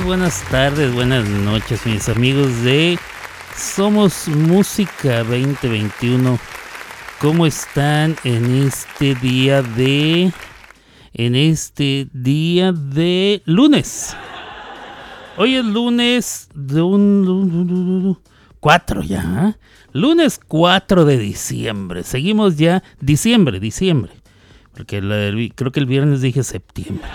Buenas 0.00 0.42
tardes, 0.50 0.94
buenas 0.94 1.28
noches, 1.28 1.84
mis 1.84 2.08
amigos 2.08 2.62
de 2.62 2.98
Somos 3.54 4.26
Música 4.26 5.22
2021. 5.22 6.38
¿Cómo 7.20 7.44
están 7.44 8.16
en 8.24 8.64
este 8.66 9.14
día 9.16 9.60
de 9.60 10.32
en 11.12 11.34
este 11.34 12.08
día 12.14 12.72
de 12.72 13.42
lunes? 13.44 14.16
Hoy 15.36 15.56
es 15.56 15.64
lunes 15.66 16.48
de 16.54 16.80
un 16.80 18.18
4 18.60 19.02
ya. 19.02 19.50
¿eh? 19.50 19.60
Lunes 19.92 20.40
4 20.48 21.04
de 21.04 21.18
diciembre. 21.18 22.02
Seguimos 22.02 22.56
ya 22.56 22.82
diciembre, 22.98 23.60
diciembre. 23.60 24.12
Porque 24.72 25.00
creo 25.54 25.70
que 25.70 25.80
el 25.80 25.86
viernes 25.86 26.22
dije 26.22 26.42
septiembre. 26.42 27.10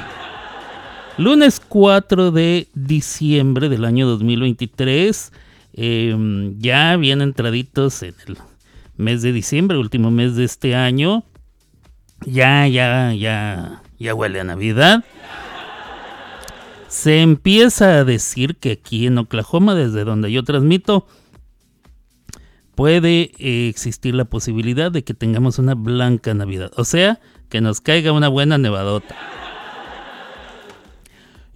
Lunes 1.18 1.60
4 1.60 2.30
de 2.32 2.68
diciembre 2.76 3.70
del 3.70 3.86
año 3.86 4.06
2023. 4.08 5.32
Em, 5.74 6.60
ya 6.60 6.96
bien 6.96 7.22
entraditos 7.22 8.04
en 8.04 8.14
el 8.28 8.38
mes 8.98 9.24
de 9.24 9.32
diciembre, 9.32 9.78
último 9.80 10.12
mes 10.12 10.36
de 10.36 10.44
este 10.44 10.76
año. 10.76 11.24
Ya, 12.24 12.68
ya, 12.68 13.14
ya, 13.14 13.82
ya 13.98 14.14
huele 14.14 14.42
a 14.42 14.44
Navidad. 14.44 15.04
Se 16.88 17.22
empieza 17.22 17.98
a 17.98 18.04
decir 18.04 18.56
que 18.58 18.74
aquí 18.74 19.08
en 19.08 19.18
Oklahoma, 19.18 19.74
desde 19.74 20.04
donde 20.04 20.32
yo 20.32 20.44
transmito, 20.44 21.08
puede 22.76 23.32
eh, 23.40 23.70
existir 23.70 24.14
la 24.14 24.26
posibilidad 24.26 24.92
de 24.92 25.04
que 25.04 25.16
tengamos 25.16 25.58
una 25.58 25.74
blanca 25.74 26.36
Navidad. 26.36 26.72
O 26.78 26.86
sea, 26.86 27.20
que 27.50 27.60
nos 27.60 27.82
caiga 27.82 28.12
una 28.12 28.28
buena 28.28 28.60
nevadota. 28.60 29.16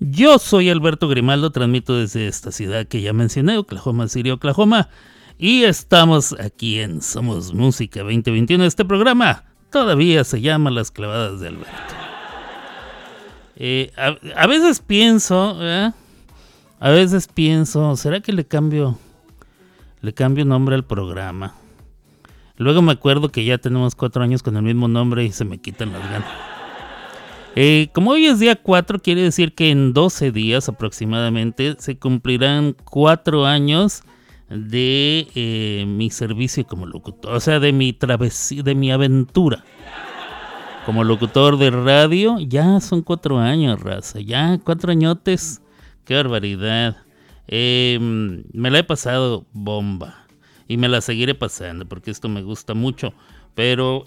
Yo 0.03 0.39
soy 0.39 0.71
Alberto 0.71 1.07
Grimaldo, 1.07 1.51
transmito 1.51 1.95
desde 1.95 2.25
esta 2.25 2.51
ciudad 2.51 2.87
que 2.87 3.03
ya 3.03 3.13
mencioné, 3.13 3.59
Oklahoma 3.59 4.07
City, 4.07 4.31
Oklahoma. 4.31 4.89
Y 5.37 5.61
estamos 5.61 6.35
aquí 6.39 6.79
en 6.79 7.03
Somos 7.03 7.53
Música 7.53 7.99
2021. 7.99 8.65
Este 8.65 8.83
programa 8.83 9.43
todavía 9.69 10.23
se 10.23 10.41
llama 10.41 10.71
Las 10.71 10.89
Clavadas 10.89 11.39
de 11.39 11.49
Alberto. 11.49 11.93
Eh, 13.57 13.93
a, 14.35 14.47
veces 14.47 14.79
pienso, 14.79 15.59
a 16.79 16.89
veces 16.89 17.27
pienso, 17.27 17.95
¿será 17.95 18.21
que 18.21 18.33
le 18.33 18.43
cambio, 18.43 18.97
le 20.01 20.15
cambio 20.15 20.45
nombre 20.45 20.73
al 20.73 20.83
programa? 20.83 21.53
Luego 22.57 22.81
me 22.81 22.93
acuerdo 22.93 23.29
que 23.29 23.45
ya 23.45 23.59
tenemos 23.59 23.93
cuatro 23.93 24.23
años 24.23 24.41
con 24.41 24.57
el 24.57 24.63
mismo 24.63 24.87
nombre 24.87 25.25
y 25.25 25.31
se 25.31 25.45
me 25.45 25.59
quitan 25.59 25.93
las 25.93 26.01
ganas. 26.09 26.50
Eh, 27.55 27.89
como 27.93 28.11
hoy 28.11 28.27
es 28.27 28.39
día 28.39 28.55
4, 28.55 28.99
quiere 28.99 29.23
decir 29.23 29.53
que 29.53 29.71
en 29.71 29.93
12 29.93 30.31
días 30.31 30.69
aproximadamente 30.69 31.75
se 31.79 31.97
cumplirán 31.97 32.77
cuatro 32.85 33.45
años 33.45 34.03
de 34.49 35.27
eh, 35.35 35.85
mi 35.85 36.09
servicio 36.09 36.65
como 36.65 36.85
locutor, 36.85 37.35
o 37.35 37.39
sea, 37.41 37.59
de 37.59 37.73
mi 37.73 37.91
travesía, 37.91 38.63
de 38.63 38.75
mi 38.75 38.91
aventura 38.91 39.63
como 40.85 41.03
locutor 41.03 41.57
de 41.57 41.71
radio. 41.71 42.39
Ya 42.39 42.79
son 42.79 43.01
cuatro 43.01 43.37
años, 43.37 43.81
raza, 43.81 44.19
ya 44.19 44.57
cuatro 44.63 44.91
añotes, 44.91 45.61
qué 46.05 46.15
barbaridad. 46.15 46.97
Em, 47.47 48.43
me 48.53 48.71
la 48.71 48.79
he 48.79 48.83
pasado 48.83 49.45
bomba 49.51 50.25
y 50.67 50.77
me 50.77 50.87
la 50.87 51.01
seguiré 51.01 51.35
pasando 51.35 51.85
porque 51.85 52.11
esto 52.11 52.29
me 52.29 52.43
gusta 52.43 52.73
mucho, 52.73 53.13
pero... 53.55 54.05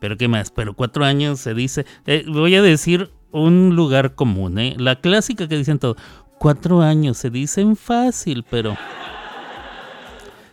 Pero 0.00 0.16
qué 0.16 0.28
más, 0.28 0.50
pero 0.50 0.74
cuatro 0.74 1.04
años 1.04 1.40
se 1.40 1.54
dice, 1.54 1.84
eh, 2.06 2.24
voy 2.28 2.54
a 2.54 2.62
decir 2.62 3.10
un 3.30 3.74
lugar 3.74 4.14
común, 4.14 4.58
¿eh? 4.58 4.74
la 4.78 5.00
clásica 5.00 5.48
que 5.48 5.56
dicen 5.56 5.78
todo, 5.78 5.96
cuatro 6.38 6.82
años 6.82 7.18
se 7.18 7.30
dicen 7.30 7.76
fácil, 7.76 8.44
pero... 8.48 8.76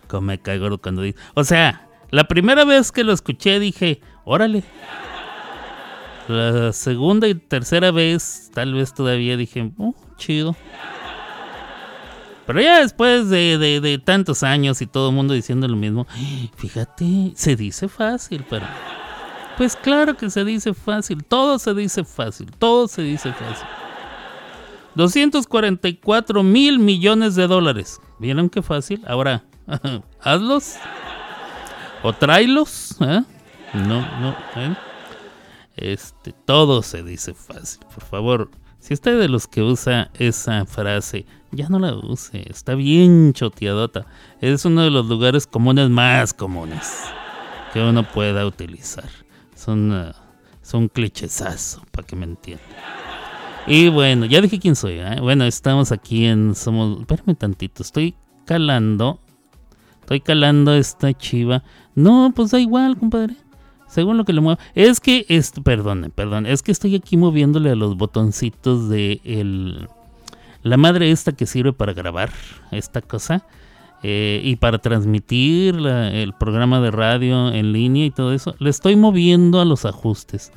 Como 0.07 0.21
me 0.21 0.39
caigo 0.39 0.77
cuando 0.79 1.01
dice... 1.01 1.17
O 1.33 1.43
sea, 1.43 1.87
la 2.11 2.25
primera 2.25 2.65
vez 2.65 2.91
que 2.91 3.03
lo 3.03 3.13
escuché 3.13 3.59
dije, 3.59 4.01
órale. 4.23 4.63
La 6.27 6.73
segunda 6.73 7.27
y 7.27 7.35
tercera 7.35 7.91
vez, 7.91 8.49
tal 8.53 8.73
vez 8.73 8.93
todavía 8.93 9.37
dije, 9.37 9.71
oh, 9.77 9.93
chido. 10.17 10.55
Pero 12.45 12.61
ya 12.61 12.79
después 12.79 13.29
de, 13.29 13.57
de 13.57 13.97
tantos 13.97 14.43
años 14.43 14.81
y 14.81 14.87
todo 14.87 15.09
el 15.09 15.15
mundo 15.15 15.33
diciendo 15.33 15.67
lo 15.67 15.75
mismo, 15.75 16.05
fíjate, 16.55 17.33
se 17.35 17.55
dice 17.55 17.87
fácil, 17.87 18.45
pero... 18.49 18.65
Pues 19.57 19.75
claro 19.75 20.17
que 20.17 20.29
se 20.29 20.43
dice 20.43 20.73
fácil, 20.73 21.23
todo 21.23 21.59
se 21.59 21.73
dice 21.73 22.03
fácil, 22.03 22.51
todo 22.59 22.87
se 22.87 23.03
dice 23.03 23.31
fácil. 23.31 23.67
244 24.95 26.43
mil 26.43 26.79
millones 26.79 27.35
de 27.35 27.47
dólares. 27.47 27.99
¿Vieron 28.19 28.49
qué 28.49 28.61
fácil? 28.61 29.01
Ahora, 29.07 29.43
hazlos. 30.21 30.75
O 32.03 32.13
tráelos. 32.13 32.95
¿eh? 33.01 33.23
No, 33.73 34.01
no. 34.19 34.35
¿eh? 34.55 34.75
Este, 35.75 36.31
todo 36.31 36.81
se 36.81 37.03
dice 37.03 37.33
fácil. 37.33 37.85
Por 37.93 38.03
favor, 38.03 38.49
si 38.79 38.93
usted 38.93 39.19
de 39.19 39.27
los 39.27 39.47
que 39.47 39.61
usa 39.61 40.11
esa 40.13 40.65
frase, 40.65 41.25
ya 41.51 41.67
no 41.69 41.79
la 41.79 41.93
use. 41.93 42.49
Está 42.49 42.75
bien 42.75 43.33
choteadota. 43.33 44.05
Es 44.39 44.63
uno 44.65 44.83
de 44.83 44.91
los 44.91 45.05
lugares 45.07 45.47
comunes 45.47 45.89
más 45.89 46.33
comunes 46.33 47.03
que 47.73 47.81
uno 47.81 48.03
pueda 48.09 48.45
utilizar. 48.45 49.24
Son, 49.55 49.91
uh, 49.91 50.11
son 50.61 50.89
clichesazo, 50.89 51.81
para 51.91 52.05
que 52.05 52.15
me 52.15 52.25
entiendan. 52.25 52.67
Y 53.67 53.89
bueno, 53.89 54.25
ya 54.25 54.41
dije 54.41 54.59
quién 54.59 54.75
soy. 54.75 54.99
¿eh? 54.99 55.19
Bueno, 55.21 55.45
estamos 55.45 55.91
aquí 55.91 56.25
en 56.25 56.53
Somos. 56.53 56.99
Espérame 56.99 57.35
tantito, 57.35 57.81
estoy 57.81 58.15
calando. 58.45 59.19
Estoy 60.01 60.21
calando 60.21 60.75
esta 60.75 61.11
chiva. 61.13 61.63
No, 61.95 62.31
pues 62.35 62.51
da 62.51 62.59
igual, 62.59 62.95
compadre. 62.97 63.35
Según 63.87 64.17
lo 64.17 64.25
que 64.25 64.33
le 64.33 64.41
mueva. 64.41 64.59
Es 64.75 64.99
que, 64.99 65.25
es, 65.29 65.51
perdón, 65.63 66.11
perdón. 66.13 66.45
Es 66.45 66.61
que 66.61 66.71
estoy 66.71 66.95
aquí 66.95 67.17
moviéndole 67.17 67.71
a 67.71 67.75
los 67.75 67.97
botoncitos 67.97 68.87
de 68.89 69.19
el, 69.23 69.87
la 70.61 70.77
madre 70.77 71.09
esta 71.09 71.31
que 71.31 71.47
sirve 71.47 71.73
para 71.73 71.93
grabar 71.93 72.31
esta 72.71 73.01
cosa. 73.01 73.47
Eh, 74.03 74.41
y 74.43 74.57
para 74.57 74.77
transmitir 74.77 75.75
el 75.75 76.33
programa 76.33 76.79
de 76.79 76.91
radio 76.91 77.51
en 77.51 77.73
línea 77.73 78.05
y 78.05 78.11
todo 78.11 78.33
eso, 78.33 78.55
le 78.59 78.69
estoy 78.69 78.95
moviendo 78.95 79.59
a 79.59 79.65
los 79.65 79.85
ajustes. 79.85 80.51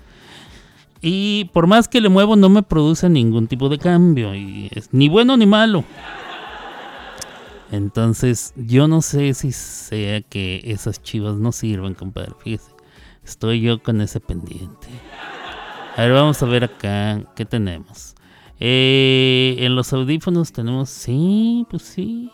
Y 1.00 1.50
por 1.52 1.66
más 1.66 1.88
que 1.88 2.00
le 2.00 2.08
muevo, 2.08 2.36
no 2.36 2.48
me 2.48 2.62
produce 2.62 3.08
ningún 3.08 3.46
tipo 3.46 3.68
de 3.68 3.78
cambio. 3.78 4.34
Y 4.34 4.68
es 4.74 4.92
ni 4.92 5.08
bueno 5.08 5.36
ni 5.36 5.46
malo. 5.46 5.84
Entonces, 7.70 8.52
yo 8.56 8.88
no 8.88 9.02
sé 9.02 9.34
si 9.34 9.52
sea 9.52 10.22
que 10.22 10.62
esas 10.64 11.02
chivas 11.02 11.36
no 11.36 11.52
sirven, 11.52 11.94
compadre. 11.94 12.32
Fíjese, 12.42 12.72
estoy 13.24 13.60
yo 13.60 13.82
con 13.82 14.00
ese 14.00 14.20
pendiente. 14.20 14.88
A 15.96 16.02
ver, 16.02 16.12
vamos 16.12 16.42
a 16.42 16.46
ver 16.46 16.64
acá 16.64 17.22
qué 17.36 17.44
tenemos. 17.44 18.14
Eh, 18.60 19.56
en 19.58 19.76
los 19.76 19.92
audífonos 19.92 20.52
tenemos, 20.52 20.88
sí, 20.88 21.66
pues 21.70 21.82
sí. 21.82 22.30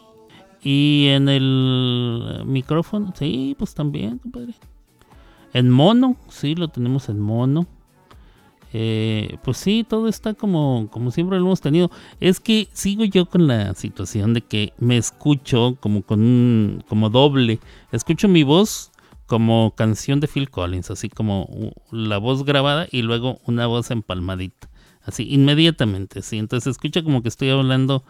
Y 0.64 1.08
en 1.08 1.28
el 1.28 2.42
micrófono, 2.46 3.12
sí, 3.14 3.54
pues 3.58 3.74
también, 3.74 4.18
compadre. 4.18 4.54
En 5.52 5.70
mono, 5.70 6.16
sí, 6.30 6.54
lo 6.54 6.68
tenemos 6.68 7.10
en 7.10 7.20
mono. 7.20 7.66
Eh, 8.72 9.36
pues 9.44 9.58
sí, 9.58 9.86
todo 9.88 10.08
está 10.08 10.34
como, 10.34 10.88
como 10.90 11.10
siempre 11.10 11.38
lo 11.38 11.44
hemos 11.44 11.60
tenido. 11.60 11.90
Es 12.18 12.40
que 12.40 12.66
sigo 12.72 13.04
yo 13.04 13.26
con 13.26 13.46
la 13.46 13.74
situación 13.74 14.32
de 14.34 14.40
que 14.40 14.72
me 14.78 14.96
escucho 14.96 15.76
como 15.80 16.02
con 16.02 16.20
un, 16.20 16.82
como 16.88 17.10
doble. 17.10 17.60
Escucho 17.92 18.26
mi 18.26 18.42
voz 18.42 18.90
como 19.26 19.74
canción 19.76 20.18
de 20.18 20.28
Phil 20.28 20.50
Collins, 20.50 20.90
así 20.90 21.08
como 21.08 21.48
la 21.92 22.18
voz 22.18 22.44
grabada 22.44 22.88
y 22.90 23.02
luego 23.02 23.38
una 23.46 23.66
voz 23.66 23.90
empalmadita. 23.90 24.68
Así, 25.04 25.28
inmediatamente, 25.30 26.22
sí. 26.22 26.38
Entonces 26.38 26.72
escucha 26.72 27.04
como 27.04 27.22
que 27.22 27.28
estoy 27.28 27.50
hablando 27.50 28.02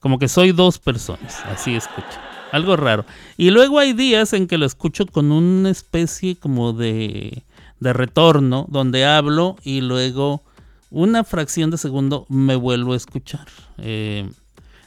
como 0.00 0.18
que 0.18 0.28
soy 0.28 0.52
dos 0.52 0.78
personas, 0.78 1.44
así 1.46 1.74
escucho. 1.74 2.18
Algo 2.52 2.76
raro. 2.76 3.04
Y 3.36 3.50
luego 3.50 3.78
hay 3.78 3.92
días 3.92 4.32
en 4.32 4.48
que 4.48 4.58
lo 4.58 4.66
escucho 4.66 5.06
con 5.06 5.30
una 5.30 5.70
especie 5.70 6.36
como 6.36 6.72
de, 6.72 7.44
de 7.78 7.92
retorno, 7.92 8.66
donde 8.68 9.04
hablo 9.04 9.56
y 9.62 9.82
luego 9.82 10.42
una 10.90 11.22
fracción 11.22 11.70
de 11.70 11.78
segundo 11.78 12.26
me 12.28 12.56
vuelvo 12.56 12.94
a 12.94 12.96
escuchar. 12.96 13.46
Eh, 13.78 14.28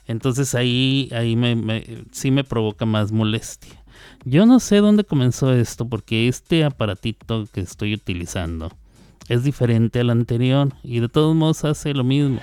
entonces 0.07 0.54
ahí, 0.56 1.10
ahí 1.13 1.36
me, 1.36 1.83
sí 2.12 2.31
me 2.31 2.44
provoca 2.44 2.86
más 2.86 3.12
molestia. 3.12 3.81
Yo 4.25 4.45
no 4.45 4.60
sé 4.60 4.77
dónde 4.77 5.04
comenzó 5.04 5.54
esto 5.54 5.88
porque 5.88 6.27
este 6.27 6.63
aparatito 6.63 7.48
que 7.51 7.62
estoy 7.62 7.94
utilizando 7.94 8.71
es 9.30 9.44
diferente 9.44 10.01
al 10.01 10.10
anterior 10.10 10.74
y 10.83 11.00
de 11.00 11.10
todos 11.10 11.36
modos 11.36 11.63
hace 11.63 11.94
lo 11.94 12.04
mismo. 12.04 12.39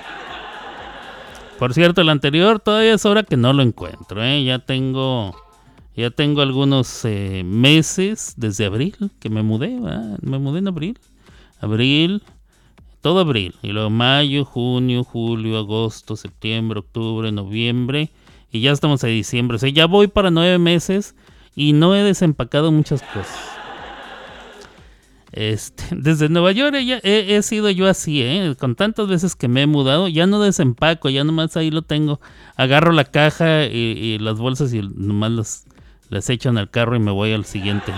Por 1.60 1.74
cierto, 1.74 2.00
el 2.00 2.08
anterior 2.08 2.58
todavía 2.58 2.94
es 2.94 3.04
hora 3.04 3.22
que 3.22 3.36
no 3.36 3.52
lo 3.52 3.62
encuentro. 3.62 4.24
¿eh? 4.24 4.42
Ya 4.44 4.60
tengo 4.60 5.36
ya 5.94 6.10
tengo 6.10 6.40
algunos 6.40 7.04
eh, 7.04 7.42
meses 7.44 8.32
desde 8.38 8.64
abril 8.64 8.96
que 9.20 9.28
me 9.28 9.42
mudé. 9.42 9.78
Me 10.22 10.38
mudé 10.38 10.60
en 10.60 10.68
abril. 10.68 10.98
Abril 11.60 12.22
todo 13.02 13.20
abril. 13.20 13.56
Y 13.60 13.72
luego 13.72 13.90
mayo, 13.90 14.46
junio, 14.46 15.04
julio, 15.04 15.58
agosto, 15.58 16.16
septiembre, 16.16 16.78
octubre, 16.78 17.30
noviembre. 17.30 18.10
Y 18.50 18.62
ya 18.62 18.72
estamos 18.72 19.04
en 19.04 19.10
diciembre. 19.10 19.56
O 19.56 19.58
sea, 19.58 19.68
ya 19.68 19.84
voy 19.84 20.06
para 20.06 20.30
nueve 20.30 20.56
meses 20.58 21.14
y 21.54 21.74
no 21.74 21.94
he 21.94 22.02
desempacado 22.02 22.72
muchas 22.72 23.02
cosas. 23.02 23.59
Este, 25.32 25.84
desde 25.96 26.28
Nueva 26.28 26.52
York 26.52 26.74
he, 26.74 27.42
sido 27.42 27.70
yo 27.70 27.88
así, 27.88 28.22
¿eh? 28.22 28.56
con 28.58 28.74
tantas 28.74 29.08
veces 29.08 29.36
que 29.36 29.48
me 29.48 29.62
he 29.62 29.66
mudado, 29.66 30.08
ya 30.08 30.26
no 30.26 30.40
desempaco, 30.40 31.08
ya 31.08 31.24
nomás 31.24 31.56
ahí 31.56 31.70
lo 31.70 31.82
tengo. 31.82 32.20
Agarro 32.56 32.92
la 32.92 33.04
caja 33.04 33.64
y, 33.64 34.18
las 34.18 34.38
bolsas 34.38 34.72
y 34.74 34.82
nomás 34.82 35.30
las, 35.30 35.64
las 36.08 36.28
echo 36.30 36.48
en 36.48 36.58
el 36.58 36.70
carro 36.70 36.96
y 36.96 37.00
me 37.00 37.12
voy 37.12 37.32
al 37.32 37.44
siguiente. 37.44 37.92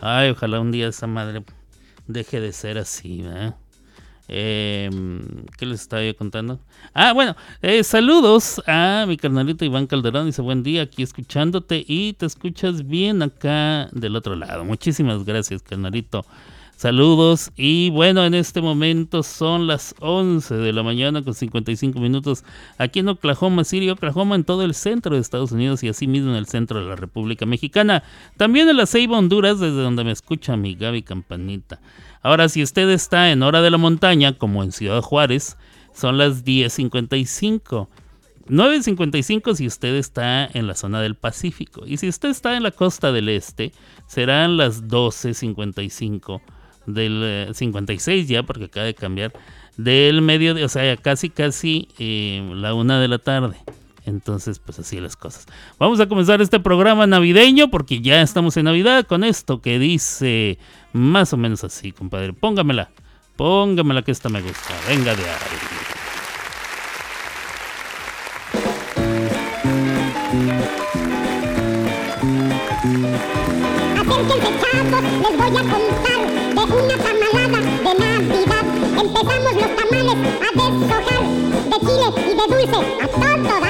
Ay, 0.00 0.30
ojalá 0.30 0.60
un 0.60 0.72
día 0.72 0.88
esa 0.88 1.06
madre 1.06 1.44
deje 2.06 2.40
de 2.40 2.52
ser 2.52 2.78
así, 2.78 3.22
¿verdad? 3.22 3.56
Em, 4.32 5.22
¿Qué 5.58 5.66
les 5.66 5.80
estaba 5.80 6.04
yo 6.04 6.14
contando? 6.14 6.60
Ah, 6.94 7.12
bueno, 7.12 7.34
eh, 7.62 7.82
saludos 7.82 8.62
a 8.68 9.04
mi 9.08 9.16
carnalito 9.16 9.64
Iván 9.64 9.88
Calderón. 9.88 10.26
Dice 10.26 10.40
buen 10.40 10.62
día 10.62 10.82
aquí 10.82 11.02
escuchándote 11.02 11.84
y 11.84 12.12
te 12.12 12.26
escuchas 12.26 12.86
bien 12.86 13.22
acá 13.22 13.88
del 13.90 14.14
otro 14.14 14.36
lado. 14.36 14.64
Muchísimas 14.64 15.24
gracias, 15.24 15.62
carnalito. 15.62 16.24
Saludos 16.76 17.50
y 17.56 17.90
bueno, 17.90 18.24
en 18.24 18.32
este 18.32 18.62
momento 18.62 19.22
son 19.22 19.66
las 19.66 19.94
11 19.98 20.54
de 20.54 20.72
la 20.72 20.82
mañana 20.82 21.22
con 21.22 21.34
55 21.34 21.98
minutos 21.98 22.42
aquí 22.78 23.00
en 23.00 23.08
Oklahoma 23.08 23.64
City, 23.64 23.90
Oklahoma 23.90 24.34
en 24.36 24.44
todo 24.44 24.62
el 24.62 24.72
centro 24.72 25.14
de 25.14 25.20
Estados 25.20 25.52
Unidos 25.52 25.82
y 25.82 25.88
así 25.88 26.06
mismo 26.06 26.30
en 26.30 26.36
el 26.36 26.46
centro 26.46 26.80
de 26.80 26.88
la 26.88 26.96
República 26.96 27.44
Mexicana. 27.44 28.02
También 28.38 28.66
en 28.68 28.78
la 28.78 28.86
Ceiba, 28.86 29.18
Honduras, 29.18 29.60
desde 29.60 29.82
donde 29.82 30.04
me 30.04 30.12
escucha 30.12 30.56
mi 30.56 30.74
Gaby 30.74 31.02
Campanita. 31.02 31.80
Ahora, 32.22 32.48
si 32.48 32.62
usted 32.62 32.88
está 32.90 33.30
en 33.30 33.42
hora 33.42 33.62
de 33.62 33.70
la 33.70 33.78
montaña, 33.78 34.36
como 34.36 34.62
en 34.62 34.72
Ciudad 34.72 35.02
Juárez, 35.02 35.56
son 35.94 36.18
las 36.18 36.44
10.55. 36.44 37.88
9.55 38.48 39.54
si 39.54 39.66
usted 39.66 39.94
está 39.94 40.44
en 40.52 40.66
la 40.66 40.74
zona 40.74 41.00
del 41.00 41.14
Pacífico. 41.14 41.82
Y 41.86 41.98
si 41.98 42.08
usted 42.08 42.30
está 42.30 42.56
en 42.56 42.64
la 42.64 42.72
costa 42.72 43.12
del 43.12 43.28
este, 43.28 43.72
serán 44.06 44.56
las 44.56 44.84
12.55 44.88 46.40
del 46.86 47.54
56 47.54 48.24
eh, 48.24 48.26
ya, 48.26 48.42
porque 48.42 48.64
acaba 48.64 48.86
de 48.86 48.94
cambiar, 48.94 49.32
del 49.76 50.20
medio, 50.20 50.64
o 50.64 50.68
sea, 50.68 50.96
casi 50.96 51.30
casi 51.30 51.88
eh, 51.98 52.50
la 52.54 52.74
una 52.74 53.00
de 53.00 53.08
la 53.08 53.18
tarde. 53.18 53.56
Entonces, 54.10 54.58
pues 54.58 54.78
así 54.78 55.00
las 55.00 55.16
cosas. 55.16 55.46
Vamos 55.78 56.00
a 56.00 56.06
comenzar 56.06 56.42
este 56.42 56.60
programa 56.60 57.06
navideño 57.06 57.70
porque 57.70 58.00
ya 58.00 58.20
estamos 58.20 58.56
en 58.56 58.64
Navidad 58.64 59.06
con 59.06 59.24
esto 59.24 59.60
que 59.60 59.78
dice 59.78 60.58
más 60.92 61.32
o 61.32 61.36
menos 61.36 61.64
así, 61.64 61.92
compadre. 61.92 62.32
Póngamela, 62.32 62.90
póngamela 63.36 64.02
que 64.02 64.10
esta 64.10 64.28
me 64.28 64.42
gusta. 64.42 64.74
Venga 64.88 65.14
de 65.14 65.22
ahí. 65.22 65.80
les 75.22 75.36
voy 75.36 75.56
a 75.56 75.62
contar 75.62 76.20
de 76.54 76.62
una 76.74 76.96
tamalada 76.96 77.60
de 77.60 77.92
Navidad. 77.98 78.64
Empezamos 79.00 79.54
los 79.54 79.72
tamales 79.76 80.18
a 80.40 80.50
deshojar 80.56 81.22
de 81.70 81.76
chile 81.80 82.08
y 82.16 82.34
de 82.34 82.44
dulce 82.56 82.80
a 83.02 83.08
todo. 83.08 83.69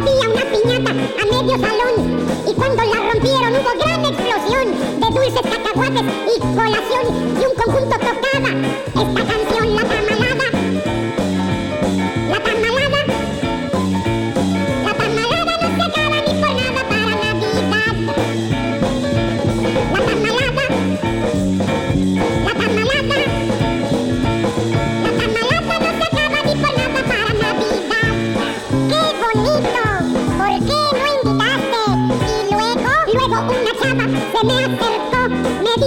Había 0.00 0.30
una 0.30 0.44
piñata 0.50 0.92
a 0.92 1.24
medio 1.26 1.58
salón 1.58 1.94
y 2.48 2.54
cuando 2.54 2.82
la 2.82 3.12
rompieron 3.12 3.52
hubo 3.52 3.70
gran 3.78 4.02
explosión 4.06 4.66
de 4.98 5.06
dulces, 5.10 5.42
cacahuates 5.42 6.04
y 6.26 6.40
colación 6.40 7.04
y 7.38 7.44
un 7.44 7.54
conjunto 7.54 7.96
tocaba 7.98 8.48
esta 8.94 9.24
canción, 9.26 9.39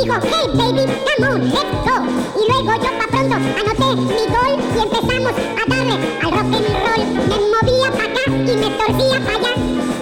hey 0.03 0.47
baby, 0.57 0.83
come 1.05 1.31
on, 1.31 1.49
let's 1.49 1.71
go. 1.87 1.95
Y 2.35 2.43
luego 2.51 2.73
yo 2.83 2.91
pa' 2.99 3.07
pronto 3.07 3.35
anoté 3.35 3.95
mi 3.95 4.25
gol 4.27 4.53
y 4.75 4.81
empezamos 4.81 5.31
a 5.31 5.63
darle 5.69 5.95
al 6.21 6.31
rock 6.31 6.51
and 6.57 6.67
roll. 6.83 7.03
Me 7.29 7.37
movía 7.53 7.89
pa' 7.91 8.03
acá 8.03 8.23
y 8.27 8.55
me 8.57 8.69
torcía 8.77 9.19
pa' 9.25 9.35
allá. 9.37 9.53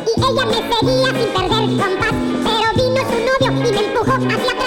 Y 0.07 0.13
ella 0.18 0.45
me 0.45 0.59
seguía 0.74 1.09
sin 1.18 1.30
perder 1.36 1.65
compás. 1.77 2.15
Pero 2.45 2.68
vino 2.77 3.01
su 3.09 3.18
novio 3.27 3.50
y 3.51 3.71
me 3.71 3.80
empujó 3.86 4.13
hacia 4.13 4.61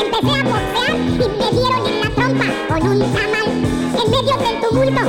empecé 0.00 0.30
a 0.30 0.44
boxear 0.44 0.96
y 0.96 1.28
me 1.38 1.48
dieron 1.58 1.86
en 1.86 2.00
la 2.00 2.10
trompa 2.10 2.48
con 2.68 2.88
un 2.88 2.98
tamal. 3.12 3.48
En 4.02 4.10
medio 4.10 4.36
del 4.36 4.60
tumulto, 4.60 5.02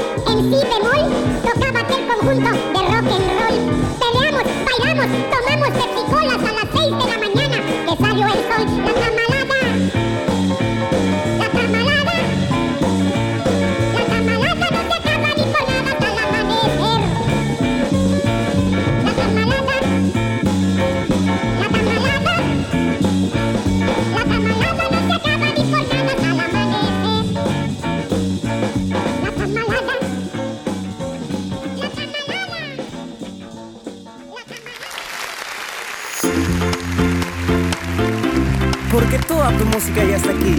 toda 39.35 39.57
tu 39.57 39.65
música 39.65 40.03
ya 40.03 40.15
está 40.15 40.31
aquí. 40.31 40.55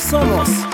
Somos. 0.00 0.48
Somos 0.48 0.67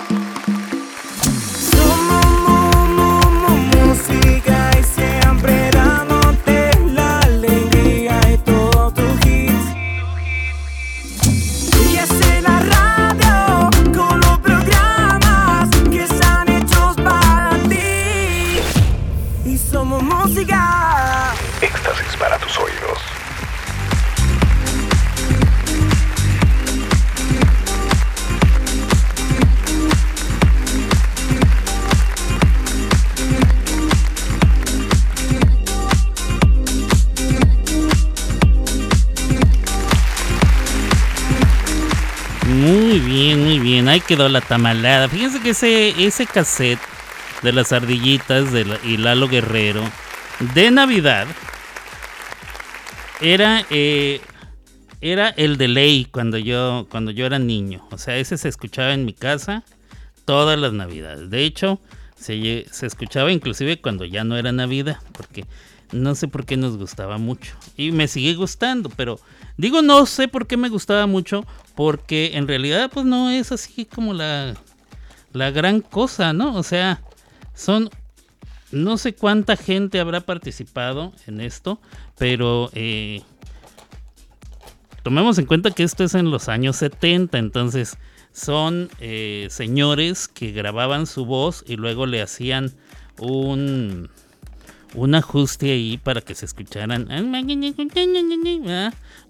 quedó 44.06 44.28
la 44.28 44.40
tamalada. 44.40 45.08
Fíjense 45.08 45.40
que 45.40 45.50
ese, 45.50 46.04
ese 46.04 46.26
cassette 46.26 46.78
de 47.42 47.52
las 47.52 47.72
ardillitas 47.72 48.52
de 48.52 48.64
la- 48.64 48.78
y 48.84 48.96
Lalo 48.96 49.28
Guerrero 49.28 49.82
de 50.54 50.70
Navidad 50.70 51.26
era, 53.20 53.64
eh, 53.70 54.20
era 55.00 55.28
el 55.30 55.56
de 55.56 55.68
ley 55.68 56.06
cuando 56.10 56.38
yo, 56.38 56.86
cuando 56.90 57.10
yo 57.10 57.26
era 57.26 57.38
niño. 57.38 57.86
O 57.90 57.98
sea, 57.98 58.16
ese 58.16 58.36
se 58.38 58.48
escuchaba 58.48 58.92
en 58.94 59.04
mi 59.04 59.12
casa 59.12 59.62
todas 60.24 60.58
las 60.58 60.72
navidades. 60.72 61.30
De 61.30 61.44
hecho, 61.44 61.80
se, 62.16 62.66
se 62.70 62.86
escuchaba 62.86 63.30
inclusive 63.32 63.80
cuando 63.80 64.04
ya 64.04 64.24
no 64.24 64.36
era 64.36 64.52
Navidad, 64.52 64.98
porque 65.12 65.44
no 65.92 66.14
sé 66.14 66.28
por 66.28 66.44
qué 66.46 66.56
nos 66.56 66.76
gustaba 66.76 67.18
mucho. 67.18 67.54
Y 67.76 67.92
me 67.92 68.08
sigue 68.08 68.34
gustando, 68.34 68.88
pero 68.96 69.20
digo 69.56 69.82
no 69.82 70.06
sé 70.06 70.28
por 70.28 70.46
qué 70.46 70.56
me 70.56 70.68
gustaba 70.70 71.06
mucho, 71.06 71.44
porque 71.74 72.32
en 72.34 72.48
realidad 72.48 72.90
pues 72.92 73.06
no 73.06 73.30
es 73.30 73.52
así 73.52 73.84
como 73.84 74.14
la, 74.14 74.54
la 75.32 75.50
gran 75.50 75.80
cosa, 75.80 76.32
¿no? 76.32 76.54
O 76.56 76.62
sea, 76.62 77.02
son 77.54 77.90
no 78.74 78.98
sé 78.98 79.14
cuánta 79.14 79.56
gente 79.56 80.00
habrá 80.00 80.20
participado 80.20 81.12
en 81.26 81.40
esto, 81.40 81.80
pero 82.18 82.70
eh, 82.74 83.22
tomemos 85.02 85.38
en 85.38 85.46
cuenta 85.46 85.70
que 85.70 85.84
esto 85.84 86.04
es 86.04 86.14
en 86.14 86.30
los 86.30 86.48
años 86.48 86.76
70, 86.76 87.38
entonces 87.38 87.96
son 88.32 88.90
eh, 89.00 89.46
señores 89.50 90.26
que 90.26 90.50
grababan 90.50 91.06
su 91.06 91.24
voz 91.24 91.64
y 91.68 91.76
luego 91.76 92.06
le 92.06 92.20
hacían 92.20 92.72
un, 93.20 94.10
un 94.94 95.14
ajuste 95.14 95.70
ahí 95.70 95.98
para 95.98 96.20
que 96.20 96.34
se 96.34 96.46
escucharan 96.46 97.06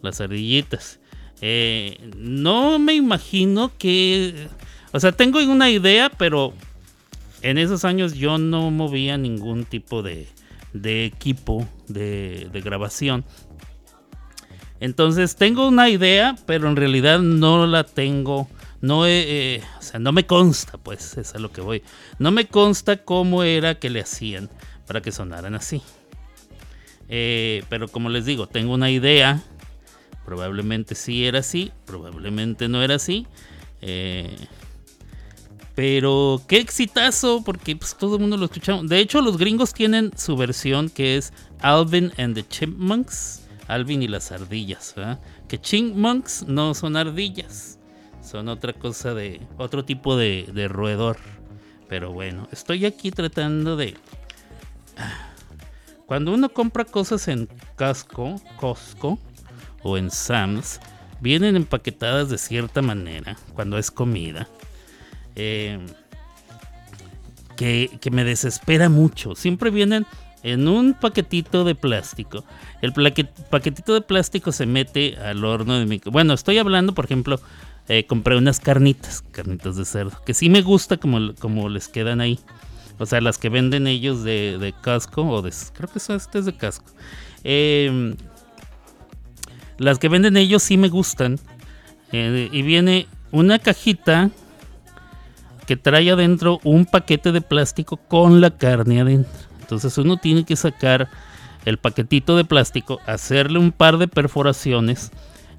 las 0.01 0.21
ardillitas. 0.23 1.01
Eh, 1.47 1.99
no 2.17 2.79
me 2.79 2.95
imagino 2.95 3.71
que... 3.77 4.49
O 4.93 5.01
sea, 5.01 5.13
tengo 5.13 5.41
una 5.41 5.69
idea, 5.69 6.09
pero 6.09 6.55
en 7.43 7.59
esos 7.59 7.85
años 7.85 8.15
yo 8.15 8.39
no 8.39 8.71
movía 8.71 9.19
ningún 9.19 9.67
tipo 9.67 10.03
de, 10.03 10.27
de 10.73 11.05
equipo 11.05 11.69
de, 11.87 12.49
grabación. 12.65 13.27
Entonces 14.81 15.37
tengo 15.37 15.69
una 15.69 15.91
idea, 15.91 16.35
pero 16.47 16.67
en 16.67 16.77
realidad 16.77 17.19
no 17.19 17.67
la 17.67 17.85
tengo. 17.85 18.49
No, 18.81 19.05
he, 19.05 19.57
eh, 19.57 19.63
o 19.79 19.83
sea, 19.83 20.01
no 20.01 20.13
me 20.13 20.25
consta, 20.25 20.79
pues, 20.79 21.19
es 21.19 21.35
a 21.35 21.39
lo 21.39 21.53
que 21.53 21.61
voy. 21.61 21.83
No 22.19 22.31
me 22.31 22.47
consta 22.47 23.05
cómo 23.05 23.43
era 23.43 23.75
que 23.75 23.91
le 23.91 24.01
hacían 24.01 24.49
para 24.87 25.03
que 25.03 25.13
sonaran 25.13 25.55
así. 25.55 25.83
Eh, 27.11 27.65
pero 27.69 27.89
como 27.89 28.09
les 28.09 28.25
digo, 28.25 28.47
tengo 28.47 28.73
una 28.73 28.91
idea. 28.91 29.43
Probablemente 30.25 30.95
sí 30.95 31.27
era 31.27 31.41
así, 31.41 31.73
probablemente 31.85 32.69
no 32.69 32.83
era 32.83 32.95
así. 32.95 33.27
Eh, 33.83 34.37
pero 35.75 36.41
qué 36.47 36.59
exitazo, 36.59 37.43
porque 37.45 37.77
pues, 37.77 37.97
todo 37.97 38.17
el 38.17 38.21
mundo 38.21 38.37
lo 38.37 38.47
escuchamos. 38.47 38.89
De 38.89 39.01
hecho, 39.01 39.21
los 39.21 39.37
gringos 39.37 39.75
tienen 39.75 40.13
su 40.17 40.37
versión 40.37 40.89
que 40.89 41.17
es 41.17 41.33
Alvin 41.61 42.13
and 42.17 42.35
the 42.35 42.47
Chipmunks. 42.47 43.45
Alvin 43.69 44.03
y 44.03 44.09
las 44.09 44.31
ardillas. 44.31 44.95
Que 45.49 45.61
chipmunks 45.61 46.47
no 46.47 46.75
son 46.75 46.97
ardillas, 46.97 47.79
son 48.23 48.49
otra 48.49 48.73
cosa 48.73 49.15
de. 49.15 49.41
otro 49.57 49.85
tipo 49.85 50.17
de, 50.17 50.49
de 50.53 50.69
roedor. 50.69 51.17
Pero 51.89 52.13
bueno, 52.13 52.49
estoy 52.53 52.87
aquí 52.87 53.11
tratando 53.11 53.77
de. 53.77 53.95
Cuando 56.07 56.33
uno 56.35 56.51
compra 56.51 56.85
cosas 56.85 57.29
en 57.29 57.49
Casco, 57.77 58.41
Costco 58.57 59.19
o 59.85 59.97
en 59.97 60.11
Sam's, 60.11 60.81
vienen 61.21 61.55
empaquetadas 61.55 62.29
de 62.29 62.39
cierta 62.39 62.83
manera 62.83 63.37
cuando 63.55 63.79
es 63.79 63.93
comida. 63.93 64.49
Eh, 65.37 65.79
que, 67.57 67.99
que 68.01 68.11
me 68.11 68.25
desespera 68.25 68.89
mucho. 68.89 69.37
Siempre 69.37 69.71
vienen 69.71 70.07
en 70.43 70.69
un 70.69 70.95
paquetito 70.95 71.65
de 71.65 71.75
plástico. 71.75 72.45
El 72.83 72.93
paquetito 72.93 73.95
de 73.95 74.01
plástico 74.03 74.53
se 74.53 74.67
mete 74.67 75.17
al 75.17 75.45
horno 75.45 75.79
de 75.79 75.87
micro. 75.87 76.13
Bueno, 76.13 76.35
estoy 76.35 76.59
hablando, 76.59 76.95
por 76.95 77.07
ejemplo, 77.07 77.41
eh, 77.89 78.07
compré 78.07 78.37
unas 78.37 78.61
carnitas, 78.61 79.23
carnitas 79.31 79.77
de 79.77 79.85
cerdo, 79.85 80.21
que 80.27 80.35
sí 80.35 80.51
me 80.51 80.63
gusta 80.63 80.97
como, 80.99 81.35
como 81.37 81.69
les 81.69 81.89
quedan 81.89 82.21
ahí. 82.21 82.39
O 82.99 83.07
sea, 83.07 83.21
las 83.21 83.39
que 83.39 83.49
venden 83.49 83.87
ellos 83.87 84.23
de, 84.23 84.59
de 84.59 84.73
casco, 84.73 85.23
o 85.23 85.43
de. 85.43 85.53
Creo 85.73 85.89
que 85.91 85.99
son 85.99 86.17
este 86.17 86.39
es 86.39 86.45
de 86.45 86.57
casco. 86.57 86.91
Eh, 87.43 88.15
las 89.79 89.99
que 89.99 90.09
venden 90.09 90.37
ellos 90.37 90.63
sí 90.63 90.77
me 90.77 90.89
gustan. 90.89 91.39
Eh, 92.13 92.49
y 92.53 92.63
viene 92.63 93.07
una 93.33 93.59
cajita 93.59 94.31
que 95.67 95.77
trae 95.77 96.11
adentro 96.11 96.61
un 96.63 96.87
paquete 96.87 97.33
de 97.33 97.41
plástico 97.41 97.97
con 97.97 98.41
la 98.41 98.51
carne 98.51 99.01
adentro. 99.01 99.33
Entonces 99.61 99.97
uno 99.99 100.19
tiene 100.19 100.45
que 100.45 100.57
sacar 100.57 101.09
el 101.65 101.79
paquetito 101.79 102.37
de 102.37 102.45
plástico, 102.45 103.01
hacerle 103.07 103.59
un 103.59 103.73
par 103.73 103.97
de 103.97 104.07
perforaciones, 104.07 105.11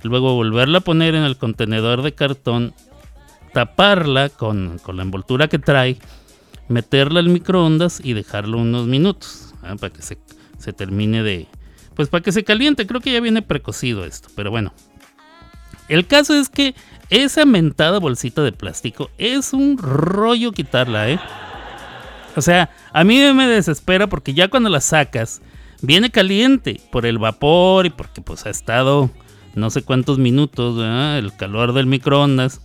luego 0.03 0.35
volverla 0.35 0.79
a 0.79 0.81
poner 0.81 1.15
en 1.15 1.23
el 1.23 1.37
contenedor 1.37 2.03
de 2.03 2.13
cartón, 2.13 2.73
taparla 3.53 4.29
con, 4.29 4.79
con 4.79 4.97
la 4.97 5.03
envoltura 5.03 5.47
que 5.47 5.59
trae, 5.59 5.97
meterla 6.67 7.19
al 7.19 7.29
microondas 7.29 8.01
y 8.03 8.13
dejarlo 8.13 8.57
unos 8.57 8.85
minutos 8.87 9.53
¿ah? 9.63 9.75
para 9.79 9.91
que 9.91 10.01
se, 10.01 10.17
se 10.57 10.73
termine 10.73 11.23
de... 11.23 11.47
Pues 11.95 12.09
para 12.09 12.23
que 12.23 12.31
se 12.31 12.43
caliente, 12.43 12.87
creo 12.87 13.01
que 13.01 13.13
ya 13.13 13.19
viene 13.19 13.41
precocido 13.41 14.05
esto, 14.05 14.29
pero 14.35 14.51
bueno. 14.51 14.73
El 15.87 16.07
caso 16.07 16.33
es 16.33 16.49
que 16.49 16.75
esa 17.09 17.45
mentada 17.45 17.99
bolsita 17.99 18.41
de 18.41 18.51
plástico 18.51 19.09
es 19.17 19.53
un 19.53 19.77
rollo 19.77 20.51
quitarla, 20.51 21.09
¿eh? 21.09 21.19
O 22.35 22.41
sea, 22.41 22.69
a 22.91 23.03
mí 23.03 23.17
me 23.33 23.47
desespera 23.47 24.07
porque 24.07 24.33
ya 24.33 24.49
cuando 24.49 24.69
la 24.69 24.81
sacas, 24.81 25.41
viene 25.81 26.09
caliente 26.09 26.81
por 26.91 27.05
el 27.05 27.17
vapor 27.17 27.85
y 27.85 27.91
porque 27.91 28.21
pues 28.21 28.45
ha 28.45 28.49
estado 28.49 29.09
no 29.55 29.69
sé 29.69 29.83
cuántos 29.83 30.17
minutos, 30.17 30.77
¿verdad? 30.77 31.17
el 31.17 31.35
calor 31.35 31.73
del 31.73 31.87
microondas. 31.87 32.61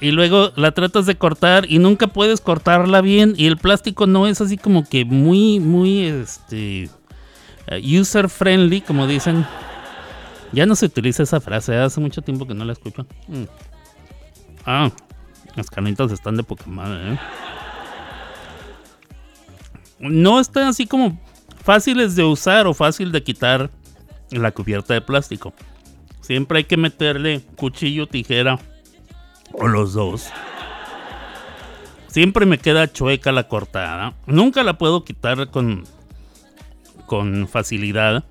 Y 0.00 0.10
luego 0.10 0.50
la 0.56 0.72
tratas 0.72 1.06
de 1.06 1.14
cortar 1.14 1.64
y 1.70 1.78
nunca 1.78 2.08
puedes 2.08 2.40
cortarla 2.40 3.00
bien 3.00 3.34
y 3.36 3.46
el 3.46 3.56
plástico 3.56 4.06
no 4.06 4.26
es 4.26 4.40
así 4.40 4.58
como 4.58 4.86
que 4.86 5.04
muy, 5.04 5.60
muy, 5.60 6.04
este, 6.06 6.90
user 7.78 8.28
friendly, 8.28 8.80
como 8.80 9.06
dicen. 9.06 9.46
Ya 10.52 10.66
no 10.66 10.76
se 10.76 10.86
utiliza 10.86 11.22
esa 11.22 11.40
frase, 11.40 11.76
hace 11.76 12.00
mucho 12.00 12.20
tiempo 12.20 12.46
que 12.46 12.54
no 12.54 12.64
la 12.64 12.74
escucho. 12.74 13.06
Mm. 13.26 13.44
Ah, 14.66 14.90
las 15.56 15.70
carnitas 15.70 16.12
están 16.12 16.36
de 16.36 16.42
poca 16.42 16.66
madre, 16.66 17.14
¿eh? 17.14 17.18
No 19.98 20.40
están 20.40 20.68
así 20.68 20.86
como 20.86 21.18
fáciles 21.62 22.16
de 22.16 22.24
usar 22.24 22.66
o 22.66 22.74
fácil 22.74 23.12
de 23.12 23.22
quitar 23.22 23.70
la 24.30 24.50
cubierta 24.50 24.94
de 24.94 25.00
plástico. 25.00 25.54
Siempre 26.20 26.58
hay 26.58 26.64
que 26.64 26.76
meterle 26.76 27.42
cuchillo, 27.56 28.06
tijera 28.06 28.58
o 29.52 29.68
los 29.68 29.94
dos. 29.94 30.28
Siempre 32.08 32.46
me 32.46 32.58
queda 32.58 32.92
chueca 32.92 33.32
la 33.32 33.48
cortada. 33.48 34.14
Nunca 34.26 34.62
la 34.62 34.76
puedo 34.76 35.04
quitar 35.04 35.50
con, 35.50 35.84
con 37.12 37.46
facilidad. 37.46 38.24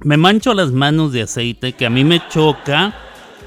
Me 0.00 0.16
mancho 0.16 0.54
las 0.54 0.72
manos 0.72 1.12
de 1.12 1.20
aceite, 1.20 1.74
que 1.74 1.84
a 1.84 1.90
mí 1.90 2.04
me 2.04 2.26
choca 2.30 2.94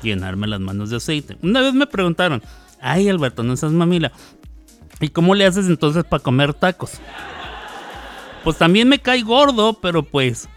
llenarme 0.03 0.45
las 0.45 0.59
manos 0.59 0.91
de 0.91 0.97
aceite. 0.97 1.35
Una 1.41 1.61
vez 1.61 1.73
me 1.73 1.87
preguntaron, 1.87 2.43
ay 2.79 3.09
Alberto, 3.09 3.41
no 3.41 3.57
seas 3.57 3.71
mamila. 3.71 4.11
¿Y 5.01 5.09
cómo 5.09 5.33
le 5.33 5.47
haces 5.47 5.65
entonces 5.65 6.03
para 6.03 6.21
comer 6.21 6.53
tacos? 6.53 6.99
Pues 8.43 8.59
también 8.59 8.87
me 8.87 8.99
cae 8.99 9.23
gordo, 9.23 9.79
pero 9.81 10.03
pues, 10.03 10.47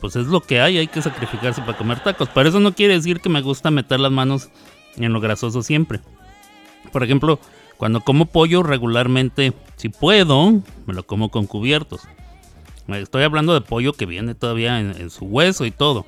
pues 0.00 0.16
es 0.16 0.26
lo 0.28 0.40
que 0.40 0.62
hay, 0.62 0.78
hay 0.78 0.86
que 0.86 1.02
sacrificarse 1.02 1.60
para 1.60 1.76
comer 1.76 2.00
tacos. 2.02 2.30
Pero 2.32 2.48
eso 2.48 2.58
no 2.58 2.72
quiere 2.72 2.94
decir 2.94 3.20
que 3.20 3.28
me 3.28 3.42
gusta 3.42 3.70
meter 3.70 4.00
las 4.00 4.12
manos 4.12 4.48
en 4.96 5.12
lo 5.12 5.20
grasoso 5.20 5.62
siempre. 5.62 6.00
Por 6.90 7.04
ejemplo, 7.04 7.38
cuando 7.76 8.00
como 8.00 8.24
pollo 8.24 8.62
regularmente, 8.62 9.52
si 9.76 9.90
puedo, 9.90 10.52
me 10.86 10.94
lo 10.94 11.02
como 11.02 11.30
con 11.30 11.46
cubiertos. 11.46 12.08
Estoy 12.94 13.22
hablando 13.22 13.54
de 13.54 13.60
pollo 13.60 13.92
que 13.92 14.06
viene 14.06 14.34
todavía 14.34 14.80
en, 14.80 14.90
en 14.90 15.10
su 15.10 15.24
hueso 15.24 15.64
y 15.64 15.70
todo. 15.70 16.04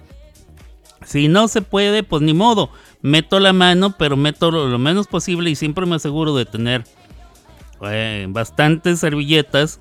Si 1.04 1.28
no 1.28 1.48
se 1.48 1.62
puede, 1.62 2.02
pues 2.02 2.22
ni 2.22 2.34
modo. 2.34 2.70
Meto 3.00 3.40
la 3.40 3.52
mano, 3.52 3.96
pero 3.98 4.16
meto 4.16 4.50
lo, 4.50 4.68
lo 4.68 4.78
menos 4.78 5.06
posible 5.06 5.50
y 5.50 5.56
siempre 5.56 5.86
me 5.86 5.96
aseguro 5.96 6.36
de 6.36 6.46
tener 6.46 6.84
eh, 7.82 8.26
bastantes 8.28 9.00
servilletas. 9.00 9.80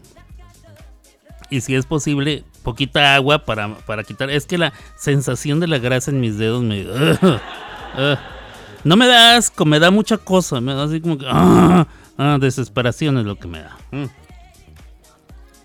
Y 1.50 1.62
si 1.62 1.76
es 1.76 1.86
posible, 1.86 2.44
poquita 2.64 3.16
agua 3.16 3.46
para, 3.46 3.76
para 3.80 4.04
quitar. 4.04 4.30
Es 4.30 4.46
que 4.46 4.58
la 4.58 4.74
sensación 4.98 5.60
de 5.60 5.68
la 5.68 5.80
grasa 5.80 6.12
en 6.12 6.22
mis 6.22 6.38
dedos 6.38 6.64
me. 6.64 6.84
no 8.84 8.96
me 8.96 9.08
da 9.08 9.36
asco, 9.36 9.66
me 9.66 9.80
da 9.80 9.92
mucha 9.92 10.18
cosa. 10.18 10.62
Me 10.62 10.74
da 10.74 10.84
así 10.84 11.02
como 11.02 11.18
que. 11.18 11.26
desesperación 12.40 13.18
es 13.18 13.26
lo 13.26 13.36
que 13.36 13.48
me 13.48 13.60
da. 13.60 13.78
Mm. 13.92 14.06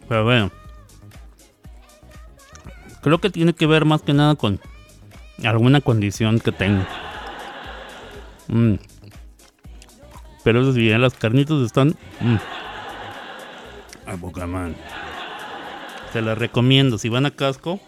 Pero 0.08 0.24
bueno. 0.24 0.50
Creo 3.06 3.20
que 3.20 3.30
tiene 3.30 3.52
que 3.52 3.66
ver 3.68 3.84
más 3.84 4.02
que 4.02 4.12
nada 4.12 4.34
con 4.34 4.58
alguna 5.44 5.80
condición 5.80 6.40
que 6.40 6.50
tengo. 6.50 6.82
Mm. 8.48 8.74
Pero 10.42 10.62
eso 10.62 10.72
sí, 10.72 10.90
eh, 10.90 10.98
las 10.98 11.14
carnitas 11.14 11.60
están. 11.62 11.90
mm, 12.18 12.36
A 14.08 14.16
boca 14.16 14.48
man. 14.48 14.74
Se 16.12 16.20
las 16.20 16.36
recomiendo. 16.36 16.98
Si 16.98 17.08
van 17.08 17.26
a 17.26 17.30
casco, 17.30 17.78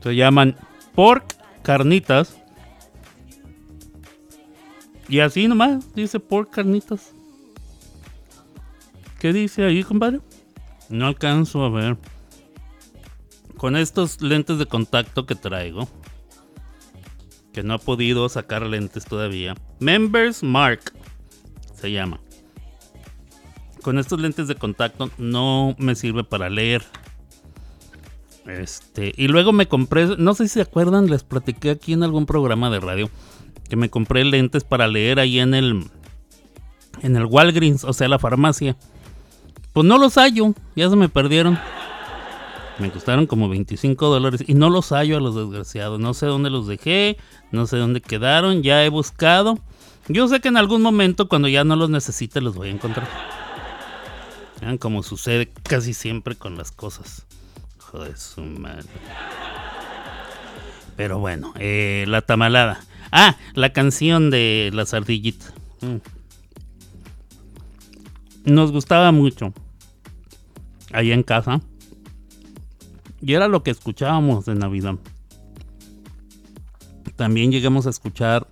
se 0.00 0.14
llaman 0.14 0.54
Pork 0.94 1.34
carnitas. 1.62 2.36
Y 5.08 5.18
así 5.18 5.48
nomás, 5.48 5.92
dice 5.96 6.20
por 6.20 6.50
carnitas. 6.50 7.14
¿Qué 9.18 9.32
dice 9.32 9.64
ahí, 9.64 9.82
compadre? 9.82 10.20
No 10.88 11.08
alcanzo 11.08 11.64
a 11.64 11.70
ver. 11.70 11.96
Con 13.58 13.76
estos 13.76 14.22
lentes 14.22 14.58
de 14.58 14.66
contacto 14.66 15.26
que 15.26 15.34
traigo, 15.34 15.88
que 17.52 17.62
no 17.64 17.74
ha 17.74 17.78
podido 17.78 18.28
sacar 18.28 18.62
lentes 18.62 19.04
todavía. 19.04 19.56
Members 19.80 20.42
Mark 20.44 20.92
se 21.74 21.90
llama. 21.90 22.20
Con 23.82 23.98
estos 23.98 24.20
lentes 24.20 24.46
de 24.48 24.54
contacto 24.54 25.10
no 25.18 25.74
me 25.76 25.96
sirve 25.96 26.22
para 26.22 26.48
leer. 26.48 26.84
Este, 28.46 29.12
y 29.16 29.26
luego 29.26 29.52
me 29.52 29.66
compré, 29.66 30.16
no 30.16 30.34
sé 30.34 30.44
si 30.44 30.54
se 30.54 30.60
acuerdan, 30.62 31.10
les 31.10 31.24
platiqué 31.24 31.70
aquí 31.70 31.92
en 31.92 32.04
algún 32.04 32.26
programa 32.26 32.70
de 32.70 32.80
radio 32.80 33.10
que 33.68 33.76
me 33.76 33.90
compré 33.90 34.24
lentes 34.24 34.62
para 34.64 34.86
leer 34.86 35.18
ahí 35.18 35.38
en 35.40 35.52
el 35.52 35.84
en 37.02 37.16
el 37.16 37.26
Walgreens, 37.26 37.82
o 37.84 37.92
sea, 37.92 38.08
la 38.08 38.20
farmacia. 38.20 38.76
Pues 39.72 39.84
no 39.84 39.98
los 39.98 40.14
hallo, 40.14 40.54
ya 40.76 40.88
se 40.88 40.96
me 40.96 41.08
perdieron. 41.08 41.58
Me 42.78 42.90
costaron 42.92 43.26
como 43.26 43.48
25 43.48 44.08
dólares 44.08 44.44
y 44.46 44.54
no 44.54 44.70
los 44.70 44.90
hallo 44.90 45.16
a 45.16 45.20
los 45.20 45.34
desgraciados. 45.34 45.98
No 45.98 46.14
sé 46.14 46.26
dónde 46.26 46.48
los 46.48 46.66
dejé, 46.66 47.16
no 47.50 47.66
sé 47.66 47.76
dónde 47.76 48.00
quedaron, 48.00 48.62
ya 48.62 48.84
he 48.84 48.88
buscado. 48.88 49.58
Yo 50.06 50.28
sé 50.28 50.40
que 50.40 50.48
en 50.48 50.56
algún 50.56 50.80
momento 50.80 51.28
cuando 51.28 51.48
ya 51.48 51.64
no 51.64 51.76
los 51.76 51.90
necesite 51.90 52.40
los 52.40 52.54
voy 52.54 52.68
a 52.68 52.72
encontrar. 52.72 53.08
Vean 54.60 54.78
como 54.78 55.02
sucede 55.02 55.50
casi 55.64 55.92
siempre 55.92 56.36
con 56.36 56.56
las 56.56 56.70
cosas. 56.70 57.26
Joder, 57.78 58.16
su 58.16 58.42
madre. 58.42 58.86
Pero 60.96 61.18
bueno, 61.18 61.52
eh, 61.58 62.04
la 62.08 62.22
tamalada. 62.22 62.80
Ah, 63.10 63.36
la 63.54 63.72
canción 63.72 64.30
de 64.30 64.70
las 64.72 64.94
ardillitas. 64.94 65.52
Mm. 65.80 65.96
Nos 68.52 68.72
gustaba 68.72 69.12
mucho. 69.12 69.52
Allá 70.92 71.14
en 71.14 71.22
casa. 71.22 71.60
Y 73.20 73.34
era 73.34 73.48
lo 73.48 73.62
que 73.62 73.70
escuchábamos 73.70 74.44
de 74.46 74.54
Navidad. 74.54 74.96
También 77.16 77.50
llegamos 77.50 77.86
a 77.86 77.90
escuchar 77.90 78.46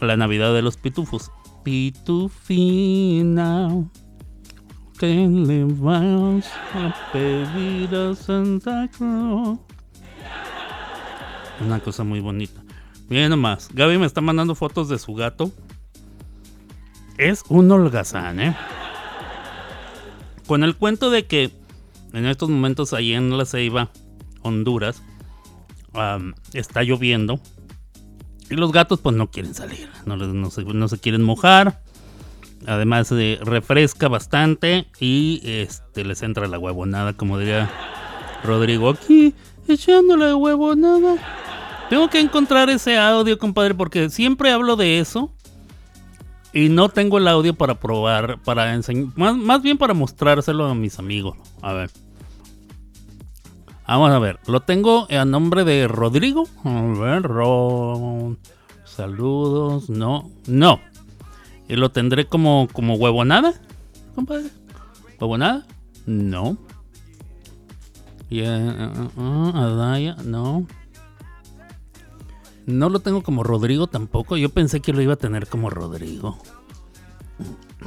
la 0.00 0.16
Navidad 0.16 0.54
de 0.54 0.62
los 0.62 0.76
Pitufos. 0.76 1.30
Pitufina, 1.64 2.58
¿qué 4.98 5.26
le 5.28 5.64
vas 5.64 6.50
a 6.74 6.94
pedir 7.12 7.94
a 7.94 8.14
Santa 8.14 8.88
Claus? 8.96 9.58
Una 11.60 11.80
cosa 11.80 12.04
muy 12.04 12.20
bonita. 12.20 12.62
Miren 13.08 13.30
nomás, 13.30 13.68
Gaby 13.72 13.98
me 13.98 14.06
está 14.06 14.20
mandando 14.20 14.54
fotos 14.54 14.88
de 14.88 14.98
su 14.98 15.14
gato. 15.14 15.52
Es 17.18 17.44
un 17.48 17.70
holgazán, 17.70 18.40
¿eh? 18.40 18.56
Con 20.46 20.64
el 20.64 20.76
cuento 20.76 21.10
de 21.10 21.26
que 21.26 21.50
en 22.12 22.26
estos 22.26 22.48
momentos 22.48 22.92
ahí 22.92 23.14
en 23.14 23.36
La 23.36 23.44
Ceiba, 23.44 23.90
Honduras, 24.42 25.02
está 26.52 26.82
lloviendo. 26.82 27.40
Y 28.50 28.54
los 28.54 28.72
gatos 28.72 29.00
pues 29.00 29.16
no 29.16 29.30
quieren 29.30 29.54
salir, 29.54 29.88
no, 30.04 30.88
se, 30.88 30.98
quieren 30.98 31.22
mojar. 31.22 31.82
Además 32.66 33.10
eh, 33.12 33.38
refresca 33.42 34.08
bastante 34.08 34.86
y 35.00 35.40
este 35.44 36.04
les 36.04 36.22
entra 36.22 36.46
la 36.46 36.58
huevonada, 36.58 37.14
como 37.14 37.38
diría 37.38 37.70
Rodrigo 38.44 38.90
aquí, 38.90 39.34
echando 39.66 40.16
la 40.16 40.36
huevonada. 40.36 41.16
Tengo 41.88 42.08
que 42.08 42.20
encontrar 42.20 42.70
ese 42.70 42.96
audio, 42.96 43.38
compadre, 43.38 43.74
porque 43.74 44.10
siempre 44.10 44.50
hablo 44.50 44.76
de 44.76 44.98
eso. 44.98 45.30
Y 46.52 46.68
no 46.68 46.88
tengo 46.88 47.18
el 47.18 47.28
audio 47.28 47.54
para 47.54 47.80
probar, 47.80 48.40
para 48.42 48.74
enseñar, 48.74 49.12
más, 49.16 49.36
más 49.36 49.62
bien 49.62 49.78
para 49.78 49.94
mostrárselo 49.94 50.66
a 50.66 50.74
mis 50.74 50.98
amigos. 50.98 51.36
A 51.62 51.72
ver. 51.72 51.90
Vamos 53.86 54.10
a 54.10 54.18
ver, 54.18 54.38
lo 54.46 54.60
tengo 54.60 55.06
a 55.10 55.24
nombre 55.24 55.64
de 55.64 55.88
Rodrigo. 55.88 56.46
A 56.64 56.82
ver, 56.98 57.22
Ro... 57.22 58.36
Saludos, 58.84 59.88
no, 59.88 60.30
no. 60.46 60.78
Y 61.66 61.76
lo 61.76 61.90
tendré 61.90 62.26
como, 62.26 62.68
como 62.72 62.94
huevonada, 62.96 63.54
compadre. 64.14 64.50
¿Huevonada? 65.18 65.66
No. 66.04 66.58
Y, 68.28 68.40
eh, 68.40 68.46
eh, 68.46 68.90
eh, 69.16 69.52
Adaya, 69.54 70.16
no. 70.24 70.66
No 72.66 72.88
lo 72.88 73.00
tengo 73.00 73.22
como 73.22 73.42
Rodrigo 73.42 73.86
tampoco. 73.86 74.36
Yo 74.36 74.48
pensé 74.48 74.80
que 74.80 74.92
lo 74.92 75.02
iba 75.02 75.14
a 75.14 75.16
tener 75.16 75.48
como 75.48 75.70
Rodrigo. 75.70 76.38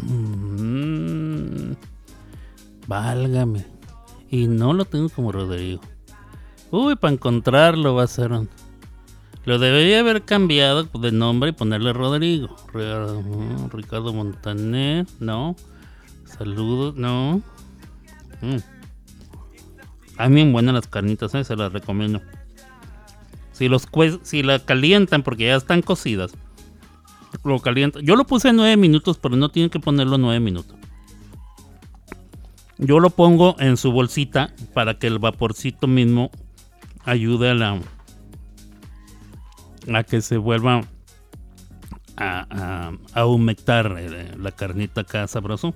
Mm, 0.01 1.73
válgame. 2.87 3.65
Y 4.29 4.47
no 4.47 4.73
lo 4.73 4.85
tengo 4.85 5.09
como 5.09 5.31
Rodrigo. 5.31 5.81
Uy, 6.71 6.95
para 6.95 7.13
encontrarlo 7.13 7.95
va 7.95 8.03
a 8.03 8.07
ser. 8.07 8.31
Lo 9.45 9.59
debería 9.59 9.99
haber 9.99 10.23
cambiado 10.23 10.83
de 10.83 11.11
nombre 11.11 11.51
y 11.51 11.53
ponerle 11.53 11.93
Rodrigo. 11.93 12.55
Mm, 12.73 13.69
Ricardo 13.69 14.11
Montaner, 14.11 15.05
no. 15.19 15.55
Saludos, 16.25 16.95
no. 16.95 17.41
Mm. 18.41 18.57
A 20.17 20.29
mí 20.29 20.51
buenas 20.51 20.73
las 20.73 20.87
carnitas, 20.87 21.33
¿eh? 21.35 21.43
se 21.43 21.55
las 21.55 21.71
recomiendo. 21.71 22.21
Si 23.55 23.69
los 23.69 23.87
si 24.23 24.43
la 24.43 24.59
calientan 24.59 25.23
porque 25.23 25.45
ya 25.45 25.55
están 25.55 25.81
cocidas. 25.81 26.33
Lo 27.43 27.59
calientan. 27.59 28.03
Yo 28.03 28.15
lo 28.15 28.25
puse 28.25 28.49
en 28.49 28.57
9 28.57 28.75
minutos, 28.75 29.17
pero 29.17 29.37
no 29.37 29.49
tienen 29.49 29.69
que 29.69 29.79
ponerlo 29.79 30.17
9 30.17 30.39
minutos. 30.41 30.75
Yo 32.77 32.99
lo 32.99 33.09
pongo 33.09 33.55
en 33.59 33.77
su 33.77 33.93
bolsita 33.93 34.53
para 34.73 34.99
que 34.99 35.07
el 35.07 35.19
vaporcito 35.19 35.87
mismo 35.87 36.31
ayude 37.05 37.51
a 37.51 37.53
la 37.53 37.79
a 39.93 40.03
que 40.03 40.21
se 40.21 40.35
vuelva 40.37 40.81
a, 42.17 42.47
a, 42.49 42.91
a 43.13 43.25
humectar 43.25 43.95
eh, 43.97 44.31
la 44.37 44.51
carnita 44.51 45.01
acá 45.01 45.27
sabroso. 45.27 45.73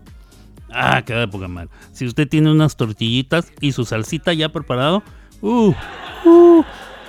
Ah, 0.72 1.02
queda 1.04 1.20
de 1.22 1.28
poca 1.28 1.48
madre. 1.48 1.70
Si 1.94 2.06
usted 2.06 2.28
tiene 2.28 2.52
unas 2.52 2.76
tortillitas 2.76 3.52
y 3.62 3.72
su 3.72 3.86
salsita 3.86 4.34
ya 4.34 4.50
preparado, 4.50 5.02
uh, 5.42 5.74
uh, 6.26 6.63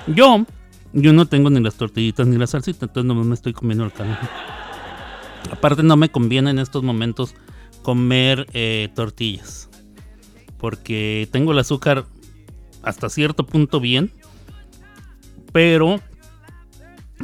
yo, 0.06 0.46
yo 0.92 1.12
no 1.12 1.26
tengo 1.26 1.50
ni 1.50 1.60
las 1.60 1.74
tortillitas 1.74 2.26
ni 2.26 2.36
la 2.36 2.46
salsita, 2.46 2.86
entonces 2.86 3.06
no 3.06 3.14
me 3.14 3.34
estoy 3.34 3.52
comiendo 3.52 3.84
el 3.84 3.92
carne. 3.92 4.16
Aparte 5.50 5.82
no 5.82 5.96
me 5.96 6.10
conviene 6.10 6.50
en 6.50 6.58
estos 6.58 6.82
momentos 6.82 7.34
comer 7.82 8.46
eh, 8.52 8.88
tortillas, 8.94 9.68
porque 10.58 11.28
tengo 11.32 11.52
el 11.52 11.58
azúcar 11.58 12.06
hasta 12.82 13.08
cierto 13.08 13.46
punto 13.46 13.80
bien, 13.80 14.12
pero 15.52 16.00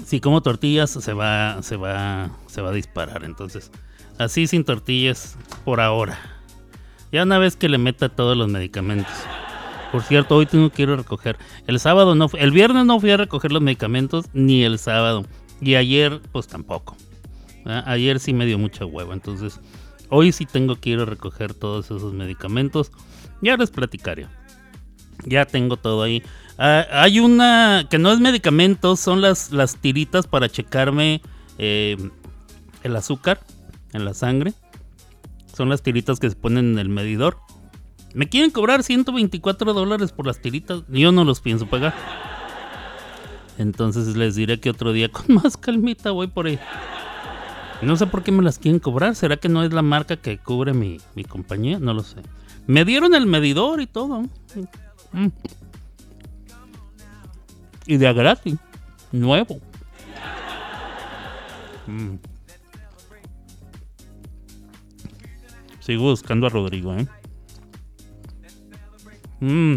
si 0.04 0.20
como 0.20 0.42
tortillas 0.42 0.90
se 0.90 1.12
va, 1.12 1.62
se 1.62 1.76
va, 1.76 2.30
se 2.46 2.62
va 2.62 2.70
a 2.70 2.72
disparar. 2.72 3.24
Entonces, 3.24 3.70
así 4.18 4.46
sin 4.46 4.64
tortillas 4.64 5.36
por 5.64 5.80
ahora. 5.80 6.18
Ya 7.12 7.22
una 7.22 7.38
vez 7.38 7.56
que 7.56 7.68
le 7.68 7.78
meta 7.78 8.08
todos 8.08 8.36
los 8.36 8.48
medicamentos. 8.48 9.12
Por 9.96 10.02
cierto, 10.02 10.36
hoy 10.36 10.46
ir 10.76 10.90
a 10.90 10.96
recoger. 10.96 11.38
El 11.66 11.80
sábado 11.80 12.14
no, 12.14 12.28
el 12.34 12.50
viernes 12.50 12.84
no 12.84 13.00
fui 13.00 13.12
a 13.12 13.16
recoger 13.16 13.50
los 13.50 13.62
medicamentos 13.62 14.26
ni 14.34 14.62
el 14.62 14.78
sábado. 14.78 15.24
Y 15.62 15.76
ayer, 15.76 16.20
pues 16.32 16.46
tampoco. 16.48 16.98
¿verdad? 17.64 17.82
Ayer 17.86 18.20
sí 18.20 18.34
me 18.34 18.44
dio 18.44 18.58
mucha 18.58 18.84
hueva. 18.84 19.14
Entonces, 19.14 19.58
hoy 20.10 20.32
sí 20.32 20.44
tengo 20.44 20.76
que 20.76 20.90
ir 20.90 21.00
a 21.00 21.06
recoger 21.06 21.54
todos 21.54 21.86
esos 21.86 22.12
medicamentos. 22.12 22.92
Ya 23.40 23.56
les 23.56 23.70
platicaré. 23.70 24.26
Ya 25.24 25.46
tengo 25.46 25.78
todo 25.78 26.02
ahí. 26.02 26.22
Ah, 26.58 26.84
hay 26.92 27.18
una 27.18 27.86
que 27.88 27.96
no 27.96 28.12
es 28.12 28.20
medicamento, 28.20 28.96
son 28.96 29.22
las, 29.22 29.50
las 29.50 29.76
tiritas 29.76 30.26
para 30.26 30.50
checarme 30.50 31.22
eh, 31.56 31.96
el 32.82 32.96
azúcar 32.96 33.40
en 33.94 34.04
la 34.04 34.12
sangre. 34.12 34.52
Son 35.56 35.70
las 35.70 35.80
tiritas 35.80 36.20
que 36.20 36.28
se 36.28 36.36
ponen 36.36 36.72
en 36.72 36.78
el 36.80 36.90
medidor. 36.90 37.45
Me 38.16 38.30
quieren 38.30 38.50
cobrar 38.50 38.82
124 38.82 39.74
dólares 39.74 40.10
por 40.10 40.26
las 40.26 40.40
tiritas. 40.40 40.84
Yo 40.88 41.12
no 41.12 41.22
los 41.22 41.42
pienso 41.42 41.66
pagar. 41.66 41.94
Entonces 43.58 44.16
les 44.16 44.36
diré 44.36 44.58
que 44.58 44.70
otro 44.70 44.94
día 44.94 45.10
con 45.10 45.26
más 45.34 45.58
calmita 45.58 46.12
voy 46.12 46.28
por 46.28 46.46
ahí. 46.46 46.58
No 47.82 47.94
sé 47.96 48.06
por 48.06 48.22
qué 48.22 48.32
me 48.32 48.42
las 48.42 48.58
quieren 48.58 48.80
cobrar. 48.80 49.14
¿Será 49.14 49.36
que 49.36 49.50
no 49.50 49.62
es 49.62 49.72
la 49.74 49.82
marca 49.82 50.16
que 50.16 50.38
cubre 50.38 50.72
mi, 50.72 50.98
mi 51.14 51.24
compañía? 51.24 51.78
No 51.78 51.92
lo 51.92 52.02
sé. 52.02 52.22
Me 52.66 52.86
dieron 52.86 53.14
el 53.14 53.26
medidor 53.26 53.82
y 53.82 53.86
todo. 53.86 54.22
Mm. 55.12 55.26
Y 57.86 57.98
de 57.98 58.12
gratis. 58.14 58.56
Nuevo. 59.12 59.60
Mm. 61.86 62.14
Sigo 65.80 66.04
buscando 66.04 66.46
a 66.46 66.48
Rodrigo, 66.48 66.94
¿eh? 66.94 67.06
Mm. 69.40 69.76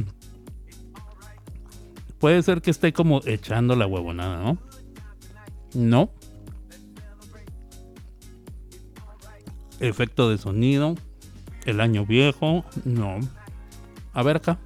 Puede 2.20 2.44
ser 2.44 2.62
que 2.62 2.72
esté 2.72 2.92
como 2.94 3.22
echando 3.26 3.76
la 3.76 3.88
huevonada, 3.88 4.44
¿no? 4.44 4.58
No. 5.74 6.12
Efecto 9.80 10.30
de 10.30 10.38
sonido. 10.38 10.96
El 11.66 11.80
año 11.80 12.06
viejo. 12.06 12.66
No. 12.84 13.20
A 14.14 14.24
ver 14.24 14.38
acá. 14.38 14.60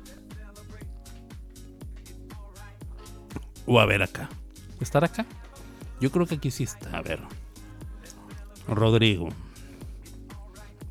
O 3.65 3.79
a 3.79 3.85
ver 3.85 4.01
acá. 4.01 4.29
¿Estar 4.81 5.03
acá? 5.03 5.25
Yo 6.01 6.11
creo 6.11 6.25
que 6.25 6.35
aquí 6.35 6.51
sí 6.51 6.63
está. 6.63 6.97
A 6.97 7.01
ver. 7.01 7.19
Rodrigo. 8.67 9.29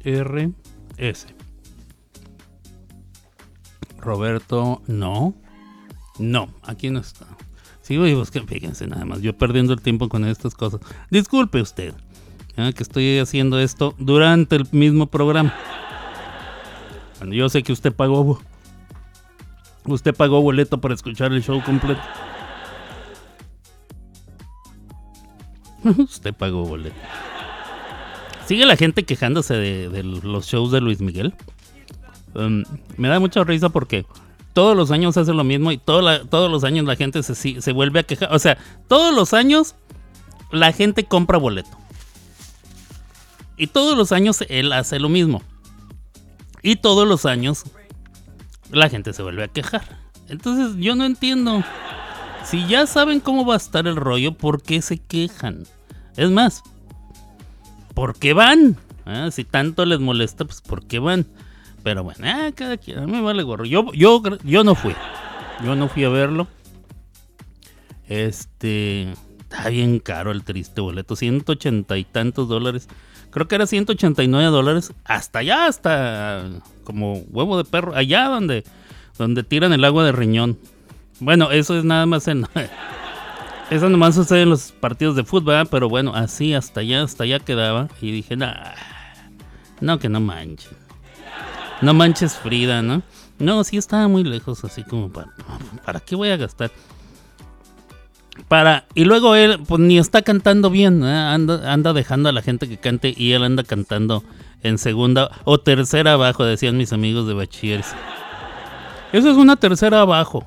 R. 0.05 0.53
S. 0.97 1.42
Roberto. 4.03 4.83
No. 4.87 5.35
No, 6.19 6.49
aquí 6.63 6.91
no 6.91 7.01
está. 7.01 7.27
Sigo 7.81 8.07
y 8.07 8.15
busquen, 8.15 8.47
fíjense 8.47 8.87
nada 8.87 9.05
más. 9.05 9.23
Yo 9.23 9.37
perdiendo 9.37 9.73
el 9.73 9.81
tiempo 9.81 10.09
con 10.09 10.25
estas 10.27 10.55
cosas. 10.55 10.81
Disculpe 11.11 11.61
usted. 11.61 11.95
¿eh? 12.57 12.73
que 12.75 12.83
estoy 12.83 13.19
haciendo 13.19 13.59
esto 13.59 13.95
durante 13.99 14.57
el 14.57 14.69
mismo 14.73 15.07
programa. 15.07 15.55
Cuando 17.19 17.35
yo 17.35 17.49
sé 17.49 17.63
que 17.63 17.73
usted 17.73 17.93
pagó. 17.93 18.41
Usted 19.85 20.15
pagó 20.15 20.41
boleto 20.41 20.81
para 20.81 20.95
escuchar 20.95 21.33
el 21.33 21.43
show 21.43 21.63
completo. 21.63 22.01
Usted 25.99 26.33
pagó 26.33 26.65
boleto. 26.65 26.95
Sigue 28.47 28.65
la 28.65 28.77
gente 28.77 29.05
quejándose 29.05 29.55
de, 29.55 29.89
de 29.89 30.05
los 30.05 30.47
shows 30.47 30.71
de 30.71 30.81
Luis 30.81 31.01
Miguel. 31.01 31.35
Um, 32.35 32.65
me 32.97 33.09
da 33.09 33.21
mucha 33.21 33.45
risa 33.45 33.69
porque 33.69 34.07
todos 34.53 34.77
los 34.77 34.91
años 34.91 35.17
hace 35.17 35.33
lo 35.33 35.45
mismo 35.45 35.73
y 35.73 35.79
todos 35.79 36.51
los 36.51 36.65
años 36.65 36.87
la 36.87 36.97
gente 36.97 37.23
se, 37.23 37.35
se 37.61 37.73
vuelve 37.73 38.01
a 38.01 38.03
quejar. 38.03 38.35
O 38.35 38.39
sea, 38.39 38.59
todos 38.89 39.15
los 39.15 39.33
años 39.35 39.75
la 40.51 40.73
gente 40.73 41.05
compra 41.05 41.39
boleto. 41.39 41.71
Y 43.57 43.69
todos 43.69 43.97
los 43.97 44.13
años 44.13 44.45
él 44.49 44.73
hace 44.73 44.99
lo 44.99 45.09
mismo. 45.09 45.43
Y 46.63 46.77
todos 46.77 47.07
los 47.07 47.27
años 47.27 47.65
la 48.71 48.89
gente 48.89 49.13
se 49.13 49.23
vuelve 49.23 49.45
a 49.45 49.49
quejar. 49.49 49.83
Entonces 50.29 50.77
yo 50.77 50.95
no 50.95 51.05
entiendo. 51.05 51.63
Si 52.45 52.67
ya 52.67 52.87
saben 52.87 53.21
cómo 53.21 53.45
va 53.45 53.55
a 53.55 53.59
estar 53.59 53.87
el 53.87 53.97
rollo, 53.97 54.35
¿por 54.37 54.63
qué 54.63 54.83
se 54.83 54.99
quejan? 54.99 55.65
Es 56.17 56.31
más, 56.31 56.63
¿por 57.95 58.19
qué 58.19 58.33
van? 58.33 58.77
Ah, 59.07 59.31
Si 59.31 59.45
tanto 59.45 59.85
les 59.85 60.01
molesta, 60.01 60.45
pues 60.45 60.61
¿por 60.61 60.85
qué 60.85 60.99
van? 60.99 61.27
Pero 61.83 62.05
bueno, 62.05 62.21
ah, 62.25 62.51
cada 62.55 62.77
quien, 62.77 62.99
a 62.99 63.07
mí 63.07 63.13
me 63.13 63.21
vale 63.21 63.43
gorro. 63.43 63.65
Yo, 63.65 63.93
yo, 63.93 64.23
yo 64.45 64.65
no 64.65 64.75
fui. 64.75 64.95
Yo 65.65 65.75
no 65.75 65.89
fui 65.89 66.05
a 66.05 66.09
verlo. 66.09 66.47
Este. 68.09 69.13
Está 69.43 69.69
bien 69.69 69.99
caro 69.99 70.31
el 70.31 70.45
triste 70.45 70.81
boleto. 70.81 71.17
180 71.17 71.99
y 71.99 72.05
tantos 72.05 72.49
dólares. 72.49 72.89
Creo 73.31 73.49
que 73.49 73.55
era 73.55 73.67
189 73.67 74.51
dólares. 74.51 74.93
Hasta 75.05 75.41
allá, 75.41 75.67
hasta 75.67 76.45
como 76.85 77.15
huevo 77.31 77.57
de 77.57 77.65
perro. 77.65 77.95
Allá 77.95 78.29
donde, 78.29 78.65
donde 79.19 79.43
tiran 79.43 79.73
el 79.73 79.85
agua 79.85 80.05
de 80.05 80.13
riñón. 80.13 80.59
Bueno, 81.21 81.51
eso 81.51 81.77
es 81.77 81.85
nada 81.85 82.07
más 82.07 82.29
en. 82.29 82.47
Eso 83.71 83.89
nomás 83.89 84.15
sucede 84.15 84.43
en 84.43 84.51
los 84.51 84.71
partidos 84.71 85.17
de 85.17 85.25
fútbol, 85.25 85.67
pero 85.71 85.89
bueno, 85.89 86.15
así 86.15 86.53
hasta 86.53 86.81
allá, 86.81 87.05
hasta 87.05 87.25
allá 87.25 87.39
quedaba. 87.39 87.89
Y 88.03 88.13
dije, 88.13 88.37
no, 88.37 89.99
que 89.99 90.11
no 90.11 90.21
manchen. 90.21 90.82
No 91.83 91.95
manches 91.95 92.37
Frida, 92.37 92.81
¿no? 92.81 93.03
No, 93.39 93.65
sí 93.65 93.77
estaba 93.77 94.07
muy 94.09 94.23
lejos, 94.25 94.65
así 94.65 94.85
como 94.85 95.11
para, 95.11 95.33
¿para 95.85 96.01
qué 96.01 96.15
voy 96.15 96.31
a 96.31 96.37
gastar? 96.37 96.71
Para, 98.49 98.87
y 98.95 99.05
luego 99.05 99.35
él, 99.35 99.61
pues 99.67 99.81
ni 99.81 99.99
está 99.99 100.23
cantando 100.23 100.71
bien, 100.71 101.03
¿eh? 101.03 101.13
anda, 101.13 101.73
anda 101.73 101.93
dejando 101.93 102.29
a 102.29 102.33
la 102.33 102.41
gente 102.41 102.69
que 102.69 102.79
cante 102.79 103.13
y 103.17 103.33
él 103.33 103.43
anda 103.43 103.65
cantando 103.65 104.23
en 104.63 104.79
segunda 104.79 105.31
o 105.45 105.59
tercera 105.59 106.13
abajo, 106.13 106.45
decían 106.45 106.77
mis 106.77 106.93
amigos 106.93 107.27
de 107.27 107.35
bachilleres. 107.35 107.95
Eso 109.13 109.31
es 109.31 109.37
una 109.37 109.57
tercera 109.57 110.01
abajo. 110.01 110.47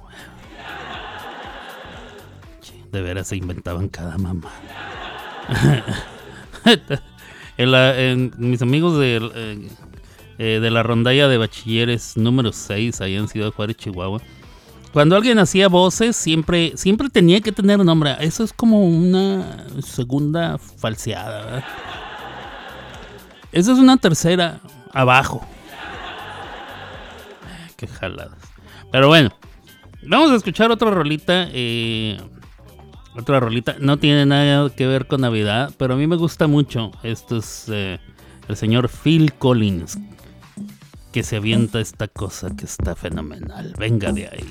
De 2.92 3.02
veras 3.02 3.28
se 3.28 3.36
inventaban 3.36 3.90
cada 3.90 4.18
mamá. 4.18 4.50
mis 8.38 8.62
amigos 8.62 8.98
de, 8.98 9.70
eh, 10.38 10.60
de 10.62 10.72
la 10.72 10.84
rondalla 10.84 11.28
de 11.28 11.38
bachilleres 11.38 12.18
número 12.18 12.52
6, 12.52 13.02
allá 13.02 13.18
en 13.18 13.28
Ciudad 13.28 13.52
Juárez, 13.52 13.78
Chihuahua. 13.78 14.22
Cuando 14.94 15.16
alguien 15.16 15.40
hacía 15.40 15.68
voces, 15.68 16.16
siempre, 16.16 16.74
siempre 16.76 17.10
tenía 17.10 17.42
que 17.42 17.52
tener 17.52 17.84
nombre. 17.84 18.16
Eso 18.22 18.44
es 18.44 18.54
como 18.54 18.86
una 18.86 19.66
segunda 19.82 20.58
falseada. 20.58 21.44
¿verdad? 21.46 21.64
Esa 23.52 23.74
es 23.74 23.78
una 23.78 23.98
tercera 23.98 24.62
abajo. 24.94 25.46
Qué 27.76 27.88
jaladas. 27.88 28.38
Pero 28.92 29.10
bueno, 29.10 29.32
vamos 30.04 30.32
a 30.32 30.36
escuchar 30.36 30.72
otra 30.72 30.92
rolita. 30.92 31.50
eh, 31.52 32.18
otra 33.18 33.40
rolita. 33.40 33.76
No 33.80 33.98
tiene 33.98 34.26
nada 34.26 34.70
que 34.70 34.88
ver 34.88 35.08
con 35.08 35.22
Navidad, 35.22 35.74
pero 35.78 35.94
a 35.94 35.98
mí 35.98 36.08
me 36.08 36.16
gusta 36.16 36.48
mucho. 36.48 36.92
Esto 37.04 37.38
es 37.38 37.66
eh, 37.70 38.00
el 38.48 38.56
señor 38.56 38.90
Phil 38.90 39.34
Collins. 39.34 39.98
Que 41.16 41.24
se 41.24 41.38
avienta 41.38 41.80
esta 41.80 42.10
cosa 42.10 42.54
que 42.58 42.66
está 42.66 42.94
fenomenal. 42.94 43.74
Venga 43.80 44.12
de 44.12 44.28
ahí. 44.28 44.50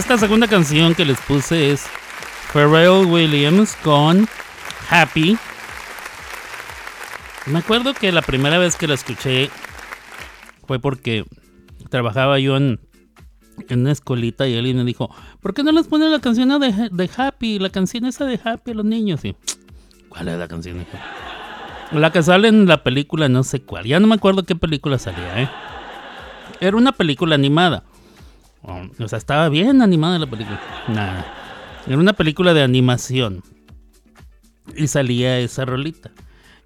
Esta 0.00 0.16
segunda 0.16 0.48
canción 0.48 0.94
que 0.94 1.04
les 1.04 1.20
puse 1.20 1.72
es 1.72 1.84
Pharrell 2.54 3.04
Williams 3.04 3.76
con 3.84 4.26
Happy. 4.88 5.36
Me 7.44 7.58
acuerdo 7.58 7.92
que 7.92 8.10
la 8.10 8.22
primera 8.22 8.56
vez 8.56 8.76
que 8.76 8.88
la 8.88 8.94
escuché 8.94 9.50
fue 10.66 10.78
porque 10.78 11.26
trabajaba 11.90 12.38
yo 12.38 12.56
en, 12.56 12.80
una 13.68 13.92
escuelita 13.92 14.48
y 14.48 14.56
alguien 14.56 14.78
me 14.78 14.84
dijo, 14.84 15.14
¿por 15.42 15.52
qué 15.52 15.62
no 15.62 15.70
les 15.70 15.86
ponen 15.86 16.10
la 16.10 16.20
canción 16.20 16.48
de, 16.58 16.88
de 16.90 17.10
Happy? 17.14 17.58
La 17.58 17.68
canción 17.68 18.06
esa 18.06 18.24
de 18.24 18.40
Happy 18.42 18.70
a 18.70 18.74
los 18.76 18.86
niños. 18.86 19.22
Y, 19.26 19.36
¿Cuál 20.08 20.28
es 20.28 20.38
la 20.38 20.48
canción? 20.48 20.86
La 21.92 22.10
que 22.10 22.22
sale 22.22 22.48
en 22.48 22.66
la 22.66 22.82
película, 22.82 23.28
no 23.28 23.42
sé 23.42 23.60
cuál. 23.60 23.84
Ya 23.84 24.00
no 24.00 24.06
me 24.06 24.14
acuerdo 24.14 24.44
qué 24.44 24.56
película 24.56 24.98
salía, 24.98 25.42
¿eh? 25.42 25.50
Era 26.58 26.78
una 26.78 26.92
película 26.92 27.34
animada. 27.34 27.84
O 28.62 29.08
sea, 29.08 29.18
estaba 29.18 29.48
bien 29.48 29.82
animada 29.82 30.18
la 30.18 30.26
película. 30.28 30.60
Nada. 30.88 31.26
Era 31.86 31.98
una 31.98 32.12
película 32.12 32.52
de 32.54 32.62
animación. 32.62 33.42
Y 34.76 34.86
salía 34.86 35.38
esa 35.38 35.64
rolita. 35.64 36.10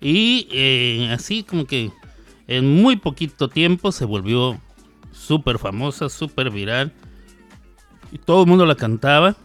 Y 0.01 0.49
eh, 0.51 1.11
así 1.13 1.45
como 1.45 1.67
que 1.67 1.91
en 2.47 2.83
muy 2.83 2.97
poquito 2.97 3.49
tiempo 3.49 3.93
se 3.93 4.05
volvió 4.05 4.61
súper 5.13 5.59
famosa, 5.59 6.09
súper 6.09 6.51
viral. 6.51 6.93
Y 8.13 8.19
todo 8.19 8.43
el 8.43 8.49
mundo 8.49 8.67
la 8.67 8.75
cantaba. 8.75 9.37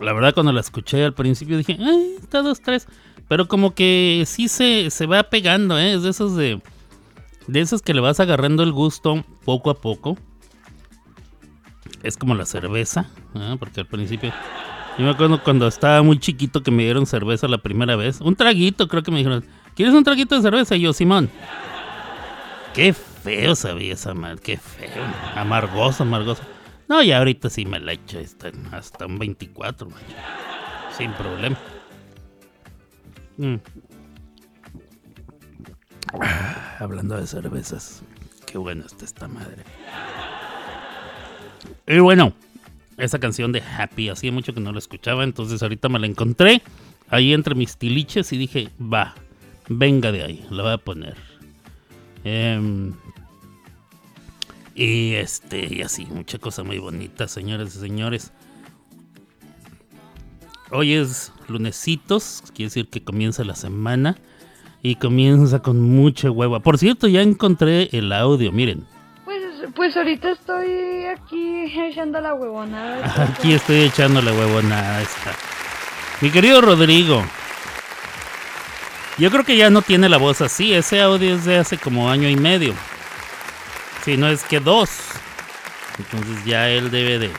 La 0.00 0.12
verdad 0.12 0.34
cuando 0.34 0.52
la 0.52 0.60
escuché 0.60 1.04
al 1.04 1.14
principio 1.14 1.56
dije, 1.56 1.72
eh, 1.72 2.16
está 2.22 2.42
dos, 2.42 2.60
tres. 2.60 2.86
Pero 3.28 3.48
como 3.48 3.74
que 3.74 4.24
sí 4.26 4.48
se, 4.48 4.90
se 4.90 5.06
va 5.06 5.22
pegando, 5.24 5.78
¿eh? 5.78 5.94
Es 5.94 6.02
de 6.02 6.10
esos 6.10 6.36
de... 6.36 6.60
De 7.46 7.60
esos 7.60 7.80
que 7.80 7.94
le 7.94 8.02
vas 8.02 8.20
agarrando 8.20 8.62
el 8.62 8.72
gusto 8.72 9.24
poco 9.46 9.70
a 9.70 9.80
poco 9.80 10.18
es 12.02 12.16
como 12.16 12.34
la 12.34 12.46
cerveza, 12.46 13.06
¿ah? 13.34 13.56
porque 13.58 13.80
al 13.80 13.86
principio, 13.86 14.32
yo 14.96 15.04
me 15.04 15.10
acuerdo 15.10 15.42
cuando 15.42 15.66
estaba 15.66 16.02
muy 16.02 16.18
chiquito 16.18 16.62
que 16.62 16.70
me 16.70 16.84
dieron 16.84 17.06
cerveza 17.06 17.48
la 17.48 17.58
primera 17.58 17.96
vez, 17.96 18.20
un 18.20 18.36
traguito, 18.36 18.88
creo 18.88 19.02
que 19.02 19.10
me 19.10 19.18
dijeron, 19.18 19.44
¿quieres 19.74 19.94
un 19.94 20.04
traguito 20.04 20.34
de 20.34 20.42
cerveza? 20.42 20.76
Y 20.76 20.82
yo, 20.82 20.92
Simón, 20.92 21.30
qué 22.74 22.92
feo 22.92 23.54
sabía 23.54 23.94
esa 23.94 24.14
madre, 24.14 24.40
qué 24.42 24.56
feo, 24.56 25.04
amargoso, 25.34 26.02
amargoso. 26.02 26.42
No, 26.88 27.02
y 27.02 27.12
ahorita 27.12 27.50
sí 27.50 27.66
me 27.66 27.80
la 27.80 27.92
echo 27.92 28.18
hasta, 28.72 29.06
un 29.06 29.18
24, 29.18 29.90
macho, 29.90 30.04
sin 30.96 31.12
problema. 31.12 31.58
Mm. 33.36 33.56
Ah, 36.20 36.76
hablando 36.80 37.16
de 37.16 37.26
cervezas, 37.26 38.02
qué 38.46 38.56
buena 38.56 38.86
está 38.86 39.04
esta 39.04 39.28
madre. 39.28 39.64
Y 41.88 42.00
bueno, 42.00 42.34
esa 42.98 43.18
canción 43.18 43.50
de 43.50 43.62
Happy, 43.62 44.10
hacía 44.10 44.30
mucho 44.30 44.52
que 44.52 44.60
no 44.60 44.72
la 44.72 44.78
escuchaba, 44.78 45.24
entonces 45.24 45.62
ahorita 45.62 45.88
me 45.88 45.98
la 45.98 46.06
encontré 46.06 46.60
ahí 47.08 47.32
entre 47.32 47.54
mis 47.54 47.78
tiliches 47.78 48.30
y 48.34 48.36
dije, 48.36 48.68
va, 48.80 49.14
venga 49.70 50.12
de 50.12 50.22
ahí, 50.22 50.46
la 50.50 50.64
voy 50.64 50.72
a 50.72 50.78
poner. 50.78 51.16
Em, 52.24 52.92
y 54.74 55.14
este, 55.14 55.74
y 55.74 55.80
así, 55.80 56.04
mucha 56.04 56.38
cosa 56.38 56.62
muy 56.62 56.78
bonita, 56.78 57.26
señores 57.26 57.74
y 57.74 57.78
señores. 57.78 58.32
Hoy 60.70 60.92
es 60.92 61.32
lunesitos, 61.48 62.42
quiere 62.54 62.64
decir 62.64 62.88
que 62.90 63.02
comienza 63.02 63.44
la 63.44 63.54
semana 63.54 64.18
y 64.82 64.96
comienza 64.96 65.60
con 65.60 65.80
mucha 65.80 66.30
hueva. 66.30 66.60
Por 66.60 66.76
cierto, 66.76 67.08
ya 67.08 67.22
encontré 67.22 67.88
el 67.92 68.12
audio, 68.12 68.52
miren. 68.52 68.84
Pues, 69.74 69.96
ahorita 69.96 70.30
estoy 70.30 71.06
aquí 71.06 71.80
echando 71.80 72.20
la 72.20 72.34
huevonada. 72.34 73.24
Aquí 73.24 73.52
estoy 73.52 73.82
echándole 73.82 74.30
huevona 74.30 74.78
a 74.78 75.02
esta. 75.02 75.34
Mi 76.20 76.30
querido 76.30 76.60
Rodrigo. 76.60 77.24
Yo 79.18 79.30
creo 79.30 79.44
que 79.44 79.56
ya 79.56 79.70
no 79.70 79.82
tiene 79.82 80.08
la 80.08 80.16
voz 80.16 80.40
así. 80.42 80.74
Ese 80.74 81.00
audio 81.00 81.34
es 81.34 81.44
de 81.44 81.58
hace 81.58 81.76
como 81.78 82.10
año 82.10 82.28
y 82.28 82.36
medio. 82.36 82.74
Si 84.04 84.16
no 84.16 84.28
es 84.28 84.44
que 84.44 84.60
dos. 84.60 84.90
Entonces 85.98 86.44
ya 86.44 86.68
él 86.68 86.90
debe 86.90 87.18
de. 87.18 87.30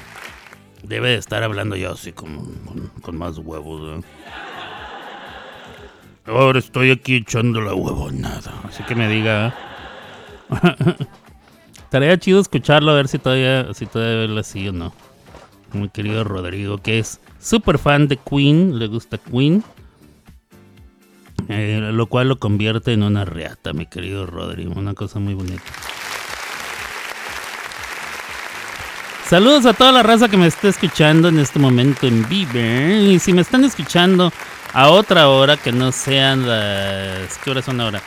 Debe 0.84 1.10
de 1.10 1.16
estar 1.16 1.44
hablando 1.44 1.76
ya 1.76 1.92
así 1.92 2.12
como 2.12 2.42
con, 2.66 2.92
con 3.02 3.18
más 3.18 3.38
huevos. 3.38 4.04
¿no? 6.26 6.34
Ahora 6.34 6.60
estoy 6.60 6.92
aquí 6.92 7.16
echando 7.18 7.62
la 7.62 7.74
huevonada. 7.74 8.54
Así 8.68 8.84
que 8.84 8.96
me 8.96 9.08
diga. 9.08 9.48
¿eh? 9.48 10.96
Estaría 11.90 12.20
chido 12.20 12.40
escucharlo 12.40 12.92
a 12.92 12.94
ver 12.94 13.08
si 13.08 13.18
todavía, 13.18 13.74
si 13.74 13.88
todavía 13.88 14.26
habla 14.26 14.42
así 14.42 14.68
o 14.68 14.72
no. 14.72 14.94
Mi 15.74 15.90
querido 15.90 16.24
Rodrigo, 16.24 16.78
que 16.78 17.00
es 17.00 17.20
súper 17.42 17.80
fan 17.80 18.08
de 18.08 18.18
Queen, 18.18 18.78
le 18.78 18.86
gusta 18.86 19.18
Queen. 19.18 19.64
eh, 21.48 21.90
lo 21.92 22.06
cual 22.06 22.28
lo 22.28 22.38
convierte 22.38 22.94
en 22.94 23.02
una 23.02 23.26
reata, 23.26 23.74
mi 23.74 23.88
querido 23.88 24.28
Rodrigo. 24.28 24.74
Una 24.76 24.94
cosa 24.94 25.18
muy 25.18 25.34
bonita. 25.34 25.64
Saludos 29.28 29.66
a 29.66 29.74
toda 29.74 29.92
la 29.92 30.04
raza 30.04 30.30
que 30.30 30.38
me 30.38 30.46
está 30.46 30.68
escuchando 30.68 31.30
en 31.30 31.40
este 31.40 31.58
momento 31.58 32.06
en 32.06 32.30
vivo. 32.30 32.52
Y 33.12 33.18
si 33.18 33.34
me 33.34 33.42
están 33.42 33.64
escuchando 33.64 34.32
a 34.74 34.90
otra 34.90 35.28
hora 35.30 35.58
que 35.58 35.72
no 35.72 35.92
sean 35.92 36.48
las... 36.48 37.36
¿Qué 37.40 37.50
horas 37.50 37.66
son 37.66 37.82
ahora? 37.82 38.00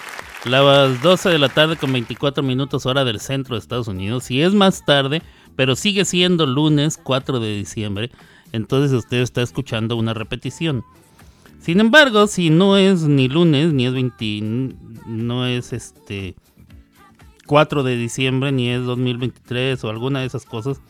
Las 0.44 1.00
12 1.02 1.28
de 1.28 1.38
la 1.38 1.48
tarde 1.48 1.76
con 1.76 1.92
24 1.92 2.42
minutos 2.42 2.84
hora 2.84 3.04
del 3.04 3.20
centro 3.20 3.54
de 3.54 3.60
Estados 3.60 3.86
Unidos. 3.86 4.24
Si 4.24 4.42
es 4.42 4.54
más 4.54 4.84
tarde, 4.84 5.22
pero 5.54 5.76
sigue 5.76 6.04
siendo 6.04 6.46
lunes 6.46 6.98
4 7.00 7.38
de 7.38 7.56
diciembre, 7.56 8.10
entonces 8.50 8.92
usted 8.92 9.18
está 9.18 9.42
escuchando 9.42 9.94
una 9.94 10.14
repetición. 10.14 10.84
Sin 11.60 11.78
embargo, 11.78 12.26
si 12.26 12.50
no 12.50 12.76
es 12.76 13.02
ni 13.02 13.28
lunes, 13.28 13.72
ni 13.72 13.86
es 13.86 13.92
20, 13.92 14.74
no 15.06 15.46
es 15.46 15.72
este 15.72 16.34
4 17.46 17.84
de 17.84 17.96
diciembre, 17.96 18.50
ni 18.50 18.68
es 18.68 18.84
2023 18.84 19.84
o 19.84 19.90
alguna 19.90 20.20
de 20.20 20.26
esas 20.26 20.44
cosas, 20.44 20.80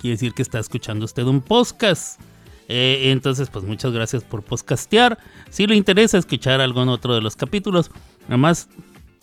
quiere 0.00 0.14
decir 0.14 0.34
que 0.34 0.42
está 0.42 0.58
escuchando 0.58 1.04
usted 1.04 1.22
un 1.22 1.40
podcast. 1.40 2.20
Eh, 2.68 3.10
entonces, 3.10 3.48
pues 3.50 3.64
muchas 3.64 3.92
gracias 3.92 4.22
por 4.22 4.42
podcastear. 4.42 5.18
Si 5.50 5.66
le 5.66 5.74
interesa 5.74 6.18
escuchar 6.18 6.60
algún 6.60 6.88
otro 6.88 7.14
de 7.14 7.22
los 7.22 7.34
capítulos, 7.34 7.90
nada 8.24 8.36
más, 8.36 8.68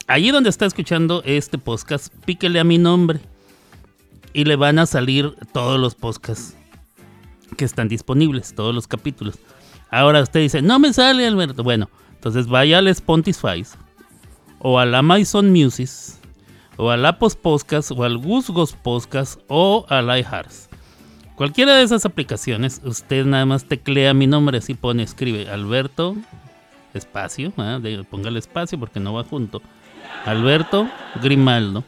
allí 0.08 0.32
donde 0.32 0.50
está 0.50 0.66
escuchando 0.66 1.22
este 1.26 1.58
podcast, 1.58 2.14
píquele 2.26 2.60
a 2.60 2.64
mi 2.64 2.78
nombre. 2.78 3.20
Y 4.34 4.44
le 4.44 4.58
van 4.58 4.80
a 4.80 4.86
salir 4.86 5.34
todos 5.54 5.80
los 5.80 5.96
podcasts 5.96 6.58
que 7.56 7.64
están 7.64 7.88
disponibles, 7.88 8.54
todos 8.54 8.76
los 8.76 8.88
capítulos. 8.88 9.40
Ahora 9.90 10.22
usted 10.22 10.42
dice, 10.42 10.62
no 10.62 10.78
me 10.80 10.92
sale 10.92 11.26
Alberto. 11.26 11.64
Bueno, 11.64 11.90
entonces 12.16 12.48
vaya 12.48 12.80
al 12.80 12.88
Spotify 12.88 13.64
o 14.60 14.80
al 14.80 14.94
Amazon 14.94 15.52
Music 15.52 15.90
o 16.76 16.90
al 16.90 17.06
Apple 17.06 17.30
Podcast 17.42 17.92
o 17.92 18.04
al 18.04 18.18
Gusgos 18.18 18.74
Podcast 18.74 19.40
o 19.48 19.86
al 19.90 20.06
iHearts. 20.08 20.70
Cualquiera 21.36 21.76
de 21.76 21.84
esas 21.84 22.06
aplicaciones, 22.06 22.82
usted 22.86 23.26
nada 23.26 23.46
más 23.46 23.66
teclea 23.66 24.14
mi 24.14 24.26
nombre, 24.26 24.60
así 24.60 24.74
pone, 24.74 25.04
escribe 25.04 25.50
Alberto, 25.50 26.16
espacio, 26.94 27.52
¿ah? 27.58 27.78
De- 27.82 28.06
póngale 28.06 28.40
espacio 28.40 28.80
porque 28.80 29.00
no 29.02 29.14
va 29.14 29.24
junto. 29.26 29.62
Alberto 30.26 30.88
Grimaldo. 31.22 31.84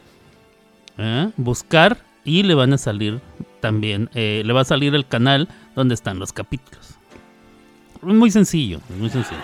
¿ah? 0.98 1.30
Buscar 1.36 1.96
y 2.24 2.42
le 2.42 2.54
van 2.54 2.74
a 2.74 2.78
salir 2.78 3.20
también, 3.60 4.10
eh, 4.14 4.42
le 4.44 4.52
va 4.52 4.60
a 4.60 4.64
salir 4.64 4.94
el 4.94 5.06
canal 5.06 5.48
donde 5.74 5.94
están 5.94 6.18
los 6.18 6.32
capítulos. 6.32 6.94
Muy 8.02 8.30
sencillo, 8.30 8.80
muy 8.98 9.08
sencillo. 9.08 9.40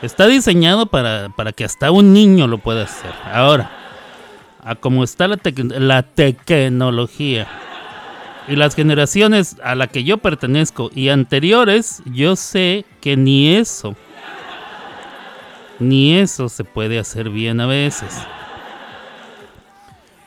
Está 0.00 0.26
diseñado 0.26 0.86
para, 0.86 1.28
para 1.30 1.52
que 1.52 1.64
hasta 1.64 1.90
un 1.90 2.12
niño 2.12 2.46
lo 2.46 2.58
pueda 2.58 2.84
hacer. 2.84 3.10
Ahora, 3.32 3.70
a 4.62 4.74
como 4.76 5.02
está 5.04 5.26
la, 5.28 5.38
la 5.78 6.02
tecnología 6.02 7.46
y 8.48 8.56
las 8.56 8.74
generaciones 8.74 9.56
a 9.62 9.74
la 9.74 9.86
que 9.86 10.04
yo 10.04 10.18
pertenezco 10.18 10.90
y 10.94 11.08
anteriores, 11.08 12.02
yo 12.06 12.36
sé 12.36 12.84
que 13.00 13.16
ni 13.16 13.54
eso, 13.54 13.94
ni 15.78 16.16
eso 16.16 16.48
se 16.48 16.64
puede 16.64 16.98
hacer 16.98 17.30
bien 17.30 17.60
a 17.60 17.66
veces. 17.66 18.22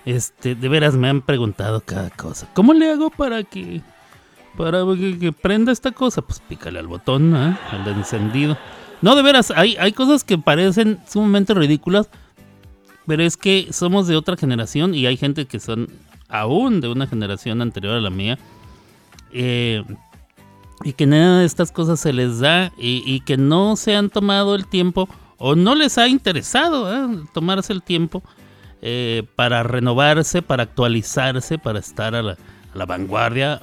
Este, 0.05 0.53
de 0.53 0.70
veras 0.70 0.95
me 0.95 1.09
han 1.09 1.22
preguntado 1.22 1.82
cada 1.82 2.09
cosa. 2.11 2.47
¿Cómo 2.53 2.74
le 2.74 2.91
hago 2.91 3.09
para 3.09 3.43
que 3.43 3.82
para 4.55 4.84
que, 5.20 5.34
prenda 5.34 5.72
esta 5.72 5.91
cosa? 5.91 6.22
Pues 6.22 6.39
pícale 6.39 6.80
al 6.80 6.88
botón, 6.88 7.36
¿ah? 7.36 7.59
al 7.72 7.88
encendido. 7.89 8.57
No, 9.01 9.16
de 9.16 9.22
veras, 9.22 9.51
hay, 9.51 9.76
hay 9.78 9.91
cosas 9.91 10.24
que 10.24 10.38
parecen 10.38 10.99
sumamente 11.07 11.53
ridículas, 11.53 12.09
pero 13.05 13.24
es 13.24 13.36
que 13.36 13.68
somos 13.72 14.07
de 14.07 14.16
otra 14.16 14.38
generación 14.38 14.95
y 14.95 15.05
hay 15.05 15.18
gente 15.18 15.45
que 15.45 15.59
son 15.59 15.89
aún 16.30 16.82
de 16.82 16.88
una 16.88 17.08
generación 17.08 17.62
anterior 17.62 17.96
a 17.96 18.02
la 18.02 18.10
mía. 18.10 18.38
eh, 19.32 19.84
y 20.84 20.94
que 20.94 21.06
nada 21.06 21.40
de 21.40 21.46
estas 21.46 21.72
cosas 21.72 22.00
se 22.00 22.12
les 22.12 22.40
da 22.40 22.72
y, 22.78 23.22
que 23.22 23.38
no 23.38 23.76
se 23.76 23.96
han 23.96 24.10
tomado 24.10 24.56
el 24.56 24.68
tiempo 24.68 25.08
o 25.38 25.56
no 25.56 25.74
les 25.74 25.98
ha 25.98 26.08
interesado 26.08 26.94
¿eh? 26.94 27.24
tomarse 27.34 27.72
el 27.72 27.82
tiempo 27.82 28.22
eh, 28.82 29.24
para 29.36 29.64
renovarse, 29.64 30.42
para 30.42 30.64
actualizarse, 30.64 31.58
para 31.58 31.80
estar 31.80 32.14
a 32.14 32.22
la, 32.22 32.86
vanguardia, 32.86 33.62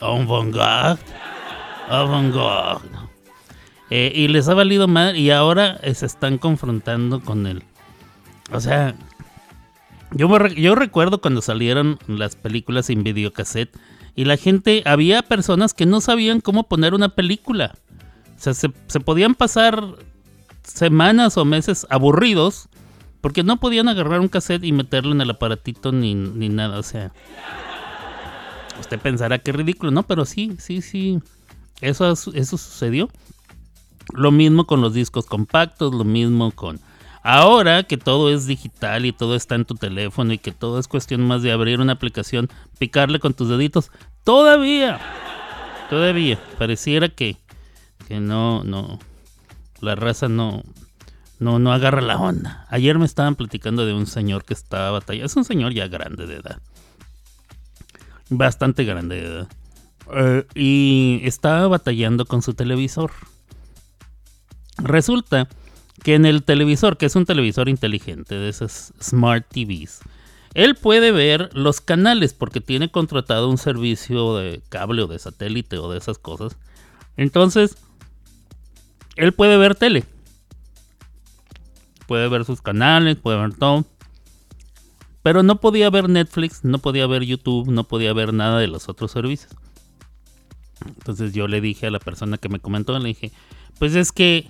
y 3.91 4.29
les 4.29 4.49
ha 4.49 4.55
valido 4.55 4.89
mal 4.89 5.15
y 5.17 5.31
ahora 5.31 5.79
se 5.95 6.07
están 6.07 6.39
confrontando 6.39 7.21
con 7.21 7.47
él. 7.47 7.63
O 8.53 8.61
sea, 8.61 8.95
yo, 10.15 10.29
me 10.29 10.55
yo 10.55 10.75
recuerdo 10.75 11.21
cuando 11.21 11.43
salieron 11.43 11.99
las 12.07 12.37
películas 12.37 12.91
en 12.91 13.03
videocassette 13.03 13.77
y 14.15 14.25
la 14.25 14.37
gente, 14.37 14.83
había 14.85 15.23
personas 15.23 15.73
que 15.73 15.87
no 15.87 16.01
sabían 16.01 16.41
cómo 16.41 16.65
poner 16.69 16.95
una 16.95 17.09
película. 17.11 17.75
O 18.37 18.41
sea, 18.43 18.55
se, 18.55 18.71
se 18.87 19.01
podían 19.01 19.35
pasar 19.35 19.83
semanas 20.65 21.37
o 21.39 21.45
meses 21.45 21.87
aburridos 21.89 22.69
porque 23.21 23.43
no 23.43 23.59
podían 23.59 23.89
agarrar 23.89 24.21
un 24.21 24.29
cassette 24.29 24.65
y 24.65 24.73
meterlo 24.73 25.13
en 25.13 25.21
el 25.21 25.31
aparatito 25.31 25.93
ni, 25.93 26.15
ni 26.15 26.49
nada. 26.49 26.79
O 26.79 26.83
sea, 26.83 27.13
usted 28.81 28.99
pensará 28.99 29.39
que 29.39 29.53
ridículo, 29.53 29.93
¿no? 29.93 30.03
Pero 30.03 30.25
sí, 30.25 30.57
sí, 30.59 30.83
sí. 30.83 31.21
Eso, 31.81 32.13
eso 32.13 32.59
sucedió. 32.59 33.09
Lo 34.13 34.31
mismo 34.31 34.67
con 34.67 34.81
los 34.81 34.93
discos 34.93 35.27
compactos, 35.27 35.95
lo 35.95 36.05
mismo 36.05 36.51
con... 36.51 36.81
Ahora 37.23 37.85
que 37.85 37.97
todo 37.97 38.31
es 38.31 38.47
digital 38.47 39.07
y 39.07 39.13
todo 39.13 39.37
está 39.37 39.55
en 39.55 39.65
tu 39.65 39.77
teléfono 39.77 40.33
y 40.33 40.39
que 40.39 40.51
todo 40.51 40.81
es 40.81 40.89
cuestión 40.89 41.23
más 41.23 41.43
de 41.43 41.53
abrir 41.53 41.81
una 41.81 41.93
aplicación, 41.93 42.49
picarle 42.79 43.21
con 43.21 43.33
tus 43.33 43.49
deditos, 43.49 43.93
todavía, 44.25 45.01
todavía, 45.89 46.41
pareciera 46.59 47.09
que, 47.09 47.37
que 48.09 48.19
no, 48.19 48.65
no, 48.65 48.99
la 49.81 49.95
raza 49.95 50.29
no, 50.29 50.65
no, 51.39 51.61
no 51.61 51.73
agarra 51.73 52.01
la 52.01 52.19
onda. 52.19 52.67
Ayer 52.71 52.99
me 52.99 53.05
estaban 53.05 53.37
platicando 53.37 53.87
de 53.87 53.95
un 53.95 54.07
señor 54.07 54.45
que 54.45 54.55
estaba 54.55 54.91
batallando, 54.91 55.27
es 55.27 55.37
un 55.37 55.45
señor 55.45 55.73
ya 55.73 55.87
grande 55.87 56.27
de 56.27 56.37
edad, 56.37 56.61
bastante 58.31 58.85
grande 58.85 59.21
de 59.21 59.27
edad, 59.27 59.49
eh, 60.13 60.47
y 60.57 61.21
estaba 61.23 61.69
batallando 61.69 62.25
con 62.27 62.43
su 62.43 62.55
televisor. 62.55 63.13
Resulta 64.79 65.47
que 66.03 66.15
en 66.15 66.27
el 66.27 66.43
televisor, 66.43 66.97
que 66.97 67.07
es 67.07 67.17
un 67.17 67.27
televisor 67.27 67.69
inteligente 67.69 68.35
de 68.35 68.49
esas 68.49 68.93
Smart 69.01 69.47
TVs, 69.49 70.01
él 70.55 70.75
puede 70.75 71.13
ver 71.13 71.51
los 71.55 71.81
canales 71.81 72.35
porque 72.35 72.61
tiene 72.61 72.91
contratado 72.91 73.49
un 73.49 73.59
servicio 73.59 74.37
de 74.37 74.63
cable 74.69 75.03
o 75.03 75.07
de 75.07 75.19
satélite 75.19 75.79
o 75.79 75.91
de 75.91 75.99
esas 75.99 76.19
cosas. 76.19 76.57
Entonces, 77.17 77.77
él 79.17 79.33
puede 79.33 79.57
ver 79.57 79.75
tele. 79.75 80.05
Puede 82.07 82.29
ver 82.29 82.45
sus 82.45 82.61
canales, 82.61 83.17
puede 83.17 83.39
ver 83.39 83.55
todo. 83.55 83.85
Pero 85.23 85.43
no 85.43 85.61
podía 85.61 85.89
ver 85.89 86.09
Netflix, 86.09 86.65
no 86.65 86.79
podía 86.79 87.07
ver 87.07 87.23
YouTube, 87.23 87.71
no 87.71 87.85
podía 87.85 88.13
ver 88.13 88.35
nada 88.35 88.59
de 88.59 88.67
los 88.67 88.89
otros 88.89 89.13
servicios. 89.13 89.55
Entonces 90.85 91.33
yo 91.33 91.47
le 91.47 91.61
dije 91.61 91.87
a 91.87 91.91
la 91.91 92.01
persona 92.01 92.39
que 92.39 92.49
me 92.49 92.59
comentó, 92.59 92.99
le 92.99 93.09
dije, 93.09 93.31
pues 93.79 93.95
es 93.95 94.11
que 94.11 94.49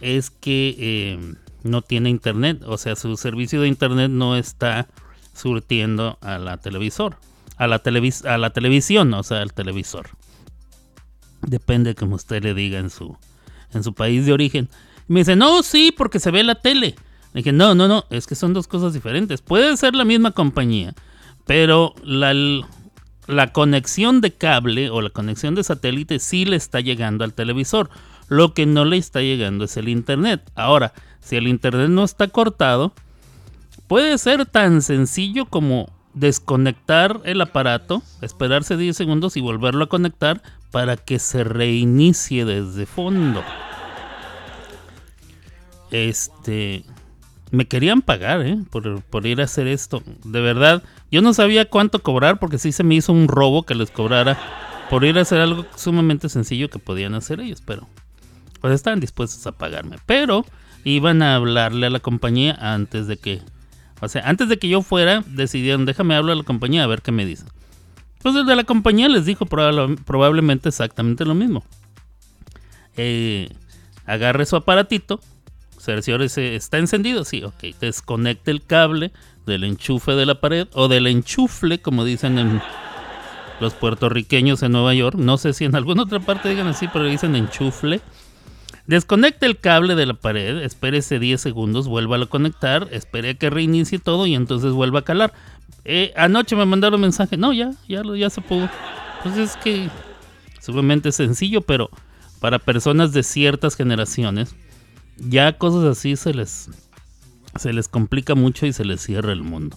es 0.00 0.30
que 0.30 0.76
eh, 0.78 1.34
no 1.62 1.82
tiene 1.82 2.10
internet, 2.10 2.62
o 2.66 2.78
sea, 2.78 2.96
su 2.96 3.16
servicio 3.16 3.60
de 3.60 3.68
internet 3.68 4.10
no 4.10 4.36
está 4.36 4.88
surtiendo 5.34 6.18
a 6.20 6.38
la 6.38 6.58
televisor, 6.58 7.16
a 7.56 7.66
la, 7.66 7.78
televis 7.78 8.24
a 8.24 8.38
la 8.38 8.50
televisión, 8.50 9.12
o 9.14 9.22
sea, 9.22 9.42
al 9.42 9.52
televisor. 9.52 10.10
Depende 11.42 11.94
como 11.94 12.16
usted 12.16 12.42
le 12.42 12.54
diga 12.54 12.78
en 12.78 12.90
su, 12.90 13.16
en 13.72 13.84
su 13.84 13.94
país 13.94 14.26
de 14.26 14.32
origen. 14.32 14.68
Me 15.06 15.20
dice, 15.20 15.36
no, 15.36 15.62
sí, 15.62 15.94
porque 15.96 16.18
se 16.18 16.30
ve 16.30 16.42
la 16.42 16.56
tele. 16.56 16.96
Le 17.32 17.40
dije, 17.40 17.52
no, 17.52 17.74
no, 17.74 17.88
no, 17.88 18.04
es 18.10 18.26
que 18.26 18.34
son 18.34 18.52
dos 18.52 18.66
cosas 18.66 18.92
diferentes. 18.92 19.40
Puede 19.40 19.76
ser 19.76 19.94
la 19.94 20.04
misma 20.04 20.32
compañía, 20.32 20.94
pero 21.46 21.94
la, 22.02 22.34
la 23.26 23.52
conexión 23.52 24.20
de 24.20 24.32
cable 24.32 24.90
o 24.90 25.00
la 25.00 25.10
conexión 25.10 25.54
de 25.54 25.64
satélite 25.64 26.18
sí 26.18 26.44
le 26.44 26.56
está 26.56 26.80
llegando 26.80 27.24
al 27.24 27.34
televisor. 27.34 27.90
Lo 28.28 28.54
que 28.54 28.66
no 28.66 28.84
le 28.84 28.96
está 28.96 29.20
llegando 29.20 29.64
es 29.64 29.76
el 29.76 29.88
internet. 29.88 30.42
Ahora, 30.54 30.92
si 31.20 31.36
el 31.36 31.48
internet 31.48 31.88
no 31.88 32.04
está 32.04 32.28
cortado, 32.28 32.92
puede 33.86 34.16
ser 34.18 34.46
tan 34.46 34.82
sencillo 34.82 35.46
como 35.46 35.90
desconectar 36.14 37.20
el 37.24 37.40
aparato, 37.40 38.02
esperarse 38.22 38.76
10 38.76 38.96
segundos 38.96 39.36
y 39.36 39.40
volverlo 39.40 39.84
a 39.84 39.88
conectar 39.88 40.42
para 40.70 40.96
que 40.96 41.18
se 41.18 41.44
reinicie 41.44 42.44
desde 42.44 42.86
fondo. 42.86 43.42
Este, 45.90 46.84
me 47.50 47.66
querían 47.66 48.02
pagar, 48.02 48.42
¿eh? 48.42 48.58
Por, 48.70 49.02
por 49.02 49.26
ir 49.26 49.40
a 49.40 49.44
hacer 49.44 49.66
esto. 49.66 50.02
De 50.24 50.40
verdad, 50.40 50.82
yo 51.10 51.22
no 51.22 51.32
sabía 51.32 51.68
cuánto 51.70 52.02
cobrar 52.02 52.38
porque 52.38 52.58
sí 52.58 52.72
se 52.72 52.84
me 52.84 52.96
hizo 52.96 53.12
un 53.12 53.28
robo 53.28 53.62
que 53.62 53.74
les 53.74 53.90
cobrara 53.90 54.38
por 54.90 55.04
ir 55.04 55.18
a 55.18 55.22
hacer 55.22 55.40
algo 55.40 55.66
sumamente 55.76 56.28
sencillo 56.28 56.68
que 56.68 56.78
podían 56.78 57.14
hacer 57.14 57.40
ellos, 57.40 57.62
pero 57.64 57.86
pues 58.60 58.74
estaban 58.74 59.00
dispuestos 59.00 59.46
a 59.46 59.52
pagarme. 59.52 59.96
Pero 60.06 60.44
iban 60.84 61.22
a 61.22 61.34
hablarle 61.34 61.86
a 61.86 61.90
la 61.90 62.00
compañía 62.00 62.56
antes 62.60 63.06
de 63.06 63.16
que, 63.16 63.40
o 64.00 64.08
sea, 64.08 64.28
antes 64.28 64.48
de 64.48 64.58
que 64.58 64.68
yo 64.68 64.82
fuera, 64.82 65.22
decidieron, 65.26 65.84
déjame 65.86 66.14
hablar 66.14 66.34
a 66.34 66.38
la 66.38 66.44
compañía 66.44 66.84
a 66.84 66.86
ver 66.86 67.02
qué 67.02 67.12
me 67.12 67.26
dicen. 67.26 67.48
Pues 68.22 68.34
el 68.34 68.46
de 68.46 68.56
la 68.56 68.64
compañía 68.64 69.08
les 69.08 69.24
dijo 69.26 69.46
probable- 69.46 69.96
probablemente 70.04 70.68
exactamente 70.68 71.24
lo 71.24 71.34
mismo. 71.34 71.64
Eh, 72.96 73.48
agarre 74.06 74.44
su 74.46 74.56
aparatito, 74.56 75.20
cerciórese, 75.78 76.56
¿está 76.56 76.78
encendido? 76.78 77.24
Sí, 77.24 77.44
ok. 77.44 77.76
Desconecte 77.80 78.50
el 78.50 78.62
cable 78.64 79.12
del 79.46 79.64
enchufe 79.64 80.12
de 80.12 80.26
la 80.26 80.40
pared 80.40 80.66
o 80.72 80.88
del 80.88 81.06
enchufle, 81.06 81.80
como 81.80 82.04
dicen 82.04 82.38
en 82.38 82.60
los 83.60 83.74
puertorriqueños 83.74 84.62
en 84.62 84.72
Nueva 84.72 84.94
York. 84.94 85.16
No 85.16 85.38
sé 85.38 85.52
si 85.52 85.64
en 85.64 85.74
alguna 85.76 86.02
otra 86.02 86.20
parte 86.20 86.48
digan 86.48 86.66
así, 86.66 86.88
pero 86.92 87.04
dicen 87.04 87.36
enchufle. 87.36 88.00
Desconecte 88.88 89.44
el 89.44 89.58
cable 89.58 89.94
de 89.94 90.06
la 90.06 90.14
pared, 90.14 90.62
espérese 90.62 91.18
10 91.18 91.38
segundos, 91.38 91.86
vuelva 91.86 92.16
a 92.16 92.24
conectar, 92.24 92.88
espere 92.90 93.30
a 93.30 93.34
que 93.34 93.50
reinicie 93.50 93.98
todo 93.98 94.26
y 94.26 94.34
entonces 94.34 94.72
vuelva 94.72 95.00
a 95.00 95.04
calar. 95.04 95.34
Eh, 95.84 96.14
anoche 96.16 96.56
me 96.56 96.64
mandaron 96.64 96.98
mensaje, 96.98 97.36
no, 97.36 97.52
ya, 97.52 97.72
ya, 97.86 98.30
se 98.30 98.40
pudo. 98.40 98.70
Pues 99.22 99.36
es 99.36 99.56
que 99.58 99.90
sumamente 100.58 101.12
sencillo, 101.12 101.60
pero 101.60 101.90
para 102.40 102.58
personas 102.58 103.12
de 103.12 103.24
ciertas 103.24 103.76
generaciones, 103.76 104.56
ya 105.18 105.58
cosas 105.58 105.84
así 105.84 106.16
se 106.16 106.32
les, 106.32 106.70
se 107.56 107.74
les 107.74 107.88
complica 107.88 108.34
mucho 108.34 108.64
y 108.64 108.72
se 108.72 108.86
les 108.86 109.02
cierra 109.02 109.32
el 109.32 109.42
mundo. 109.42 109.76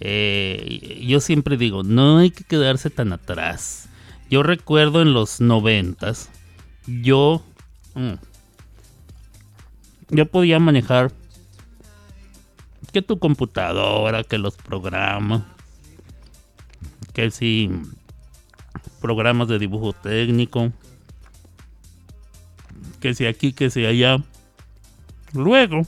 Eh, 0.00 1.04
yo 1.06 1.20
siempre 1.20 1.56
digo, 1.56 1.84
no 1.84 2.18
hay 2.18 2.32
que 2.32 2.42
quedarse 2.42 2.90
tan 2.90 3.12
atrás. 3.12 3.88
Yo 4.28 4.42
recuerdo 4.42 5.02
en 5.02 5.12
los 5.12 5.40
noventas, 5.40 6.30
yo, 6.88 7.44
mm, 7.94 8.14
yo 10.10 10.26
podía 10.26 10.58
manejar 10.58 11.12
que 12.92 13.02
tu 13.02 13.18
computadora, 13.18 14.24
que 14.24 14.38
los 14.38 14.56
programas, 14.56 15.42
que 17.12 17.30
si 17.30 17.70
programas 19.00 19.48
de 19.48 19.58
dibujo 19.58 19.92
técnico, 19.92 20.72
que 23.00 23.14
si 23.14 23.26
aquí, 23.26 23.52
que 23.52 23.70
si 23.70 23.86
allá. 23.86 24.18
Luego, 25.32 25.86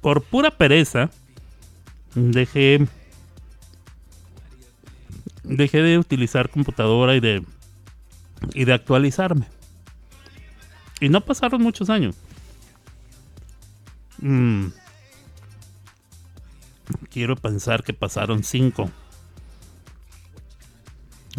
por 0.00 0.22
pura 0.22 0.50
pereza, 0.50 1.10
dejé 2.14 2.86
dejé 5.42 5.82
de 5.82 5.98
utilizar 5.98 6.50
computadora 6.50 7.16
y 7.16 7.20
de 7.20 7.44
y 8.54 8.64
de 8.64 8.72
actualizarme. 8.72 9.46
Y 11.00 11.08
no 11.08 11.20
pasaron 11.20 11.62
muchos 11.62 11.90
años. 11.90 12.16
Mm. 14.18 14.66
Quiero 17.10 17.36
pensar 17.36 17.82
que 17.82 17.92
pasaron 17.92 18.42
cinco. 18.44 18.90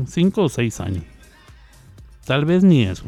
Cinco 0.08 0.44
o 0.44 0.50
seis 0.50 0.80
años. 0.80 1.04
Tal 2.26 2.46
vez 2.46 2.64
ni 2.64 2.84
eso. 2.84 3.06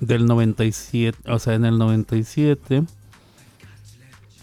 Del 0.00 0.26
97, 0.26 1.18
o 1.30 1.38
sea, 1.38 1.54
en 1.54 1.64
el 1.64 1.78
97. 1.78 2.84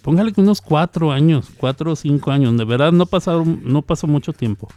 Póngale 0.02 0.34
que 0.34 0.42
unos 0.42 0.62
cuatro 0.62 1.12
años, 1.12 1.50
cuatro 1.58 1.92
o 1.92 1.96
cinco 1.96 2.32
años. 2.32 2.58
De 2.58 2.66
verdad 2.66 2.92
no 2.92 3.06
pasaron, 3.06 3.62
no 3.64 3.82
pasó 3.84 4.08
mucho 4.08 4.34
tiempo. 4.34 4.68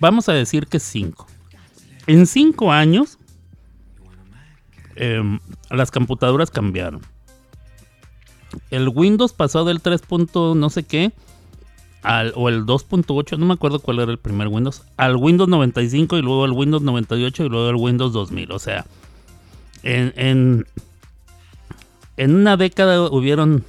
Vamos 0.00 0.28
a 0.28 0.32
decir 0.32 0.66
que 0.66 0.80
cinco. 0.80 1.26
En 2.06 2.26
cinco 2.26 2.72
años, 2.72 3.18
em, 4.96 5.40
las 5.70 5.90
computadoras 5.90 6.50
cambiaron. 6.50 7.00
El 8.70 8.88
Windows 8.88 9.32
pasó 9.32 9.64
del 9.64 9.80
3. 9.80 10.02
punto 10.02 10.54
no 10.54 10.70
sé 10.70 10.84
qué 10.84 11.12
al, 12.04 12.32
o 12.36 12.48
el 12.48 12.66
2.8, 12.66 13.38
no 13.38 13.46
me 13.46 13.54
acuerdo 13.54 13.80
cuál 13.80 13.98
era 13.98 14.12
el 14.12 14.18
primer 14.18 14.48
Windows, 14.48 14.82
al 14.96 15.16
Windows 15.16 15.48
95 15.48 16.18
y 16.18 16.22
luego 16.22 16.44
al 16.44 16.52
Windows 16.52 16.82
98 16.82 17.44
y 17.44 17.48
luego 17.48 17.68
al 17.68 17.76
Windows 17.76 18.12
2000. 18.12 18.52
O 18.52 18.58
sea, 18.58 18.84
en, 19.82 20.12
en, 20.16 20.66
en 22.18 22.34
una 22.34 22.56
década 22.58 23.08
hubieron, 23.10 23.64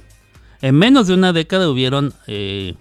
en 0.60 0.74
menos 0.74 1.06
de 1.06 1.14
una 1.14 1.32
década 1.32 1.68
hubieron 1.70 2.12
eh, 2.26 2.74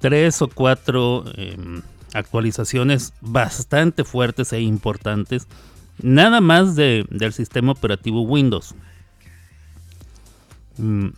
tres 0.00 0.42
o 0.42 0.48
cuatro 0.48 1.24
em, 1.34 1.80
actualizaciones 2.12 3.14
bastante 3.22 4.04
fuertes 4.04 4.52
e 4.52 4.60
importantes, 4.60 5.48
nada 6.02 6.40
más 6.40 6.76
de- 6.76 7.06
del 7.10 7.32
sistema 7.32 7.72
operativo 7.72 8.22
Windows. 8.22 8.74
Mm, 10.78 11.08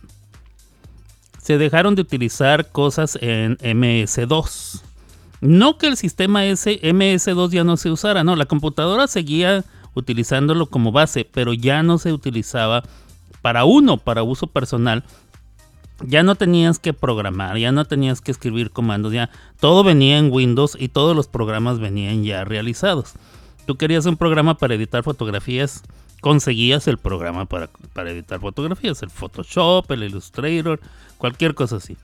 se 1.41 1.57
dejaron 1.57 1.95
de 1.95 2.01
utilizar 2.01 2.71
cosas 2.71 3.17
en 3.21 3.57
MS2. 3.61 4.81
No 5.41 5.77
que 5.77 5.87
el 5.87 5.97
sistema 5.97 6.45
S, 6.45 6.79
MS2 6.81 7.51
ya 7.51 7.63
no 7.63 7.77
se 7.77 7.91
usara, 7.91 8.23
no, 8.23 8.35
la 8.35 8.45
computadora 8.45 9.07
seguía 9.07 9.63
utilizándolo 9.93 10.65
como 10.65 10.91
base, 10.91 11.27
pero 11.31 11.53
ya 11.53 11.83
no 11.83 11.97
se 11.97 12.11
utilizaba 12.13 12.83
para 13.41 13.63
uno, 13.65 13.97
para 13.97 14.23
uso 14.23 14.47
personal. 14.47 15.03
Ya 16.03 16.23
no 16.23 16.35
tenías 16.35 16.79
que 16.79 16.93
programar, 16.93 17.57
ya 17.57 17.71
no 17.71 17.85
tenías 17.85 18.19
que 18.19 18.31
escribir 18.31 18.71
comandos, 18.71 19.13
ya 19.13 19.29
todo 19.59 19.83
venía 19.83 20.17
en 20.17 20.31
Windows 20.31 20.75
y 20.77 20.89
todos 20.89 21.15
los 21.15 21.27
programas 21.27 21.79
venían 21.79 22.23
ya 22.23 22.43
realizados. 22.43 23.13
Tú 23.65 23.75
querías 23.77 24.05
un 24.05 24.17
programa 24.17 24.57
para 24.57 24.75
editar 24.75 25.03
fotografías, 25.03 25.83
conseguías 26.21 26.87
el 26.87 26.97
programa 26.97 27.45
para, 27.45 27.69
para 27.93 28.11
editar 28.11 28.39
fotografías, 28.39 29.01
el 29.03 29.09
Photoshop, 29.09 29.89
el 29.91 30.03
Illustrator, 30.03 30.79
cualquier 31.17 31.55
cosa 31.55 31.77
así. 31.77 31.97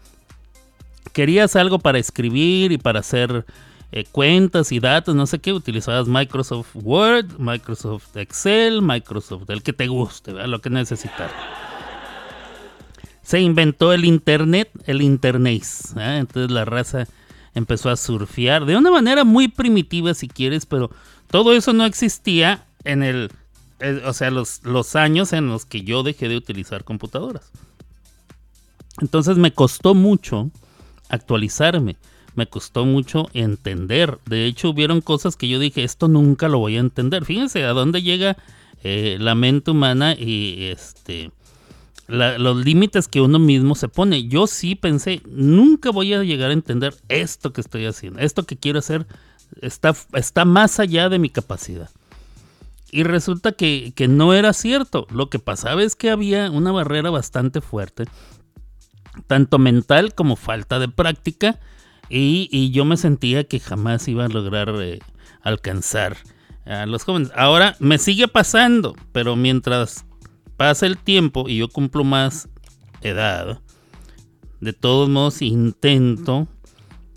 Querías 1.13 1.55
algo 1.55 1.79
para 1.79 1.99
escribir 1.99 2.71
y 2.71 2.77
para 2.77 2.99
hacer 2.99 3.45
eh, 3.91 4.05
cuentas 4.09 4.71
y 4.71 4.79
datos, 4.79 5.15
no 5.15 5.27
sé 5.27 5.39
qué, 5.39 5.51
utilizabas 5.51 6.07
Microsoft 6.07 6.69
Word, 6.75 7.37
Microsoft 7.37 8.15
Excel, 8.15 8.81
Microsoft, 8.81 9.49
el 9.49 9.61
que 9.61 9.73
te 9.73 9.87
guste, 9.87 10.31
lo 10.31 10.61
que 10.61 10.69
necesitas. 10.69 11.29
Se 13.21 13.41
inventó 13.41 13.91
el 13.91 14.05
Internet, 14.05 14.69
el 14.85 15.01
Internet. 15.01 15.63
¿eh? 15.97 16.17
Entonces 16.19 16.51
la 16.51 16.63
raza 16.63 17.07
empezó 17.53 17.89
a 17.89 17.97
surfear 17.97 18.65
de 18.65 18.77
una 18.77 18.91
manera 18.91 19.25
muy 19.25 19.49
primitiva, 19.49 20.13
si 20.13 20.27
quieres, 20.27 20.65
pero 20.65 20.89
todo 21.31 21.53
eso 21.53 21.73
no 21.73 21.85
existía 21.85 22.65
en 22.83 23.03
el, 23.03 23.31
eh, 23.79 24.01
o 24.05 24.13
sea, 24.13 24.31
los, 24.31 24.63
los 24.63 24.95
años 24.95 25.33
en 25.33 25.47
los 25.47 25.65
que 25.65 25.83
yo 25.83 26.03
dejé 26.03 26.29
de 26.29 26.37
utilizar 26.37 26.83
computadoras. 26.83 27.49
Entonces 29.01 29.37
me 29.37 29.53
costó 29.53 29.95
mucho 29.95 30.51
actualizarme, 31.09 31.95
me 32.35 32.47
costó 32.47 32.85
mucho 32.85 33.29
entender. 33.33 34.19
De 34.25 34.45
hecho, 34.45 34.69
hubieron 34.69 35.01
cosas 35.01 35.35
que 35.35 35.47
yo 35.47 35.59
dije, 35.59 35.83
esto 35.83 36.07
nunca 36.07 36.47
lo 36.49 36.59
voy 36.59 36.77
a 36.77 36.81
entender. 36.81 37.25
Fíjense 37.25 37.63
a 37.63 37.73
dónde 37.73 38.01
llega 38.01 38.37
eh, 38.83 39.17
la 39.19 39.35
mente 39.35 39.71
humana 39.71 40.13
y 40.17 40.65
este 40.65 41.31
los 42.07 42.57
límites 42.65 43.07
que 43.07 43.21
uno 43.21 43.39
mismo 43.39 43.73
se 43.73 43.87
pone. 43.87 44.27
Yo 44.27 44.45
sí 44.45 44.75
pensé, 44.75 45.21
nunca 45.29 45.91
voy 45.91 46.13
a 46.13 46.23
llegar 46.23 46.49
a 46.49 46.53
entender 46.53 46.93
esto 47.07 47.53
que 47.53 47.61
estoy 47.61 47.85
haciendo. 47.85 48.19
Esto 48.19 48.43
que 48.43 48.57
quiero 48.57 48.79
hacer 48.79 49.07
está, 49.61 49.95
está 50.13 50.45
más 50.45 50.79
allá 50.79 51.09
de 51.09 51.19
mi 51.19 51.29
capacidad. 51.29 51.89
Y 52.91 53.03
resulta 53.03 53.53
que, 53.53 53.93
que 53.95 54.07
no 54.07 54.33
era 54.33 54.53
cierto. 54.53 55.07
Lo 55.11 55.29
que 55.29 55.39
pasaba 55.39 55.81
es 55.81 55.95
que 55.95 56.09
había 56.09 56.51
una 56.51 56.71
barrera 56.71 57.09
bastante 57.09 57.61
fuerte, 57.61 58.05
tanto 59.27 59.59
mental 59.59 60.13
como 60.13 60.35
falta 60.35 60.77
de 60.79 60.89
práctica. 60.89 61.59
Y, 62.09 62.49
y 62.51 62.71
yo 62.71 62.83
me 62.83 62.97
sentía 62.97 63.45
que 63.45 63.61
jamás 63.61 64.07
iba 64.09 64.25
a 64.25 64.29
lograr 64.29 64.75
eh, 64.81 64.99
alcanzar 65.41 66.17
a 66.65 66.85
los 66.85 67.03
jóvenes. 67.03 67.31
Ahora 67.35 67.75
me 67.79 67.97
sigue 67.97 68.27
pasando, 68.27 68.95
pero 69.13 69.35
mientras 69.37 70.05
pasa 70.57 70.85
el 70.85 70.97
tiempo 70.97 71.47
y 71.47 71.57
yo 71.57 71.69
cumplo 71.69 72.03
más 72.03 72.49
edad, 73.01 73.61
de 74.59 74.73
todos 74.73 75.09
modos 75.09 75.41
intento 75.41 76.47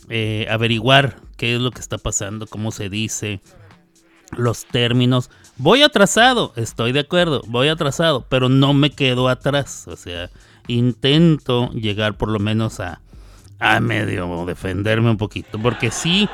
eh, 0.08 0.46
averiguar 0.48 1.23
qué 1.36 1.54
es 1.54 1.60
lo 1.60 1.70
que 1.70 1.80
está 1.80 1.98
pasando, 1.98 2.46
cómo 2.46 2.70
se 2.70 2.88
dice, 2.88 3.40
los 4.32 4.64
términos. 4.66 5.30
Voy 5.56 5.82
atrasado, 5.82 6.52
estoy 6.56 6.92
de 6.92 7.00
acuerdo, 7.00 7.42
voy 7.46 7.68
atrasado, 7.68 8.26
pero 8.28 8.48
no 8.48 8.74
me 8.74 8.90
quedo 8.90 9.28
atrás. 9.28 9.86
O 9.88 9.96
sea, 9.96 10.30
intento 10.66 11.70
llegar 11.70 12.16
por 12.16 12.28
lo 12.28 12.38
menos 12.38 12.80
a, 12.80 13.00
a 13.58 13.80
medio 13.80 14.44
defenderme 14.46 15.10
un 15.10 15.16
poquito, 15.16 15.58
porque 15.60 15.90
sí, 15.90 16.28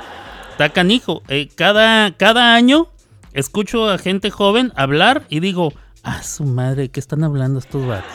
está 0.50 0.70
canijo. 0.70 1.22
Eh, 1.28 1.48
cada, 1.54 2.16
cada 2.16 2.54
año 2.54 2.88
escucho 3.32 3.88
a 3.88 3.98
gente 3.98 4.30
joven 4.30 4.72
hablar 4.76 5.26
y 5.28 5.40
digo, 5.40 5.72
a 6.02 6.22
su 6.22 6.44
madre, 6.44 6.88
¿qué 6.88 7.00
están 7.00 7.24
hablando 7.24 7.58
estos 7.58 7.86
vatos? 7.86 8.10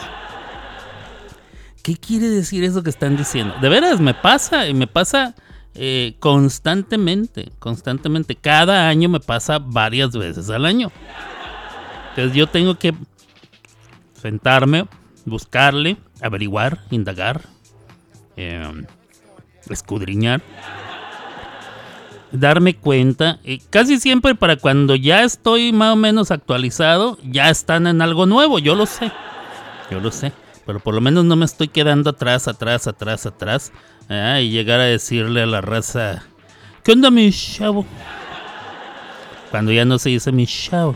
¿Qué 1.83 1.95
quiere 1.97 2.27
decir 2.29 2.63
eso 2.63 2.81
que 2.81 2.89
están 2.89 3.15
diciendo? 3.15 3.53
De 3.61 3.69
veras, 3.69 3.99
me 3.99 4.15
pasa, 4.15 4.67
y 4.67 4.73
me 4.73 4.87
pasa 4.87 5.35
eh, 5.75 6.15
constantemente, 6.19 7.51
constantemente. 7.59 8.35
Cada 8.35 8.87
año 8.87 9.09
me 9.09 9.19
pasa 9.19 9.59
varias 9.59 10.11
veces 10.11 10.49
al 10.49 10.65
año. 10.65 10.91
Entonces 12.09 12.33
yo 12.35 12.47
tengo 12.47 12.75
que 12.75 12.93
sentarme, 14.13 14.87
buscarle, 15.25 15.97
averiguar, 16.21 16.79
indagar, 16.91 17.41
eh, 18.37 18.85
escudriñar, 19.69 20.41
darme 22.31 22.75
cuenta. 22.75 23.39
eh, 23.43 23.59
casi 23.69 23.99
siempre 23.99 24.33
para 24.33 24.55
cuando 24.55 24.95
ya 24.95 25.23
estoy 25.23 25.73
más 25.73 25.93
o 25.93 25.95
menos 25.97 26.31
actualizado, 26.31 27.17
ya 27.23 27.49
están 27.49 27.85
en 27.87 28.01
algo 28.01 28.25
nuevo, 28.25 28.59
yo 28.59 28.75
lo 28.75 28.85
sé. 28.85 29.11
Yo 29.91 29.99
lo 29.99 30.11
sé. 30.11 30.31
Pero 30.65 30.79
por 30.79 30.95
lo 30.95 31.01
menos 31.01 31.25
no 31.25 31.35
me 31.35 31.45
estoy 31.45 31.67
quedando 31.67 32.09
atrás, 32.09 32.47
atrás, 32.47 32.87
atrás, 32.87 33.25
atrás. 33.25 33.71
Ah, 34.09 34.39
y 34.41 34.49
llegar 34.49 34.79
a 34.79 34.85
decirle 34.85 35.41
a 35.41 35.45
la 35.45 35.61
raza, 35.61 36.23
¿qué 36.83 36.93
onda 36.93 37.11
mi 37.11 37.31
chavo? 37.31 37.85
Cuando 39.51 39.71
ya 39.71 39.85
no 39.85 39.97
se 39.97 40.09
dice 40.09 40.31
mi 40.31 40.45
chavo. 40.47 40.95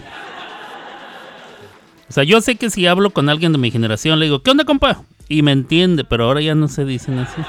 O 2.09 2.11
sea, 2.11 2.23
yo 2.23 2.41
sé 2.41 2.55
que 2.55 2.69
si 2.69 2.87
hablo 2.87 3.11
con 3.11 3.29
alguien 3.29 3.51
de 3.51 3.57
mi 3.57 3.71
generación, 3.71 4.19
le 4.19 4.25
digo, 4.25 4.41
¿qué 4.41 4.51
onda, 4.51 4.65
compa? 4.65 5.03
Y 5.27 5.43
me 5.43 5.51
entiende, 5.51 6.03
pero 6.03 6.25
ahora 6.25 6.41
ya 6.41 6.55
no 6.55 6.67
se 6.67 6.83
dicen 6.85 7.19
así. 7.19 7.41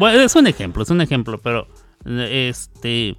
Bueno, 0.00 0.20
es 0.20 0.34
un 0.34 0.48
ejemplo, 0.48 0.82
es 0.82 0.90
un 0.90 1.00
ejemplo, 1.00 1.38
pero 1.38 1.68
este 2.04 3.16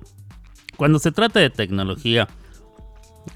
cuando 0.76 1.00
se 1.00 1.12
trata 1.12 1.40
de 1.40 1.50
tecnología, 1.50 2.28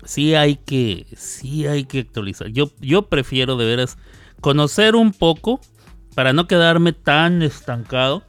sí 0.04 0.36
hay 0.36 0.56
que, 0.56 1.08
sí 1.16 1.68
hay 1.68 1.86
que 1.86 2.00
actualizar. 2.00 2.48
Yo, 2.50 2.72
yo 2.80 3.04
prefiero 3.04 3.56
de 3.56 3.66
veras 3.66 3.98
conocer 4.42 4.96
un 4.96 5.12
poco 5.12 5.60
para 6.16 6.34
no 6.34 6.48
quedarme 6.48 6.94
tan 6.94 7.42
estancado. 7.42 8.24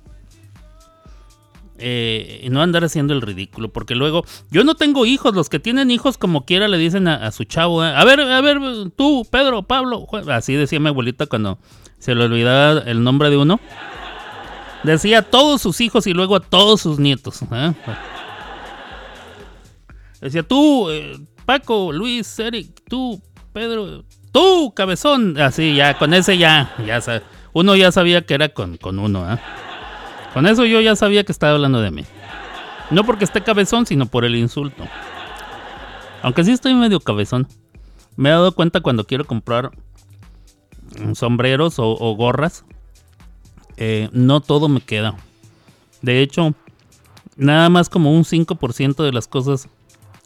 Eh, 1.81 2.47
no 2.51 2.63
andar 2.63 2.85
haciendo 2.85 3.15
el 3.15 3.23
ridículo, 3.23 3.73
porque 3.73 3.95
luego 3.95 4.25
yo 4.51 4.65
no 4.65 4.75
tengo 4.75 5.07
hijos, 5.07 5.35
los 5.35 5.49
que 5.49 5.59
tienen 5.59 5.91
hijos 5.91 6.19
como 6.19 6.45
quiera 6.45 6.69
le 6.69 6.79
dicen 6.79 7.09
a, 7.09 7.31
su 7.33 7.45
chavo, 7.45 7.85
eh, 7.85 7.93
a 7.95 8.05
ver, 8.05 8.21
a 8.21 8.41
ver, 8.41 8.59
tú, 8.97 9.27
Pedro, 9.31 9.63
Pablo, 9.63 10.01
Juan", 10.07 10.31
así 10.31 10.55
decía 10.55 10.81
mi 10.81 10.89
abuelita 10.89 11.27
cuando 11.27 11.59
se 11.99 12.15
le 12.15 12.25
olvidaba 12.25 12.81
el 12.81 13.03
nombre 13.03 13.31
de 13.31 13.37
uno. 13.37 13.61
Decía 14.83 15.19
a 15.19 15.23
todos 15.23 15.61
sus 15.61 15.81
hijos 15.81 16.07
y 16.07 16.13
luego 16.15 16.37
a 16.37 16.41
todos 16.41 16.81
sus 16.81 16.99
nietos. 16.99 17.43
¿eh? 17.53 17.75
Decía 20.21 20.43
tú, 20.43 20.91
eh, 20.91 21.19
Paco, 21.45 21.93
Luis, 21.93 22.39
Eric, 22.39 22.83
tú, 22.89 23.21
Pedro, 23.53 24.05
tú, 24.33 24.73
cabezón. 24.75 25.39
Así, 25.39 25.75
ya, 25.75 25.99
con 25.99 26.15
ese 26.15 26.39
ya, 26.39 26.75
ya 26.87 27.01
uno 27.53 27.77
ya 27.77 27.93
sabía 27.93 28.23
que 28.23 28.35
era 28.35 28.51
con, 28.51 28.77
con 28.77 28.99
uno. 28.99 29.27
Con 30.35 30.47
eso 30.47 30.65
yo 30.65 30.81
ya 30.81 30.97
sabía 30.97 31.25
que 31.25 31.33
estaba 31.33 31.55
hablando 31.55 31.81
de 31.81 31.91
mí. 31.91 32.05
No 32.91 33.05
porque 33.05 33.25
esté 33.25 33.43
cabezón, 33.43 33.87
sino 33.87 34.07
por 34.07 34.25
el 34.25 34.37
insulto. 34.37 34.85
Aunque 36.23 36.45
sí 36.45 36.53
estoy 36.53 36.75
medio 36.75 37.01
cabezón. 37.01 37.49
Me 38.17 38.29
he 38.29 38.33
dado 38.33 38.53
cuenta 38.55 38.81
cuando 38.81 39.07
quiero 39.07 39.25
comprar 39.25 39.71
sombreros 41.15 41.77
o, 41.79 42.15
gorras. 42.17 42.65
eh, 43.77 44.09
no 44.13 44.41
todo 44.41 44.69
me 44.69 44.81
queda. 44.81 45.17
De 46.03 46.21
hecho, 46.21 46.55
nada 47.37 47.69
más 47.69 47.89
como 47.89 48.13
un 48.13 48.25
5% 48.25 49.05
de 49.05 49.13
las 49.13 49.29
cosas 49.29 49.69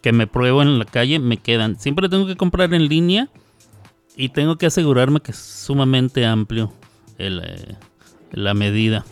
que 0.02 0.12
me 0.12 0.26
pruebo 0.26 0.62
en 0.62 0.78
la 0.78 0.84
calle 0.84 1.18
me 1.18 1.36
quedan. 1.36 1.78
Siempre 1.78 2.08
tengo 2.08 2.26
que 2.26 2.36
comprar 2.36 2.74
en 2.74 2.88
línea 2.88 3.28
y 4.16 4.28
tengo 4.30 4.56
que 4.56 4.66
asegurarme 4.66 5.20
que 5.20 5.32
es 5.32 5.38
sumamente 5.38 6.26
amplio 6.26 6.72
eh, 7.18 7.76
la 8.32 8.54
medida. 8.54 9.04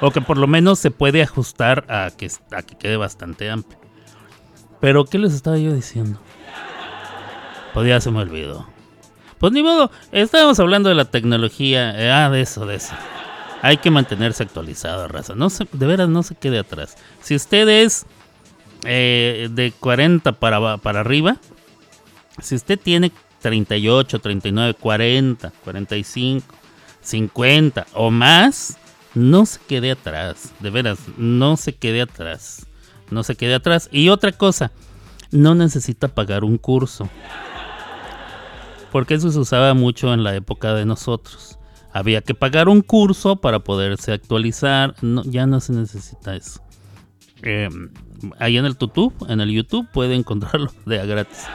O 0.00 0.10
que 0.10 0.20
por 0.20 0.38
lo 0.38 0.46
menos 0.46 0.78
se 0.78 0.90
puede 0.90 1.22
ajustar 1.22 1.84
a 1.88 2.10
que, 2.16 2.30
a 2.52 2.62
que 2.62 2.76
quede 2.76 2.96
bastante 2.96 3.50
amplio. 3.50 3.78
Pero, 4.80 5.04
¿qué 5.04 5.18
les 5.18 5.34
estaba 5.34 5.58
yo 5.58 5.74
diciendo? 5.74 6.18
Pues 7.74 7.86
ya 7.86 8.00
se 8.00 8.10
me 8.10 8.20
olvidó. 8.20 8.66
Pues 9.38 9.52
ni 9.52 9.62
modo, 9.62 9.90
estábamos 10.12 10.58
hablando 10.58 10.88
de 10.88 10.94
la 10.94 11.04
tecnología. 11.04 11.98
eh, 11.98 12.10
ah, 12.10 12.30
de 12.30 12.40
eso, 12.40 12.66
de 12.66 12.76
eso. 12.76 12.94
Hay 13.62 13.76
que 13.76 13.90
mantenerse 13.90 14.42
actualizado, 14.42 15.06
raza. 15.08 15.34
No 15.34 15.50
se, 15.50 15.66
de 15.70 15.86
veras, 15.86 16.08
no 16.08 16.22
se 16.22 16.34
quede 16.34 16.58
atrás. 16.58 16.96
Si 17.20 17.34
usted 17.34 17.68
es 17.68 18.06
eh, 18.84 19.48
de 19.50 19.72
40 19.72 20.32
para, 20.32 20.78
para 20.78 21.00
arriba, 21.00 21.36
si 22.40 22.54
usted 22.54 22.78
tiene 22.78 23.12
38, 23.40 24.18
39, 24.18 24.74
40, 24.74 25.52
45, 25.64 26.54
50 27.02 27.86
o 27.94 28.10
más, 28.10 28.78
no 29.14 29.46
se 29.46 29.60
quede 29.66 29.90
atrás. 29.90 30.52
De 30.60 30.70
veras, 30.70 30.98
no 31.16 31.56
se 31.56 31.74
quede 31.74 32.02
atrás. 32.02 32.66
No 33.10 33.22
se 33.22 33.36
quede 33.36 33.54
atrás. 33.54 33.88
Y 33.92 34.08
otra 34.08 34.32
cosa, 34.32 34.70
no 35.30 35.54
necesita 35.54 36.08
pagar 36.08 36.44
un 36.44 36.58
curso. 36.58 37.08
Porque 38.92 39.14
eso 39.14 39.30
se 39.30 39.38
usaba 39.38 39.74
mucho 39.74 40.12
en 40.12 40.24
la 40.24 40.34
época 40.34 40.74
de 40.74 40.84
nosotros. 40.84 41.58
Había 41.92 42.22
que 42.22 42.34
pagar 42.34 42.68
un 42.68 42.82
curso 42.82 43.36
para 43.36 43.60
poderse 43.60 44.12
actualizar. 44.12 44.94
No, 45.02 45.22
ya 45.24 45.46
no 45.46 45.60
se 45.60 45.72
necesita 45.72 46.34
eso. 46.36 46.60
Eh, 47.42 47.68
ahí 48.38 48.58
en 48.58 48.66
el 48.66 48.76
YouTube, 48.76 49.14
en 49.28 49.40
el 49.40 49.50
YouTube 49.50 49.88
puede 49.92 50.14
encontrarlo 50.14 50.72
de 50.86 51.00
a 51.00 51.04
gratis. 51.04 51.46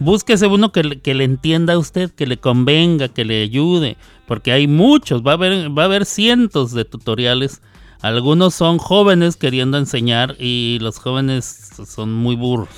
Búsquese 0.00 0.46
uno 0.46 0.72
que, 0.72 0.82
le- 0.82 1.24
entienda 1.24 1.74
a 1.74 1.78
usted, 1.78 2.10
que 2.10 2.26
le 2.26 2.38
convenga, 2.38 3.08
que 3.08 3.24
le 3.24 3.42
ayude, 3.42 3.96
porque 4.26 4.50
hay 4.50 4.66
muchos, 4.66 5.22
va 5.22 5.32
a 5.32 5.34
haber, 5.34 5.76
va 5.76 5.82
a 5.82 5.86
haber 5.86 6.06
cientos 6.06 6.72
de 6.72 6.84
tutoriales. 6.86 7.60
Algunos 8.00 8.54
son 8.54 8.78
jóvenes 8.78 9.36
queriendo 9.36 9.76
enseñar 9.76 10.36
y 10.38 10.78
los 10.80 10.98
jóvenes 10.98 11.70
son 11.86 12.14
muy 12.14 12.34
burros. 12.34 12.70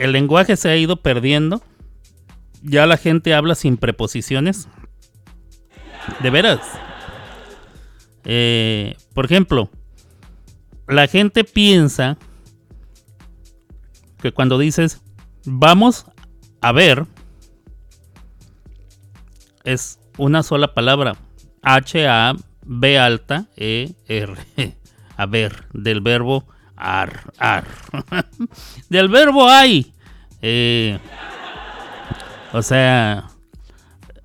El 0.00 0.10
lenguaje 0.12 0.56
se 0.56 0.68
ha 0.68 0.76
ido 0.76 0.96
perdiendo. 0.96 1.62
Ya 2.60 2.86
la 2.86 2.96
gente 2.96 3.34
habla 3.34 3.54
sin 3.54 3.76
preposiciones. 3.76 4.66
De 6.20 6.30
veras. 6.30 6.60
Eh, 8.24 8.96
por 9.14 9.26
ejemplo, 9.26 9.70
la 10.88 11.06
gente 11.06 11.44
piensa 11.44 12.18
que 14.20 14.32
cuando 14.32 14.58
dices 14.58 15.00
vamos 15.44 16.06
a 16.60 16.72
ver 16.72 17.06
es 19.64 19.98
una 20.18 20.42
sola 20.42 20.74
palabra 20.74 21.16
H 21.62 22.06
A 22.06 22.34
B 22.64 22.98
alta 22.98 23.46
E 23.56 23.92
R 24.08 24.36
a 25.16 25.26
ver 25.26 25.66
del 25.72 26.00
verbo 26.00 26.46
ar 26.76 27.32
ar 27.38 27.66
del 28.88 29.08
verbo 29.08 29.48
hay 29.48 29.92
Eh, 30.44 30.98
o 32.52 32.62
sea 32.62 33.32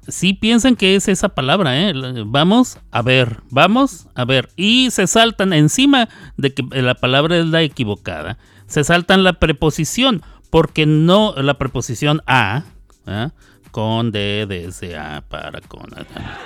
sí 0.07 0.33
piensan 0.33 0.75
que 0.75 0.95
es 0.95 1.07
esa 1.07 1.29
palabra, 1.29 1.79
¿eh? 1.79 1.93
Vamos 2.25 2.79
a 2.91 3.01
ver, 3.01 3.41
vamos 3.49 4.07
a 4.15 4.25
ver. 4.25 4.49
Y 4.55 4.89
se 4.91 5.07
saltan 5.07 5.53
encima 5.53 6.09
de 6.37 6.53
que 6.53 6.63
la 6.81 6.95
palabra 6.95 7.37
es 7.37 7.45
la 7.45 7.61
equivocada. 7.61 8.37
Se 8.67 8.83
saltan 8.83 9.23
la 9.23 9.33
preposición, 9.33 10.23
porque 10.49 10.85
no 10.85 11.33
la 11.35 11.57
preposición 11.57 12.21
a, 12.27 12.63
¿ah? 13.05 13.31
con, 13.71 14.11
de, 14.11 14.45
desde, 14.47 14.97
a, 14.97 15.23
para, 15.27 15.61
con, 15.61 15.89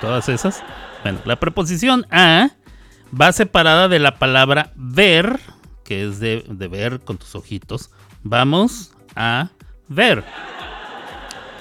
todas 0.00 0.28
esas. 0.28 0.62
Bueno, 1.02 1.20
la 1.24 1.38
preposición 1.40 2.06
a 2.10 2.50
va 3.18 3.32
separada 3.32 3.88
de 3.88 3.98
la 3.98 4.18
palabra 4.18 4.72
ver, 4.74 5.40
que 5.84 6.04
es 6.08 6.20
de, 6.20 6.44
de 6.48 6.68
ver 6.68 7.00
con 7.00 7.18
tus 7.18 7.34
ojitos. 7.34 7.90
Vamos 8.22 8.92
a 9.16 9.50
ver. 9.88 10.24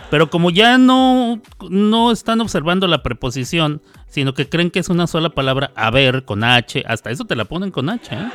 Pero 0.10 0.30
como 0.30 0.50
ya 0.50 0.78
no, 0.78 1.42
no 1.70 2.12
están 2.12 2.42
observando 2.42 2.86
la 2.86 3.02
preposición, 3.02 3.82
sino 4.08 4.34
que 4.34 4.50
creen 4.50 4.70
que 4.70 4.80
es 4.80 4.90
una 4.90 5.08
sola 5.08 5.30
palabra, 5.30 5.72
haber 5.76 6.26
con 6.26 6.44
H, 6.44 6.84
hasta 6.86 7.12
eso 7.12 7.24
te 7.24 7.38
la 7.38 7.46
ponen 7.46 7.72
con 7.72 7.90
H, 7.90 8.14
¿eh? 8.14 8.30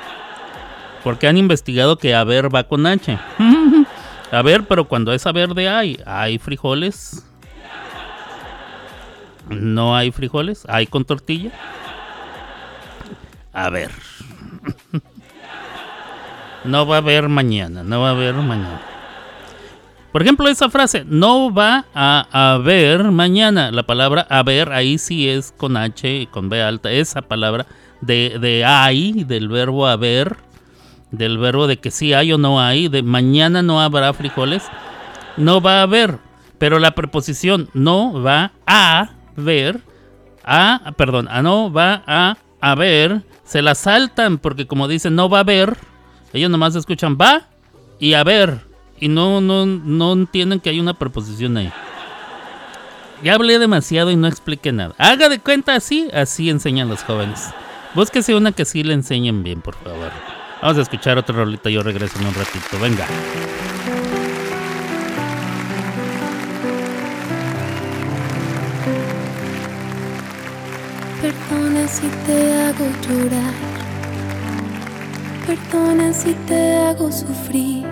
Porque 1.05 1.29
han 1.29 1.37
investigado 1.37 1.99
que 1.99 2.15
haber 2.15 2.53
va 2.53 2.65
con 2.65 2.87
H. 2.87 3.19
A 4.33 4.43
ver, 4.43 4.65
pero 4.65 4.87
cuando 4.87 5.13
es 5.13 5.27
haber 5.27 5.55
de 5.55 5.69
hay, 5.69 6.01
¿hay 6.05 6.39
frijoles? 6.39 7.25
¿No 9.49 9.97
hay 9.97 10.11
frijoles? 10.11 10.65
¿Hay 10.69 10.87
con 10.87 11.05
tortilla? 11.05 11.53
A 13.53 13.71
ver. 13.71 13.91
No 16.65 16.85
va 16.85 16.97
a 16.97 16.99
haber 16.99 17.29
mañana, 17.29 17.85
no 17.85 18.01
va 18.01 18.09
a 18.09 18.11
haber 18.11 18.35
mañana. 18.35 18.81
Por 20.11 20.23
ejemplo, 20.23 20.49
esa 20.49 20.69
frase, 20.69 21.05
no 21.07 21.53
va 21.55 21.85
a 21.95 22.55
haber 22.55 23.05
mañana. 23.05 23.71
La 23.71 23.85
palabra 23.85 24.27
haber 24.31 24.73
ahí 24.73 24.99
sí 24.99 25.29
es 25.29 25.53
con 25.57 25.77
H 25.77 26.23
y 26.23 26.27
con 26.27 26.49
B 26.49 26.61
alta. 26.61 26.91
Esa 26.91 27.23
palabra 27.23 27.67
de, 28.01 28.39
de 28.41 28.65
hay, 28.65 29.25
del 29.25 29.49
verbo 29.49 29.87
haber, 29.87 30.37
del 31.17 31.39
verbo 31.39 31.67
de 31.67 31.79
que 31.79 31.91
sí 31.91 32.13
hay 32.13 32.33
o 32.33 32.39
no 32.39 32.61
hay, 32.61 32.89
de 32.89 33.03
mañana 33.03 33.63
no 33.63 33.81
habrá 33.81 34.13
frijoles, 34.13 34.63
no 35.37 35.61
va 35.61 35.81
a 35.81 35.83
haber, 35.83 36.19
pero 36.59 36.79
la 36.79 36.95
preposición 36.95 37.69
no 37.75 38.23
va 38.23 38.53
a 38.67 39.11
ver, 39.37 39.81
a, 40.45 40.93
perdón, 40.97 41.29
a 41.31 41.43
no 41.43 41.73
va 41.73 42.03
a 42.07 42.37
haber, 42.61 43.23
se 43.45 43.63
la 43.63 43.75
saltan 43.75 44.39
porque 44.39 44.67
como 44.67 44.89
dicen 44.89 45.15
no 45.15 45.29
va 45.29 45.39
a 45.39 45.41
haber, 45.43 45.77
ellos 46.33 46.51
nomás 46.51 46.75
escuchan 46.75 47.17
va 47.21 47.49
y 47.99 48.15
a 48.15 48.25
ver, 48.25 48.61
y 49.01 49.09
no, 49.09 49.41
no, 49.41 49.67
no 49.67 50.13
entienden 50.13 50.61
que 50.61 50.71
hay 50.71 50.81
una 50.81 50.95
preposición 50.95 51.57
ahí. 51.57 51.73
Ya 53.23 53.35
hablé 53.35 53.59
demasiado 53.59 54.11
y 54.11 54.17
no 54.17 54.29
expliqué 54.29 54.73
nada. 54.73 54.95
Haga 54.99 55.29
de 55.29 55.39
cuenta 55.39 55.75
así, 55.75 56.09
así 56.13 56.51
enseñan 56.51 56.89
los 56.89 57.03
jóvenes. 57.03 57.51
Búsquese 57.95 58.35
una 58.35 58.53
que 58.53 58.67
sí 58.67 58.83
le 58.83 58.93
enseñen 58.93 59.43
bien, 59.43 59.63
por 59.63 59.75
favor. 59.75 60.11
Vamos 60.63 60.79
a 60.79 60.83
escuchar 60.83 61.19
otra 61.19 61.37
rolita, 61.37 61.69
yo 61.69 61.83
regreso 61.83 62.19
en 62.19 62.27
un 62.27 62.35
ratito. 62.35 62.79
Venga. 62.81 63.07
Perdona 71.21 71.87
si 71.87 72.07
te 72.27 72.55
hago 72.55 72.87
llorar. 73.07 73.55
Perdona 75.47 76.13
si 76.13 76.33
te 76.47 76.77
hago 76.77 77.13
sufrir. 77.13 77.85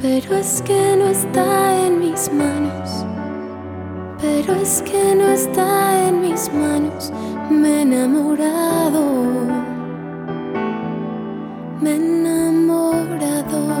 Pero 0.00 0.36
es 0.36 0.62
que 0.62 0.96
no 0.96 1.08
está 1.08 1.86
en 1.86 2.00
mis 2.00 2.30
manos. 2.32 3.06
Pero 4.20 4.54
es 4.54 4.82
que 4.82 5.14
no 5.14 5.28
está 5.28 6.08
en 6.08 6.20
mis 6.20 6.52
manos. 6.52 7.12
Me 7.50 7.78
he 7.78 7.82
enamorado 7.82 9.71
me 11.82 11.96
enamorado. 11.96 13.72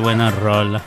buena 0.00 0.30
rola. 0.30 0.82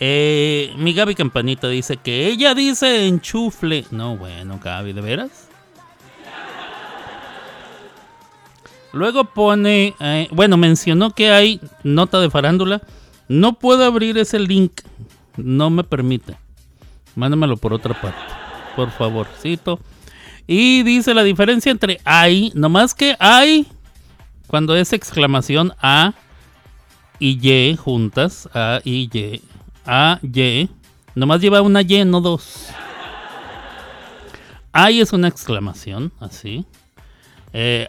Eh, 0.00 0.72
mi 0.76 0.92
Gaby 0.92 1.14
Campanita 1.14 1.68
dice 1.68 1.96
que 1.96 2.26
ella 2.26 2.54
dice 2.54 3.06
enchufle. 3.06 3.84
No, 3.90 4.16
bueno, 4.16 4.58
Gaby, 4.62 4.92
¿de 4.92 5.00
veras? 5.00 5.48
Luego 8.92 9.24
pone, 9.24 9.94
eh, 9.98 10.28
bueno, 10.30 10.56
mencionó 10.56 11.10
que 11.10 11.30
hay 11.30 11.60
nota 11.82 12.20
de 12.20 12.30
farándula. 12.30 12.80
No 13.28 13.54
puedo 13.54 13.84
abrir 13.84 14.18
ese 14.18 14.38
link. 14.38 14.82
No 15.36 15.70
me 15.70 15.84
permite. 15.84 16.36
Mándamelo 17.16 17.56
por 17.56 17.72
otra 17.72 18.00
parte. 18.00 18.18
Por 18.76 18.90
favorcito. 18.90 19.80
Y 20.46 20.82
dice 20.82 21.14
la 21.14 21.22
diferencia 21.22 21.72
entre 21.72 22.00
hay, 22.04 22.52
nomás 22.54 22.94
que 22.94 23.16
hay, 23.18 23.66
cuando 24.46 24.76
es 24.76 24.92
exclamación 24.92 25.72
a, 25.80 26.12
y 27.24 27.38
Y 27.40 27.76
juntas, 27.76 28.50
A 28.52 28.80
y 28.84 29.08
Y, 29.10 29.40
A, 29.86 30.18
Y, 30.22 30.68
nomás 31.14 31.40
lleva 31.40 31.62
una 31.62 31.80
Y, 31.80 32.04
no 32.04 32.20
dos. 32.20 32.68
Hay 34.72 35.00
es 35.00 35.12
una 35.14 35.28
exclamación, 35.28 36.12
así. 36.20 36.66
Eh, 37.54 37.88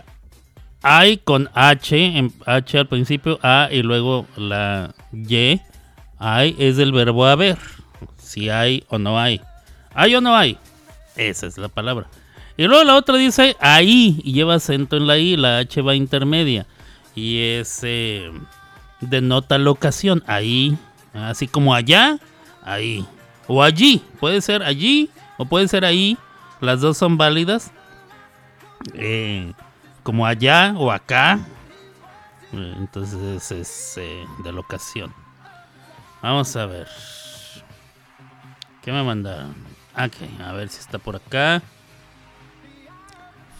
con 1.26 1.50
H, 1.54 2.32
H 2.46 2.78
al 2.78 2.88
principio, 2.88 3.38
A 3.42 3.68
y 3.70 3.82
luego 3.82 4.26
la 4.38 4.96
Y. 5.12 5.60
Hay 6.18 6.56
es 6.58 6.78
el 6.78 6.94
verbo 6.94 7.26
haber. 7.26 7.58
Si 8.18 8.50
hay 8.50 8.86
o 8.88 8.98
no 8.98 9.20
hay. 9.20 9.42
¿Hay 9.94 10.16
o 10.16 10.22
no 10.22 10.34
hay? 10.34 10.58
Esa 11.18 11.48
es 11.48 11.58
la 11.58 11.68
palabra. 11.68 12.08
Y 12.56 12.64
luego 12.68 12.86
la 12.86 12.96
otra 12.96 13.18
dice 13.18 13.58
ahí 13.60 14.22
y 14.24 14.32
lleva 14.32 14.56
acento 14.56 14.96
en 14.96 15.08
la 15.08 15.18
I, 15.18 15.36
la 15.36 15.58
H 15.58 15.82
va 15.82 15.94
intermedia. 15.94 16.68
Y 17.16 17.40
es 17.40 17.82
eh, 17.84 18.32
denota 19.10 19.58
locación. 19.58 20.24
Ahí, 20.28 20.78
así 21.14 21.48
como 21.48 21.74
allá, 21.74 22.18
ahí. 22.64 23.06
O 23.48 23.62
allí, 23.62 24.04
puede 24.20 24.42
ser 24.42 24.64
allí 24.64 25.10
o 25.38 25.46
puede 25.46 25.68
ser 25.68 25.86
ahí. 25.86 26.18
Las 26.62 26.82
dos 26.82 26.98
son 26.98 27.18
válidas. 27.18 27.72
Eh, 28.94 29.54
como 30.04 30.26
allá 30.26 30.74
o 30.78 30.92
acá. 30.92 31.40
Eh, 32.54 32.74
Entonces 32.78 33.52
es 33.52 33.98
eh, 33.98 34.26
de 34.44 34.52
locación. 34.52 35.14
Vamos 36.22 36.56
a 36.56 36.66
ver. 36.66 36.88
¿Qué 38.82 38.92
me 38.92 39.04
mandaron? 39.04 39.56
Ok, 39.94 40.42
a 40.44 40.52
ver 40.54 40.70
si 40.70 40.80
está 40.80 41.00
por 41.00 41.16
acá. 41.16 41.62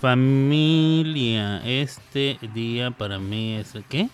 Familia, 0.02 1.66
este 1.66 2.38
día 2.54 2.92
para 2.92 3.18
mí 3.18 3.56
es 3.56 3.74
qué? 3.90 4.10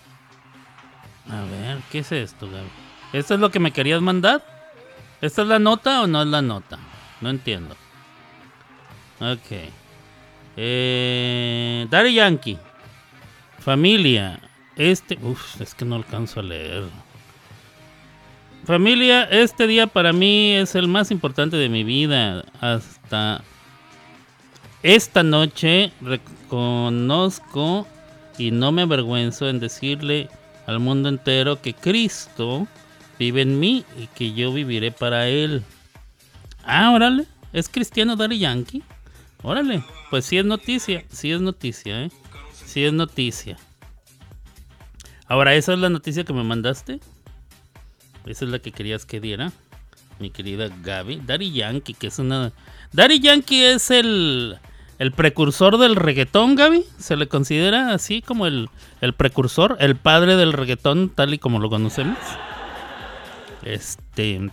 A 1.28 1.42
ver, 1.42 1.78
¿qué 1.90 2.00
es 2.00 2.12
esto, 2.12 2.46
Gaby? 2.46 2.68
¿Esto 3.12 3.34
es 3.34 3.40
lo 3.40 3.50
que 3.50 3.60
me 3.60 3.72
querías 3.72 4.00
mandar? 4.00 4.44
¿Esta 5.20 5.42
es 5.42 5.48
la 5.48 5.58
nota 5.58 6.02
o 6.02 6.06
no 6.06 6.22
es 6.22 6.28
la 6.28 6.42
nota? 6.42 6.78
No 7.20 7.30
entiendo. 7.30 7.76
Ok. 9.20 9.70
Eh, 10.56 11.86
Daddy 11.88 12.14
Yankee. 12.14 12.58
Familia. 13.58 14.40
Este. 14.76 15.18
Uf, 15.22 15.60
es 15.60 15.74
que 15.74 15.84
no 15.84 15.96
alcanzo 15.96 16.40
a 16.40 16.42
leer. 16.42 16.84
Familia, 18.64 19.24
este 19.24 19.66
día 19.66 19.86
para 19.86 20.12
mí 20.12 20.52
es 20.52 20.74
el 20.74 20.88
más 20.88 21.10
importante 21.10 21.56
de 21.56 21.68
mi 21.68 21.84
vida. 21.84 22.44
Hasta 22.60 23.42
esta 24.82 25.22
noche 25.22 25.92
reconozco 26.00 27.86
y 28.38 28.50
no 28.50 28.72
me 28.72 28.82
avergüenzo 28.82 29.48
en 29.48 29.60
decirle 29.60 30.28
al 30.66 30.78
mundo 30.78 31.08
entero 31.08 31.60
que 31.60 31.74
Cristo 31.74 32.66
vive 33.18 33.42
en 33.42 33.60
mí 33.60 33.84
y 33.98 34.06
que 34.08 34.32
yo 34.32 34.52
viviré 34.52 34.90
para 34.90 35.28
Él. 35.28 35.62
Ah, 36.64 36.92
órale, 36.92 37.26
es 37.52 37.68
cristiano 37.68 38.16
Daddy 38.16 38.38
Yankee. 38.38 38.82
Órale, 39.42 39.84
pues 40.10 40.24
sí 40.24 40.38
es 40.38 40.44
noticia, 40.44 41.04
sí 41.10 41.32
es 41.32 41.40
noticia, 41.40 42.04
¿eh? 42.04 42.10
Sí 42.64 42.84
es 42.84 42.92
noticia. 42.92 43.58
Ahora, 45.26 45.54
¿esa 45.54 45.72
es 45.72 45.78
la 45.78 45.88
noticia 45.88 46.24
que 46.24 46.32
me 46.32 46.44
mandaste? 46.44 47.00
Esa 48.26 48.44
es 48.44 48.50
la 48.50 48.60
que 48.60 48.70
querías 48.70 49.04
que 49.04 49.20
diera, 49.20 49.52
mi 50.20 50.30
querida 50.30 50.68
Gaby. 50.82 51.22
Daddy 51.26 51.52
Yankee, 51.52 51.94
que 51.94 52.06
es 52.06 52.18
una... 52.18 52.52
Daddy 52.92 53.18
Yankee 53.18 53.64
es 53.64 53.90
el, 53.90 54.58
el 55.02 55.10
precursor 55.10 55.78
del 55.78 55.96
reggaetón, 55.96 56.54
Gaby. 56.54 56.84
Se 56.96 57.16
le 57.16 57.26
considera 57.26 57.92
así 57.92 58.22
como 58.22 58.46
el, 58.46 58.70
el 59.00 59.14
precursor, 59.14 59.76
el 59.80 59.96
padre 59.96 60.36
del 60.36 60.52
reggaetón, 60.52 61.10
tal 61.12 61.34
y 61.34 61.38
como 61.38 61.58
lo 61.58 61.68
conocemos. 61.68 62.18
Este... 63.64 64.48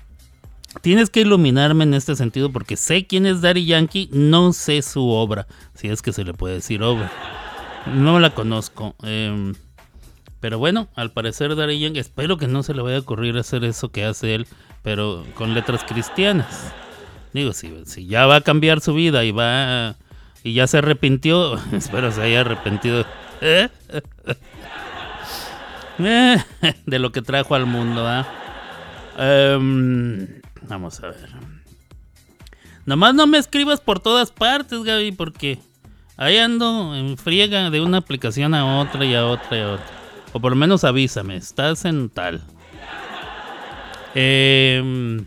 Tienes 0.82 1.12
que 1.12 1.22
iluminarme 1.22 1.84
en 1.84 1.94
este 1.94 2.16
sentido 2.16 2.52
porque 2.52 2.78
sé 2.78 3.06
quién 3.06 3.28
es 3.28 3.42
Daddy 3.42 3.66
Yankee, 3.66 4.10
no 4.12 4.52
sé 4.54 4.82
su 4.82 5.10
obra, 5.10 5.46
si 5.76 5.88
es 5.88 6.02
que 6.02 6.14
se 6.14 6.24
le 6.24 6.34
puede 6.34 6.56
decir 6.56 6.82
obra. 6.82 7.12
No 7.86 8.20
la 8.20 8.32
conozco. 8.32 8.96
em, 9.04 9.54
pero 10.40 10.58
bueno, 10.58 10.88
al 10.96 11.12
parecer 11.12 11.56
Daddy 11.56 11.80
Yankee, 11.80 12.00
espero 12.00 12.38
que 12.38 12.48
no 12.48 12.64
se 12.64 12.74
le 12.74 12.82
vaya 12.82 12.98
a 12.98 13.02
ocurrir 13.02 13.38
hacer 13.38 13.64
eso 13.64 13.92
que 13.92 14.04
hace 14.04 14.34
él, 14.34 14.48
pero 14.82 15.26
con 15.36 15.54
letras 15.54 15.84
cristianas. 15.84 16.74
Digo, 17.34 17.54
si, 17.54 17.72
si 17.86 18.08
ya 18.08 18.26
va 18.26 18.38
a 18.38 18.42
cambiar 18.42 18.82
su 18.82 18.96
vida 18.96 19.24
y 19.24 19.32
va 19.32 19.96
y 20.44 20.54
ya 20.54 20.68
se 20.68 20.80
arrepintió, 20.80 21.60
espero 21.72 22.12
se 22.12 22.22
haya 22.22 22.42
arrepentido 22.42 23.06
¿eh? 23.42 23.70
Eh, 26.02 26.38
de 26.86 26.98
lo 26.98 27.12
que 27.12 27.22
trajo 27.22 27.56
al 27.56 27.66
mundo. 27.66 28.08
¿ah? 28.08 28.26
Em, 29.18 30.42
vamos 30.62 31.04
a 31.04 31.08
ver. 31.08 31.30
Nomás 32.86 33.14
no 33.14 33.28
me 33.28 33.38
escribas 33.38 33.82
por 33.82 34.00
todas 34.00 34.32
partes, 34.32 34.82
Gaby, 34.84 35.12
porque 35.12 35.60
ahí 36.16 36.38
ando 36.38 36.96
en 36.96 37.18
friega 37.18 37.70
de 37.70 37.82
una 37.82 37.98
aplicación 37.98 38.54
a 38.56 38.80
otra 38.80 39.04
y 39.04 39.14
a 39.14 39.26
otra 39.26 39.58
y 39.58 39.62
a 39.62 39.72
otra. 39.74 39.86
O 40.32 40.40
por 40.40 40.54
lo 40.54 40.56
menos 40.56 40.86
avísame, 40.86 41.36
estás 41.36 41.84
en 41.84 42.10
tal. 42.10 42.42
Em, 44.16 45.26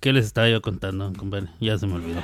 ¿Qué 0.00 0.12
les 0.12 0.26
estaba 0.26 0.48
yo 0.48 0.60
contando, 0.60 1.12
compadre? 1.16 1.48
Ya 1.58 1.78
se 1.78 1.86
me 1.86 1.94
olvidó. 1.94 2.22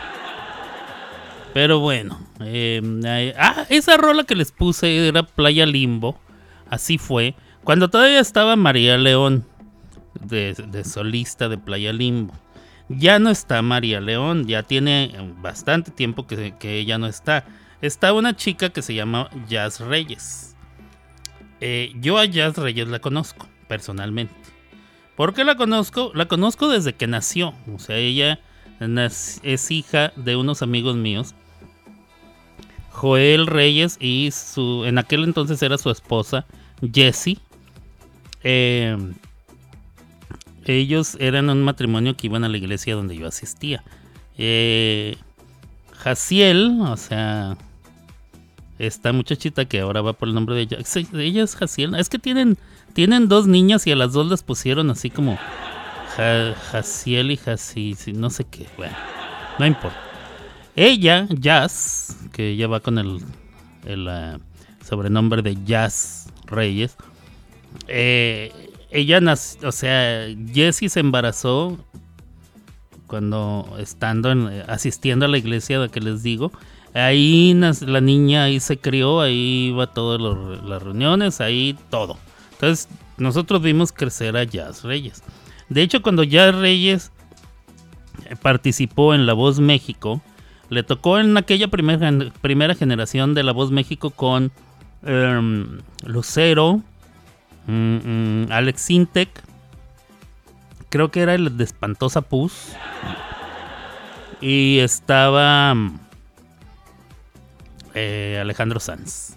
Pero 1.57 1.80
bueno. 1.80 2.20
em, 2.40 3.00
ay- 3.07 3.32
ah, 3.38 3.64
esa 3.70 3.96
rola 3.96 4.24
que 4.24 4.34
les 4.34 4.52
puse 4.52 5.09
era 5.09 5.22
Playa 5.22 5.64
Limbo. 5.64 6.20
Así 6.68 6.98
fue. 6.98 7.34
Cuando 7.64 7.88
todavía 7.88 8.20
estaba 8.20 8.57
María 8.57 8.98
León. 8.98 9.46
De, 10.20 10.84
solista 10.84 11.48
de 11.48 11.57
Playa 11.57 11.94
Limbo. 11.94 12.34
Ya 12.90 13.18
no 13.18 13.30
está 13.30 13.62
María 13.62 14.02
León. 14.02 14.46
Ya 14.46 14.64
tiene 14.64 15.04
eh, 15.04 15.32
bastante 15.40 15.90
tiempo 15.90 16.26
que, 16.26 16.54
ella 16.62 16.98
no 16.98 17.07
está. 17.07 17.46
Está 17.80 18.12
una 18.12 18.36
chica 18.36 18.68
que 18.68 18.82
se 18.82 18.92
llama 18.92 19.30
Jazz 19.48 19.80
Reyes. 19.80 20.54
Eh, 21.62 21.94
yo 21.94 22.18
a 22.18 22.26
Jazz 22.26 22.59
Reyes 22.59 22.88
la 22.88 22.98
conozco 22.98 23.48
personalmente. 23.66 24.34
¿Por 25.16 25.32
qué 25.32 25.42
la 25.42 25.57
conozco? 25.57 26.11
La 26.12 26.28
conozco 26.28 26.68
desde 26.68 26.92
que 26.92 27.07
nació. 27.07 27.54
O 27.74 27.78
sea, 27.78 27.96
ella 27.96 28.40
es 29.42 29.70
hija 29.70 30.12
de 30.16 30.36
unos 30.36 30.61
amigos 30.61 30.96
míos. 30.96 31.34
Joel 32.97 33.47
Reyes 33.47 33.99
y 34.01 34.30
su. 34.32 34.84
En 34.86 34.97
aquel 34.97 35.24
entonces 35.24 35.62
era 35.62 35.76
su 35.76 35.90
esposa, 35.90 36.47
Jessie. 36.92 37.38
Eh, 38.42 38.97
ellos 40.64 41.16
eran 41.20 41.51
un 41.51 41.62
matrimonio 41.62 42.16
que 42.16 42.26
iban 42.26 42.42
a 42.44 42.49
la 42.49 42.57
iglesia 42.57 42.94
donde 42.94 43.14
yo 43.16 43.26
asistía. 43.28 43.84
Eh, 44.38 45.16
Jaciel, 45.92 46.78
o 46.80 46.97
sea, 46.97 47.57
esta 48.78 49.12
muchachita 49.12 49.66
que 49.66 49.80
ahora 49.80 50.01
va 50.01 50.14
por 50.14 50.28
el 50.28 50.34
nombre 50.34 50.55
de 50.55 50.62
ella. 50.62 50.78
Ella 51.14 51.44
es 51.44 51.55
Jaciel. 51.55 51.94
Es 51.97 52.09
que 52.09 52.18
tienen, 52.18 52.57
tienen 52.94 53.28
dos 53.28 53.47
niñas 53.47 53.86
y 53.86 53.92
a 53.92 53.97
las 53.97 54.12
dos 54.14 54.26
les 54.28 54.42
pusieron 54.42 54.90
así 54.90 55.11
como 55.11 55.38
Ja- 56.16 56.55
Jaciel 56.70 57.30
y 57.30 57.36
Jaci, 57.36 57.94
sí, 57.94 58.12
no 58.14 58.30
sé 58.30 58.44
qué. 58.44 58.66
Bueno, 58.78 58.94
no 59.59 59.66
importa. 59.66 60.01
Ella, 60.77 61.27
Jazz, 61.31 62.16
que 62.33 62.51
ella 62.51 62.68
va 62.68 62.81
con 62.81 62.99
el, 62.99 63.20
ah, 64.09 64.39
sobrenombre 64.85 65.43
de 65.43 65.57
Jazz 65.64 66.29
Reyes. 66.47 66.97
eh, 67.89 68.53
ella 68.91 69.20
nació, 69.20 69.68
o 69.68 69.72
sea, 69.72 70.27
Jessie 70.53 70.89
se 70.89 71.01
embarazó 71.01 71.77
cuando 73.07 73.77
estando 73.79 74.31
en- 74.31 74.49
eh, 74.51 74.64
asistiendo 74.68 75.27
a 75.27 75.29
la 75.29 75.39
iglesia 75.39 75.79
de 75.81 75.89
que 75.89 76.01
les 76.01 76.22
digo. 76.22 76.53
Ahí 76.95 77.53
la 77.83 78.01
niña 78.01 78.45
ahí 78.45 78.59
se 78.61 78.79
crió, 78.79 79.20
ahí 79.20 79.68
iba 79.68 79.85
a 79.85 79.93
todas 79.93 80.20
las 80.64 80.83
reuniones, 80.83 81.41
ahí 81.43 81.77
todo. 81.91 82.16
Entonces 82.53 82.89
nosotros 83.18 83.61
vimos 83.61 83.93
crecer 83.93 84.37
a 84.37 84.45
Jazz 84.45 84.83
Reyes. 84.83 85.22
De 85.68 85.83
hecho, 85.83 86.01
cuando 86.01 86.22
Jazz 86.22 86.55
Reyes 86.55 87.12
eh, 88.24 88.37
participó 88.41 89.14
en 89.14 89.27
La 89.27 89.35
Voz 89.35 89.61
México, 89.61 90.22
le 90.69 90.83
tocó 90.83 91.19
en 91.19 91.37
aquella 91.37 91.69
primera, 91.69 92.75
generación 92.75 93.35
de 93.35 93.43
La 93.43 93.53
Voz 93.53 93.71
México 93.71 94.11
con 94.11 94.51
em, 95.05 95.79
Lucero, 96.05 96.83
mm, 97.67 97.97
mm, 97.97 98.47
Alex 98.51 98.81
Sintek, 98.83 99.29
creo 100.89 101.11
que 101.11 101.21
era 101.21 101.35
el 101.35 101.57
de 101.57 101.64
Espantosa 101.64 102.23
Pus, 102.23 102.73
y 104.41 104.79
estaba 104.79 105.75
mm, 105.75 106.01
eh, 107.95 108.39
Alejandro 108.41 108.81
Sanz. 108.81 109.37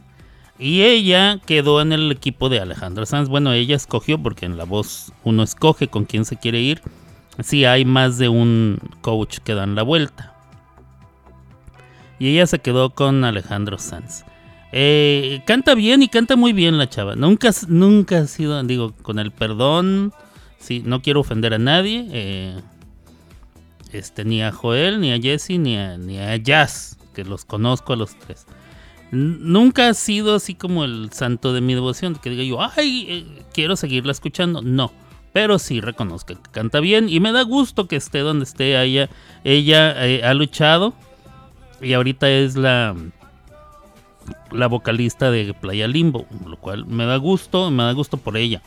Y 0.57 0.81
ella 0.81 1.39
quedó 1.45 1.79
en 1.79 1.93
el 1.93 2.11
equipo 2.11 2.49
de 2.49 2.59
Alejandro 2.59 3.05
Sanz. 3.05 3.29
Bueno, 3.29 3.53
ella 3.53 3.77
escogió 3.77 4.21
porque 4.21 4.45
en 4.45 4.57
la 4.57 4.65
voz 4.65 5.13
uno 5.23 5.41
escoge 5.41 5.87
con 5.87 6.03
quién 6.03 6.25
se 6.25 6.35
quiere 6.35 6.59
ir. 6.59 6.81
Si 7.41 7.63
hay 7.63 7.85
más 7.85 8.17
de 8.17 8.27
un 8.27 8.77
coach 8.99 9.37
que 9.37 9.55
dan 9.55 9.75
la 9.75 9.83
vuelta. 9.83 10.35
Y 12.19 12.29
ella 12.29 12.45
se 12.47 12.59
quedó 12.59 12.91
con 12.91 13.23
Alejandro 13.23 13.77
Sanz. 13.77 14.23
Eh, 14.71 15.41
canta 15.45 15.73
bien 15.73 16.03
y 16.03 16.09
canta 16.09 16.35
muy 16.35 16.53
bien 16.53 16.77
la 16.77 16.89
chava. 16.89 17.15
Nunca, 17.15 17.49
nunca 17.67 18.19
ha 18.19 18.27
sido, 18.27 18.61
digo, 18.63 18.93
con 19.01 19.17
el 19.17 19.31
perdón, 19.31 20.13
sí, 20.59 20.83
no 20.85 21.01
quiero 21.01 21.21
ofender 21.21 21.53
a 21.53 21.59
nadie. 21.59 22.05
eh, 22.11 22.59
este, 23.91 24.23
ni 24.23 24.43
a 24.43 24.51
Joel, 24.51 24.99
ni 25.01 25.11
a 25.11 25.19
Jesse, 25.19 25.57
ni 25.57 25.77
a, 25.77 25.97
ni 25.97 26.19
a 26.19 26.35
Jazz, 26.37 26.97
que 27.13 27.23
los 27.23 27.45
conozco 27.45 27.93
a 27.93 27.95
los 27.95 28.17
tres. 28.19 28.45
Nunca 29.11 29.87
ha 29.89 29.93
sido 29.95 30.35
así 30.35 30.53
como 30.53 30.83
el 30.83 31.11
santo 31.11 31.53
de 31.53 31.61
mi 31.61 31.73
devoción, 31.73 32.15
que 32.15 32.29
diga 32.29 32.43
yo, 32.43 32.61
ay, 32.61 33.07
eh, 33.09 33.43
quiero 33.53 33.75
seguirla 33.75 34.11
escuchando. 34.11 34.61
No, 34.61 34.91
pero 35.33 35.57
sí 35.57 35.81
reconozco 35.81 36.35
que 36.35 36.51
canta 36.51 36.79
bien 36.79 37.09
y 37.09 37.19
me 37.19 37.31
da 37.31 37.41
gusto 37.41 37.87
que 37.87 37.95
esté 37.95 38.19
donde 38.19 38.43
esté. 38.43 38.79
Ella, 38.79 39.09
ella 39.43 40.05
eh, 40.05 40.23
ha 40.23 40.35
luchado 40.35 40.93
y 41.81 41.93
ahorita 41.93 42.29
es 42.29 42.55
la, 42.55 42.95
la 44.51 44.67
vocalista 44.67 45.31
de 45.31 45.53
Playa 45.53 45.87
Limbo, 45.87 46.25
lo 46.45 46.57
cual 46.57 46.85
me 46.85 47.05
da 47.05 47.17
gusto, 47.17 47.71
me 47.71 47.83
da 47.83 47.91
gusto 47.93 48.17
por 48.17 48.37
ella. 48.37 48.61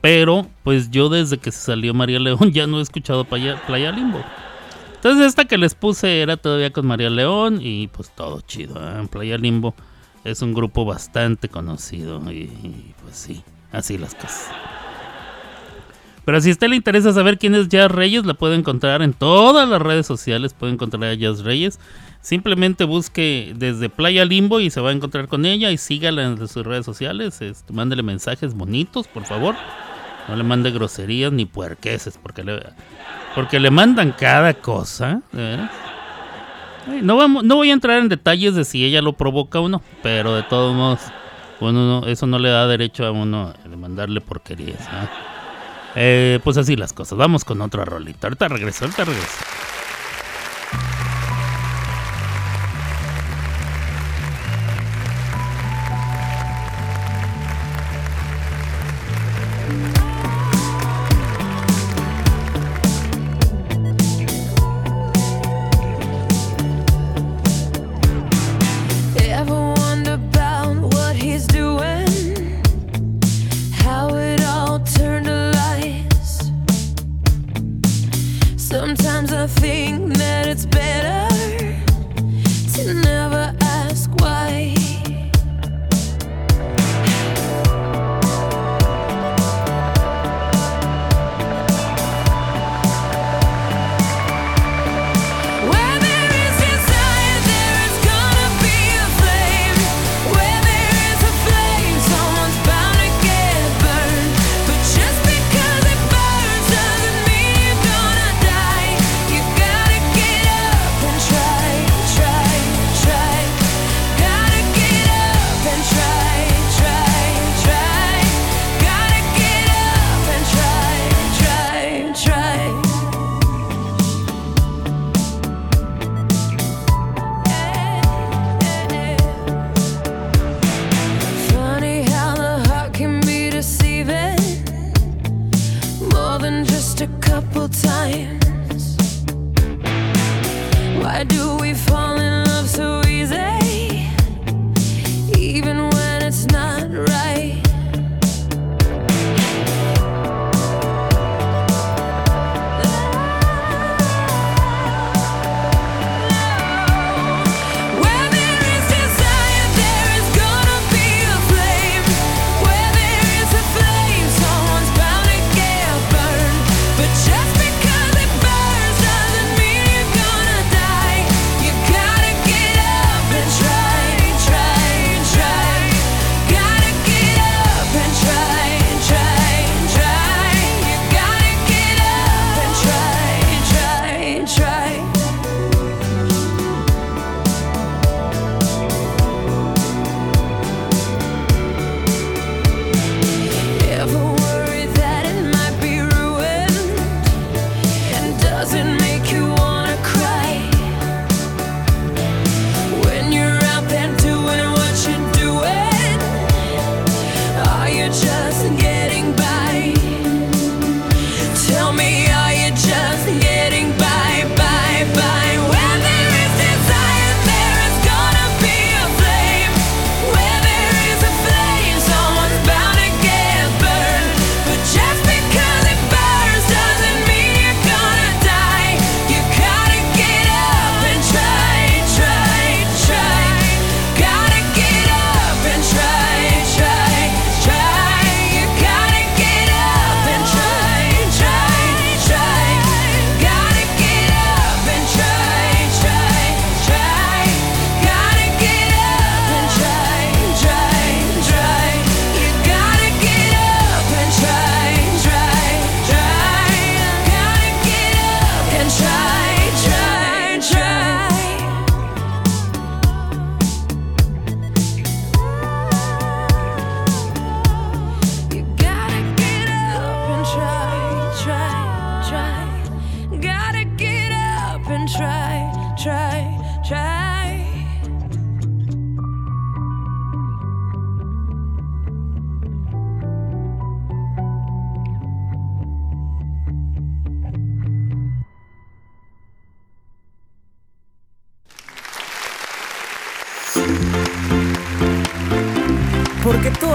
Pero, 0.00 0.46
pues 0.62 0.90
yo 0.90 1.08
desde 1.08 1.38
que 1.38 1.50
se 1.50 1.60
salió 1.60 1.94
María 1.94 2.18
León 2.18 2.50
ya 2.52 2.66
no 2.66 2.78
he 2.78 2.82
escuchado 2.82 3.24
Playa, 3.24 3.60
Playa 3.66 3.92
Limbo. 3.92 4.22
Entonces 4.94 5.26
esta 5.26 5.44
que 5.44 5.58
les 5.58 5.74
puse 5.74 6.20
era 6.20 6.36
todavía 6.36 6.72
con 6.72 6.86
María 6.86 7.10
León 7.10 7.58
y 7.60 7.88
pues 7.88 8.10
todo 8.10 8.40
chido. 8.40 8.76
¿eh? 8.76 9.06
Playa 9.10 9.38
Limbo 9.38 9.74
es 10.24 10.42
un 10.42 10.54
grupo 10.54 10.84
bastante 10.84 11.48
conocido 11.48 12.20
y, 12.30 12.44
y, 12.44 12.94
pues 13.02 13.16
sí, 13.16 13.42
así 13.72 13.98
las 13.98 14.14
cosas. 14.14 14.50
Pero 16.26 16.40
si 16.42 16.50
a 16.50 16.52
usted 16.52 16.68
le 16.68 16.76
interesa 16.76 17.12
saber 17.14 17.38
quién 17.38 17.54
es 17.54 17.68
Jazz 17.68 17.90
Reyes, 17.90 18.26
la 18.26 18.34
puede 18.34 18.56
encontrar 18.56 19.00
en 19.00 19.14
todas 19.14 19.66
las 19.68 19.80
redes 19.80 20.06
sociales. 20.06 20.52
Puede 20.52 20.72
encontrar 20.74 21.04
a 21.04 21.14
Jazz 21.14 21.42
Reyes. 21.44 21.78
Simplemente 22.20 22.82
busque 22.84 23.52
desde 23.56 23.88
Playa 23.88 24.24
Limbo 24.24 24.58
y 24.60 24.68
se 24.70 24.80
va 24.80 24.90
a 24.90 24.92
encontrar 24.92 25.28
con 25.28 25.46
ella 25.46 25.70
y 25.70 25.78
sígala 25.78 26.24
en 26.24 26.36
sus 26.48 26.66
redes 26.66 26.84
sociales. 26.84 27.40
Este, 27.40 27.72
mándele 27.72 28.02
mensajes 28.02 28.54
bonitos, 28.54 29.06
por 29.06 29.24
favor. 29.24 29.54
No 30.28 30.34
le 30.34 30.42
mande 30.42 30.72
groserías 30.72 31.30
ni 31.30 31.46
puerqueses 31.46 32.18
porque 32.20 32.42
le, 32.42 32.60
porque 33.36 33.60
le 33.60 33.70
mandan 33.70 34.10
cada 34.10 34.52
cosa. 34.54 35.22
No, 37.02 37.56
voy 37.56 37.70
a 37.70 37.72
entrar 37.72 37.98
en 38.00 38.08
detalles 38.08 38.54
de 38.56 38.64
si 38.64 38.84
ella 38.84 39.00
lo 39.02 39.12
provoca 39.12 39.60
o 39.60 39.68
no, 39.68 39.80
pero 40.02 40.34
de 40.34 40.42
todos 40.42 40.74
modos, 40.74 41.00
uno 41.60 42.00
no- 42.00 42.06
eso 42.08 42.26
no 42.26 42.38
le 42.40 42.48
da 42.48 42.66
derecho 42.66 43.04
a 43.06 43.12
uno 43.12 43.52
de 43.68 43.76
mandarle 43.76 44.20
porquerías. 44.20 44.80
¿ah? 44.90 45.08
Eh, 45.98 46.40
pues 46.44 46.58
así 46.58 46.76
las 46.76 46.92
cosas. 46.92 47.18
Vamos 47.18 47.44
con 47.44 47.60
otra 47.62 47.84
rolita. 47.84 48.26
Ahorita 48.26 48.48
regreso, 48.48 48.84
ahorita 48.84 49.04
regreso. 49.04 49.38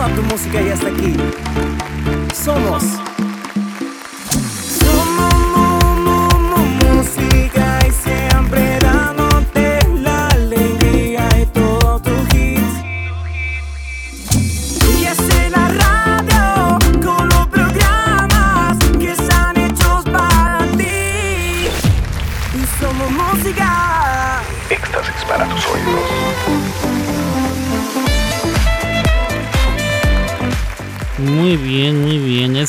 Toda 0.02 0.16
tu 0.16 0.24
música 0.24 0.62
ya 0.62 0.74
está 0.74 0.88
aquí. 0.88 1.16
Somos. 2.34 3.11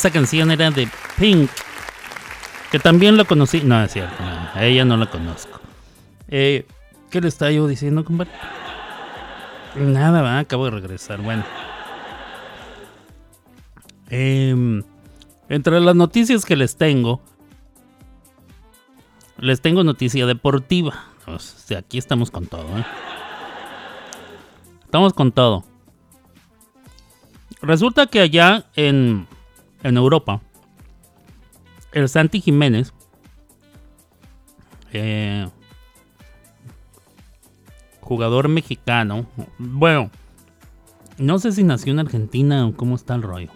Esa 0.03 0.11
canción 0.11 0.51
era 0.51 0.69
de 0.69 0.89
Pink. 1.17 1.49
Que 2.73 2.77
también 2.77 3.15
lo 3.15 3.23
conocí. 3.23 3.61
No, 3.61 3.81
es 3.81 3.93
cierto. 3.93 4.21
a 4.21 4.65
ella 4.65 4.83
no 4.83 4.97
la 4.97 5.05
conozco. 5.05 5.61
Eh, 6.27 6.65
¿Qué 7.09 7.21
le 7.21 7.29
estaba 7.29 7.51
yo 7.51 7.65
diciendo, 7.67 8.03
compadre? 8.03 8.29
Nada, 9.75 10.21
va, 10.21 10.39
acabo 10.39 10.65
de 10.65 10.71
regresar. 10.71 11.21
Bueno. 11.21 11.45
Em, 14.09 14.83
entre 15.47 15.79
las 15.79 15.95
noticias 15.95 16.43
que 16.43 16.57
les 16.57 16.75
tengo, 16.75 17.21
les 19.37 19.61
tengo 19.61 19.85
noticia 19.85 20.25
deportiva. 20.25 21.05
O 21.27 21.39
sea, 21.39 21.79
aquí 21.79 21.97
estamos 21.97 22.29
con 22.29 22.47
todo, 22.47 22.77
¿eh? 22.77 22.85
Estamos 24.83 25.13
con 25.13 25.31
todo. 25.31 25.63
Resulta 27.61 28.07
que 28.07 28.19
allá 28.19 28.65
en, 28.75 29.27
en 29.83 29.97
Europa, 29.97 30.41
el 31.91 32.09
Santi 32.09 32.41
Jiménez, 32.41 32.93
eh, 34.91 35.47
jugador 38.01 38.47
mexicano, 38.47 39.25
bueno, 39.57 40.09
no 41.17 41.39
sé 41.39 41.51
si 41.51 41.63
nació 41.63 41.93
en 41.93 41.99
Argentina 41.99 42.65
o 42.65 42.73
cómo 42.73 42.95
está 42.95 43.15
el 43.15 43.21
rollo. 43.21 43.51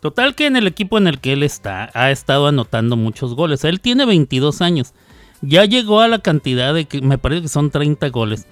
Total 0.00 0.34
que 0.34 0.46
en 0.46 0.56
el 0.56 0.66
equipo 0.66 0.98
en 0.98 1.06
el 1.06 1.20
que 1.20 1.32
él 1.32 1.42
está, 1.42 1.90
ha 1.94 2.10
estado 2.10 2.46
anotando 2.46 2.96
muchos 2.96 3.34
goles. 3.34 3.64
Él 3.64 3.80
tiene 3.80 4.04
22 4.04 4.60
años. 4.60 4.94
Ya 5.40 5.64
llegó 5.64 6.00
a 6.00 6.08
la 6.08 6.20
cantidad 6.20 6.74
de 6.74 6.84
que 6.84 7.00
me 7.00 7.18
parece 7.18 7.42
que 7.42 7.48
son 7.48 7.70
30 7.70 8.08
goles. 8.10 8.46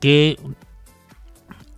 Que 0.00 0.38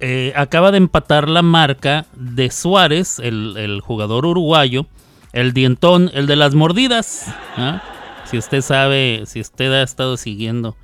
eh, 0.01 0.33
acaba 0.37 0.71
de 0.71 0.79
empatar 0.79 1.29
la 1.29 1.43
marca 1.43 2.07
de 2.15 2.51
Suárez, 2.51 3.19
el, 3.19 3.81
jugador 3.83 4.27
uruguayo, 4.27 4.87
el 5.33 5.53
dientón, 5.53 6.11
el 6.15 6.27
de 6.27 6.37
las 6.37 6.55
mordidas. 6.55 7.27
¿ah? 7.57 7.83
Si 8.25 8.39
usted 8.39 8.61
sabe, 8.63 9.25
si 9.27 9.41
usted 9.41 9.73
ha 9.73 9.83
estado 9.83 10.17
siguiendo 10.17 10.77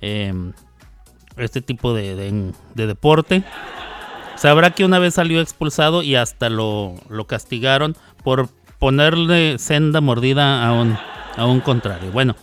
eh, 0.00 0.32
este 1.36 1.62
tipo 1.62 1.94
de, 1.94 2.14
de- 2.16 2.52
de 2.74 2.86
deporte, 2.86 3.44
sabrá 4.36 4.70
que 4.72 4.84
una 4.84 4.98
vez 4.98 5.14
salió 5.14 5.40
expulsado 5.40 6.02
y 6.02 6.16
hasta 6.16 6.50
lo, 6.50 6.94
castigaron 7.26 7.96
por 8.22 8.48
ponerle 8.78 9.58
senda 9.58 10.00
mordida 10.00 10.66
a 10.68 11.46
un 11.46 11.60
contrario. 11.60 12.12
Bueno, 12.12 12.36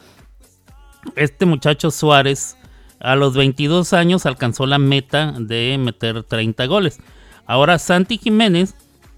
este 1.15 1.45
muchacho 1.45 1.91
Suárez 1.91 2.57
a 2.99 3.15
los 3.15 3.35
22 3.35 3.93
años 3.93 4.25
alcanzó 4.25 4.65
la 4.65 4.77
meta 4.77 5.33
de 5.37 5.77
meter 5.79 6.23
30 6.23 6.65
goles. 6.65 6.99
Ahora 7.45 7.79
Santi 7.79 8.17
Jiménez 8.17 8.75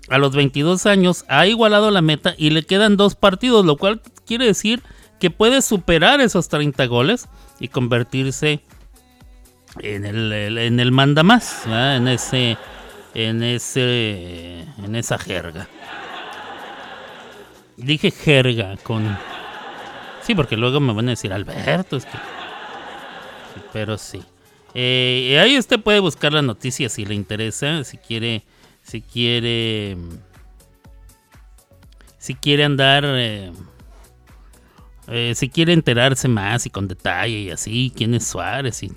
a 0.10 0.18
los 0.18 0.36
22 0.36 0.86
años 0.86 1.26
ha 1.28 1.48
igualado 1.48 1.92
la 1.92 2.02
meta 2.02 2.34
y 2.38 2.50
le 2.50 2.64
quedan 2.64 2.98
dos 2.98 3.16
partidos, 3.16 3.66
lo 3.66 3.78
cual 3.78 4.02
quiere 4.26 4.46
decir 4.46 4.82
que 5.20 5.30
puede 5.32 5.62
superar 5.62 6.22
esos 6.22 6.48
30 6.50 6.86
goles 6.86 7.28
y 7.60 7.68
convertirse 7.70 8.62
en 9.80 10.06
el, 10.06 10.58
en 10.58 10.80
el 10.80 10.92
mandamás, 10.92 11.64
¿verdad? 11.66 11.98
en 11.98 12.08
ese 12.08 12.58
en 13.14 13.44
ese 13.44 14.66
en 14.84 14.96
esa 14.96 15.18
jerga. 15.18 15.68
Dije 17.78 18.12
jerga 18.12 18.78
con 18.78 19.18
Sí, 20.22 20.36
porque 20.36 20.58
luego 20.58 20.82
me 20.82 20.94
van 20.94 21.08
a 21.08 21.12
decir 21.12 21.32
Alberto, 21.32 21.96
es 21.96 22.06
que 22.06 22.18
pero 23.74 23.98
sí. 23.98 24.22
Eh, 24.74 25.40
ahí 25.42 25.58
usted 25.58 25.80
puede 25.80 26.00
buscar 26.00 26.34
la 26.34 26.42
noticia 26.42 26.90
si 26.90 27.06
le 27.06 27.16
interesa, 27.16 27.84
si 27.84 27.98
quiere, 27.98 28.44
si 28.84 29.02
quiere, 29.02 29.96
mm, 29.98 30.10
si 32.18 32.36
quiere 32.36 32.64
andar, 32.64 33.04
eh, 33.06 33.52
eh, 35.08 35.34
si 35.36 35.50
quiere 35.50 35.74
enterarse 35.74 36.28
más 36.28 36.66
y 36.66 36.70
con 36.70 36.88
detalle 36.88 37.40
y 37.40 37.50
así, 37.50 37.92
quién 37.96 38.14
es 38.14 38.28
Suárez 38.28 38.84
y 38.84 38.92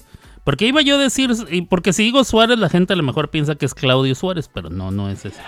porque 0.44 0.66
iba 0.66 0.80
yo 0.80 0.96
a 0.96 0.98
decir, 0.98 1.30
porque 1.68 1.92
si 1.92 2.02
digo 2.02 2.24
Suárez 2.24 2.58
la 2.58 2.68
gente 2.68 2.92
a 2.92 2.96
lo 2.96 3.02
mejor 3.02 3.30
piensa 3.30 3.54
que 3.54 3.66
es 3.66 3.74
Claudio 3.74 4.14
Suárez, 4.14 4.50
pero 4.52 4.70
no, 4.70 4.90
no 4.90 5.08
es 5.08 5.24
ese. 5.24 5.40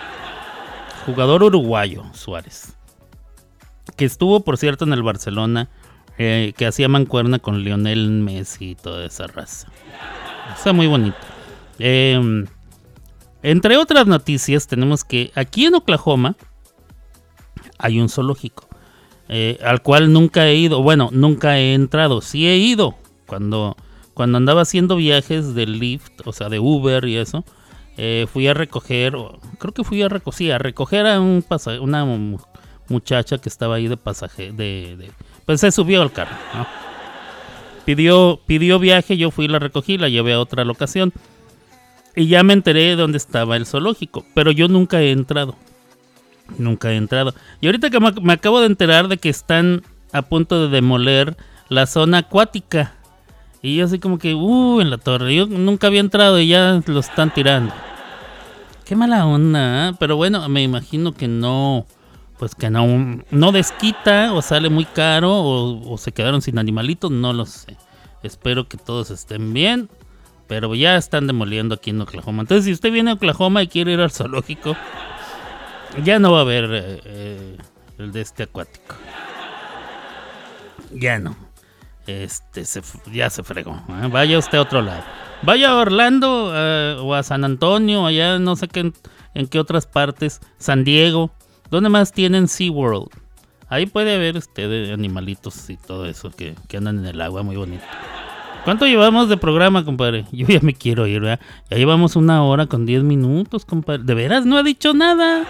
Jugador 1.05 1.43
uruguayo 1.43 2.03
Suárez, 2.13 2.75
que 3.97 4.05
estuvo 4.05 4.43
por 4.43 4.57
cierto 4.57 4.85
en 4.85 4.93
el 4.93 5.03
Barcelona 5.03 5.69
que 6.17 6.65
hacía 6.67 6.87
mancuerna 6.87 7.39
con 7.39 7.63
Lionel 7.63 8.09
Messi 8.09 8.71
y 8.71 8.75
toda 8.75 9.05
esa 9.05 9.27
raza. 9.27 9.67
Está 10.55 10.73
muy 10.73 10.87
bonito. 10.87 11.17
Eh, 11.79 12.45
entre 13.41 13.77
otras 13.77 14.07
noticias, 14.07 14.67
tenemos 14.67 15.03
que 15.03 15.31
aquí 15.35 15.65
en 15.65 15.75
Oklahoma 15.75 16.35
hay 17.77 17.99
un 17.99 18.09
zoológico 18.09 18.67
eh, 19.29 19.57
al 19.63 19.81
cual 19.81 20.11
nunca 20.13 20.47
he 20.47 20.55
ido. 20.55 20.81
Bueno, 20.83 21.09
nunca 21.11 21.57
he 21.59 21.73
entrado. 21.73 22.21
Sí 22.21 22.47
he 22.47 22.57
ido 22.57 22.95
cuando, 23.25 23.75
cuando 24.13 24.37
andaba 24.37 24.61
haciendo 24.61 24.95
viajes 24.97 25.55
de 25.55 25.65
Lyft, 25.65 26.25
o 26.25 26.31
sea, 26.33 26.49
de 26.49 26.59
Uber 26.59 27.05
y 27.05 27.17
eso. 27.17 27.43
eh, 27.97 28.27
fui 28.31 28.47
a 28.47 28.53
recoger, 28.53 29.13
creo 29.59 29.73
que 29.73 29.83
fui 29.83 30.01
a 30.03 30.09
recoger, 30.09 30.53
a 30.53 30.57
recoger 30.57 31.05
a 31.07 31.19
un 31.19 31.43
una 31.81 32.05
mu- 32.05 32.39
muchacha 32.89 33.37
que 33.37 33.49
estaba 33.49 33.75
ahí 33.75 33.87
de 33.87 33.97
pasaje, 33.97 34.51
de- 34.51 35.11
pues 35.45 35.61
se 35.61 35.71
subió 35.71 36.01
al 36.01 36.11
carro, 36.11 36.35
¿no? 36.53 36.67
Pidió, 37.85 38.39
pidió 38.45 38.79
viaje, 38.79 39.17
yo 39.17 39.29
fui 39.29 39.47
la 39.47 39.59
recogí, 39.59 39.97
la 39.97 40.09
llevé 40.09 40.33
a 40.33 40.39
otra 40.39 40.63
locación. 40.63 41.11
Y 42.15 42.27
ya 42.27 42.43
me 42.43 42.53
enteré 42.53 42.81
de 42.81 42.95
dónde 42.95 43.17
estaba 43.17 43.57
el 43.57 43.65
zoológico, 43.65 44.25
pero 44.33 44.51
yo 44.51 44.67
nunca 44.67 45.01
he 45.01 45.11
entrado. 45.11 45.55
Nunca 46.57 46.91
he 46.91 46.95
entrado. 46.95 47.33
Y 47.59 47.65
ahorita 47.65 47.89
que 47.89 47.99
me, 47.99 48.11
me 48.21 48.33
acabo 48.33 48.59
de 48.59 48.67
enterar 48.67 49.07
de 49.07 49.17
que 49.17 49.29
están 49.29 49.83
a 50.13 50.21
punto 50.21 50.61
de 50.61 50.69
demoler 50.69 51.35
la 51.69 51.85
zona 51.87 52.19
acuática. 52.19 52.93
Y 53.61 53.77
yo 53.77 53.85
así 53.85 53.99
como 53.99 54.19
que, 54.19 54.35
uh, 54.35 54.79
en 54.79 54.89
la 54.89 54.97
torre. 54.97 55.35
Yo 55.35 55.47
nunca 55.47 55.87
había 55.87 56.01
entrado 56.01 56.39
y 56.39 56.47
ya 56.47 56.81
lo 56.85 56.99
están 56.99 57.33
tirando. 57.33 57.73
Qué 58.85 58.95
mala 58.95 59.25
onda, 59.25 59.89
¿eh? 59.89 59.93
pero 59.99 60.17
bueno, 60.17 60.47
me 60.49 60.61
imagino 60.61 61.13
que 61.13 61.27
no, 61.27 61.85
pues 62.37 62.55
que 62.55 62.69
no, 62.69 63.21
no 63.31 63.51
desquita 63.51 64.33
o 64.33 64.41
sale 64.41 64.69
muy 64.69 64.85
caro 64.85 65.31
o, 65.33 65.97
se 65.97 66.11
quedaron 66.11 66.41
sin 66.41 66.57
animalitos, 66.57 67.11
no 67.11 67.33
lo 67.33 67.45
sé. 67.45 67.77
Espero 68.23 68.67
que 68.67 68.77
todos 68.77 69.11
estén 69.11 69.53
bien, 69.53 69.89
pero 70.47 70.73
ya 70.75 70.95
están 70.95 71.27
demoliendo 71.27 71.75
aquí 71.75 71.91
en 71.91 72.01
Oklahoma. 72.01 72.41
Entonces, 72.41 72.65
si 72.65 72.71
usted 72.71 72.91
viene 72.91 73.11
a 73.11 73.15
Oklahoma 73.15 73.63
y 73.63 73.67
quiere 73.67 73.93
ir 73.93 73.99
al 73.99 74.11
zoológico, 74.11 74.75
ya 76.03 76.19
no 76.19 76.31
va 76.31 76.39
a 76.39 76.41
haber 76.41 76.69
eh, 76.71 77.57
el 77.97 78.11
de 78.11 78.21
este 78.21 78.43
acuático. 78.43 78.95
Ya 80.91 81.19
no. 81.19 81.35
Este 82.07 82.65
se 82.65 82.81
ya 83.11 83.29
se 83.29 83.43
fregó. 83.43 83.81
¿eh? 83.89 84.07
Vaya 84.11 84.37
usted 84.37 84.57
a 84.57 84.61
otro 84.61 84.81
lado. 84.81 85.03
Vaya 85.41 85.71
a 85.71 85.75
Orlando 85.75 86.51
eh, 86.53 86.97
o 86.99 87.13
a 87.13 87.23
San 87.23 87.43
Antonio, 87.43 88.05
allá 88.05 88.39
no 88.39 88.55
sé 88.55 88.67
qué 88.67 88.91
en 89.33 89.47
qué 89.47 89.59
otras 89.59 89.87
partes. 89.87 90.41
San 90.57 90.83
Diego. 90.83 91.31
¿Dónde 91.73 91.89
más 91.89 92.11
tienen 92.11 92.47
SeaWorld? 92.47 93.09
Ahí 93.67 93.87
puede 93.87 94.13
haber 94.13 94.37
usted 94.37 94.93
animalitos 94.93 95.71
y 95.71 95.75
todo 95.75 96.05
eso 96.05 96.29
que, 96.29 96.53
que 96.67 96.77
andan 96.77 96.99
en 96.99 97.07
el 97.07 97.19
agua, 97.19 97.41
muy 97.41 97.55
bonito. 97.55 97.83
¿Cuánto 98.63 98.85
llevamos 98.85 99.27
de 99.27 99.37
programa, 99.37 99.83
compadre? 99.83 100.27
Yo 100.31 100.45
ya 100.45 100.59
me 100.61 100.75
quiero 100.75 101.07
ir, 101.07 101.21
¿verdad? 101.21 101.39
Ya 101.71 101.77
llevamos 101.77 102.15
una 102.15 102.43
hora 102.43 102.67
con 102.67 102.85
10 102.85 103.01
minutos, 103.01 103.65
compadre. 103.65 104.03
¿De 104.03 104.13
veras 104.13 104.45
no 104.45 104.57
ha 104.57 104.61
dicho 104.61 104.93
nada? 104.93 105.47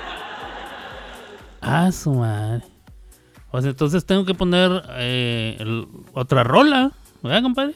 Ah, 1.59 1.91
su 1.91 2.13
madre. 2.13 2.63
Pues 3.51 3.65
entonces 3.65 4.05
tengo 4.05 4.23
que 4.23 4.33
poner 4.33 4.81
eh, 4.91 5.85
otra 6.13 6.45
rola, 6.45 6.93
¿verdad, 7.21 7.41
compadre? 7.41 7.75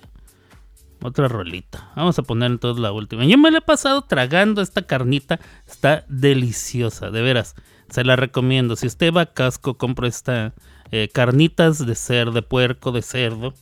Otra 1.03 1.27
rolita. 1.27 1.91
Vamos 1.97 2.17
a 2.17 2.23
poner 2.23 2.49
entonces 2.49 2.81
la 2.81 2.93
última. 2.93 3.25
Yo 3.25 3.37
me 3.37 3.51
la 3.51 3.57
he 3.57 3.61
pasado 3.61 4.03
tragando 4.03 4.61
esta 4.61 4.83
carnita. 4.83 5.37
Está 5.67 6.05
deliciosa, 6.07 7.11
de 7.11 7.21
veras. 7.21 7.53
Se 7.89 8.03
la 8.03 8.15
recomiendo. 8.15 8.75
Si 8.75 8.87
usted 8.87 9.13
va 9.13 9.21
a 9.21 9.33
casco, 9.33 9.77
compra 9.77 10.07
esta 10.07 10.53
eh, 10.91 11.09
carnitas 11.13 11.85
de 11.85 11.95
cerdo, 11.95 12.31
de 12.31 12.41
puerco, 12.41 12.91
de 12.91 13.01
cerdo. 13.01 13.53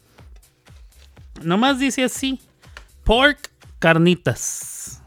Nomás 1.41 1.79
dice 1.79 2.03
así: 2.03 2.39
pork 3.03 3.51
carnitas. 3.79 5.01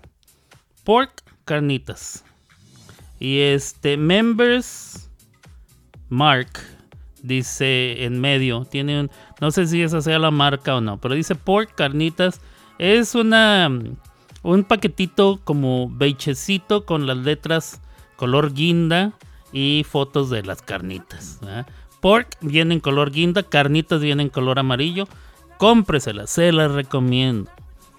Pork 0.84 1.22
carnitas. 1.44 2.24
Y 3.20 3.40
este, 3.40 3.96
Members 3.96 5.08
Mark 6.08 6.60
dice 7.22 8.04
en 8.04 8.20
medio, 8.20 8.64
tiene 8.64 9.00
un, 9.00 9.10
no 9.40 9.50
sé 9.50 9.66
si 9.66 9.82
esa 9.82 10.00
sea 10.00 10.18
la 10.18 10.30
marca 10.30 10.76
o 10.76 10.80
no, 10.80 11.00
pero 11.00 11.14
dice 11.14 11.34
pork 11.34 11.74
carnitas. 11.74 12.40
Es 12.78 13.14
una, 13.14 13.68
un 14.42 14.64
paquetito 14.64 15.40
como 15.42 15.90
beichecito 15.90 16.86
con 16.86 17.06
las 17.06 17.18
letras 17.18 17.80
color 18.18 18.52
guinda 18.52 19.12
y 19.52 19.86
fotos 19.88 20.28
de 20.28 20.42
las 20.42 20.60
carnitas. 20.60 21.40
Pork 22.00 22.36
viene 22.40 22.74
en 22.74 22.80
color 22.80 23.12
guinda, 23.12 23.44
carnitas 23.44 24.00
viene 24.00 24.24
en 24.24 24.28
color 24.28 24.58
amarillo. 24.58 25.08
Cómpreselas, 25.56 26.28
se 26.28 26.52
las 26.52 26.72
recomiendo. 26.72 27.50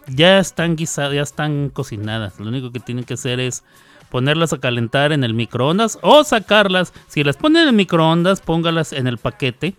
Ya 0.08 0.40
están 0.40 0.76
guisadas, 0.76 1.14
ya 1.14 1.22
están 1.22 1.70
cocinadas. 1.70 2.40
Lo 2.40 2.50
único 2.50 2.72
que 2.72 2.80
tienen 2.80 3.06
que 3.06 3.14
hacer 3.14 3.40
es 3.40 3.64
ponerlas 4.10 4.52
a 4.52 4.60
calentar 4.60 5.14
en 5.14 5.24
el 5.24 5.34
microondas 5.34 5.98
o 6.02 6.24
sacarlas. 6.24 6.94
Si 7.08 7.24
las 7.24 7.38
ponen 7.38 7.64
en 7.64 7.68
el 7.70 7.74
microondas, 7.76 8.42
póngalas 8.42 8.92
en 8.92 9.08
el 9.08 9.18
paquete. 9.18 9.76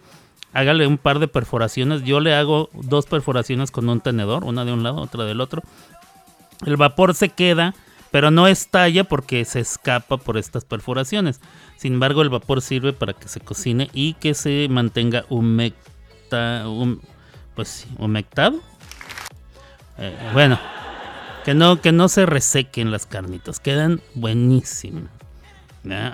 Hágale 0.53 0.87
un 0.87 0.99
par 0.99 1.19
de 1.19 1.29
perforaciones. 1.29 2.03
Yo 2.03 2.21
le 2.21 2.35
hago 2.35 2.71
dos 2.73 3.07
perforaciones 3.07 3.71
con 3.71 3.89
un 3.89 4.01
tenedor, 4.01 4.45
una 4.45 4.65
de 4.65 4.73
un 4.73 4.83
lado, 4.83 4.97
otra 4.97 5.25
del 5.25 5.41
otro. 5.41 5.62
El 6.65 6.77
vapor 6.77 7.15
se 7.15 7.29
queda, 7.29 7.75
pero 8.11 8.31
no 8.31 8.47
estalla 8.47 9.05
porque 9.05 9.45
se 9.45 9.61
escapa 9.61 10.16
por 10.16 10.37
estas 10.37 10.65
perforaciones. 10.65 11.41
Sin 11.77 11.95
embargo, 11.95 12.23
el 12.23 12.28
vapor 12.28 12.61
sirve 12.62 12.93
para 12.93 13.12
que 13.12 13.28
se 13.28 13.41
cocine 13.41 13.89
y 13.93 14.15
que 14.15 14.35
se 14.35 14.66
mantenga 14.70 15.24
humecta, 15.28 16.69
hum- 16.69 17.01
pues, 17.55 17.87
humectado. 17.99 18.61
Eh, 19.99 20.16
bueno, 20.32 20.59
que 21.45 21.55
no, 21.55 21.81
que 21.81 21.93
no 21.93 22.09
se 22.09 22.27
resequen 22.27 22.91
las 22.91 23.07
carnitas, 23.07 23.61
quedan 23.61 24.01
buenísimas. 24.15 25.05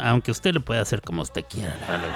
Aunque 0.00 0.30
usted 0.30 0.54
le 0.54 0.60
puede 0.60 0.80
hacer 0.80 1.02
como 1.02 1.22
usted 1.22 1.44
quiera, 1.48 1.74
verdad. 1.88 2.14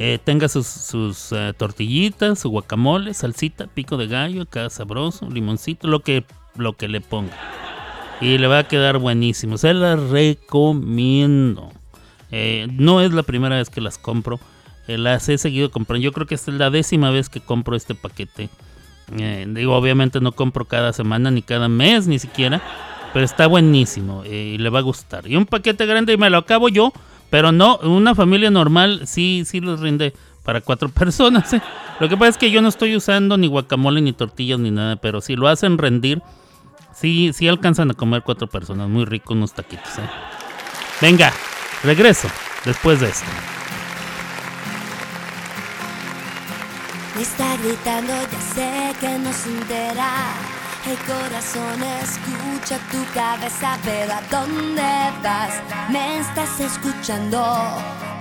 Eh, 0.00 0.20
tenga 0.22 0.48
sus, 0.48 1.32
eh, 1.32 1.52
tortillitas, 1.56 2.38
su 2.38 2.50
guacamole, 2.50 3.12
salsita, 3.14 3.66
pico 3.66 3.96
de 3.96 4.06
gallo, 4.06 4.42
acá 4.42 4.70
sabroso, 4.70 5.28
limoncito, 5.28 5.88
lo 5.88 6.00
que, 6.00 6.24
lo 6.54 6.74
que 6.74 6.86
le 6.86 7.00
ponga. 7.00 7.32
Y 8.20 8.38
le 8.38 8.46
va 8.46 8.60
a 8.60 8.68
quedar 8.68 8.98
buenísimo. 8.98 9.58
Se 9.58 9.72
las 9.74 10.00
recomiendo. 10.10 11.70
Eh, 12.30 12.66
no 12.72 13.00
es 13.00 13.12
la 13.12 13.22
primera 13.22 13.56
vez 13.56 13.70
que 13.70 13.80
las 13.80 13.98
compro. 13.98 14.40
Eh, 14.86 14.98
las 14.98 15.28
he 15.28 15.38
seguido 15.38 15.70
comprando. 15.70 16.02
Yo 16.02 16.12
creo 16.12 16.26
que 16.26 16.34
es 16.34 16.48
la 16.48 16.70
décima 16.70 17.10
vez 17.10 17.28
que 17.28 17.40
compro 17.40 17.76
este 17.76 17.94
paquete. 17.94 18.48
Eh, 19.16 19.46
digo, 19.48 19.74
obviamente 19.76 20.20
no 20.20 20.32
compro 20.32 20.64
cada 20.64 20.92
semana 20.92 21.30
ni 21.30 21.42
cada 21.42 21.68
mes 21.68 22.06
ni 22.06 22.18
siquiera. 22.18 22.60
Pero 23.12 23.24
está 23.24 23.46
buenísimo 23.46 24.24
y 24.24 24.58
le 24.58 24.68
va 24.68 24.80
a 24.80 24.82
gustar. 24.82 25.26
Y 25.26 25.36
un 25.36 25.46
paquete 25.46 25.86
grande 25.86 26.12
y 26.12 26.16
me 26.16 26.28
lo 26.28 26.38
acabo 26.38 26.68
yo. 26.68 26.92
Pero 27.30 27.52
no, 27.52 27.78
una 27.78 28.14
familia 28.14 28.50
normal 28.50 29.02
sí, 29.06 29.44
sí 29.46 29.60
les 29.60 29.80
rinde 29.80 30.12
para 30.42 30.60
cuatro 30.60 30.88
personas. 30.94 31.54
Lo 32.00 32.08
que 32.08 32.16
pasa 32.16 32.30
es 32.30 32.38
que 32.38 32.50
yo 32.50 32.60
no 32.62 32.68
estoy 32.68 32.96
usando 32.96 33.36
ni 33.36 33.46
guacamole 33.46 34.00
ni 34.00 34.12
tortillas 34.12 34.58
ni 34.58 34.70
nada. 34.70 34.96
Pero 34.96 35.20
si 35.20 35.36
lo 35.36 35.48
hacen 35.48 35.78
rendir, 35.78 36.22
sí, 37.00 37.32
sí 37.32 37.48
alcanzan 37.48 37.90
a 37.90 37.94
comer 37.94 38.22
cuatro 38.22 38.46
personas. 38.46 38.88
Muy 38.88 39.04
rico 39.04 39.34
unos 39.34 39.52
taquitos. 39.52 39.98
eh. 39.98 40.08
Venga, 41.00 41.32
regreso 41.84 42.28
después 42.64 43.00
de 43.00 43.08
esto. 43.08 43.26
Me 47.14 47.22
está 47.22 47.56
gritando, 47.56 48.12
ya 48.12 48.54
sé 48.54 48.94
que 49.00 49.18
no 49.18 49.32
se 49.32 49.48
entera. 49.48 50.34
El 50.86 50.96
corazón 50.98 51.82
escucha 52.02 52.78
tu 52.90 53.04
cabeza, 53.12 53.76
pero 53.84 54.12
¿a 54.12 54.22
dónde 54.30 54.82
vas? 55.22 55.60
Me 55.90 56.20
estás 56.20 56.60
escuchando. 56.60 57.44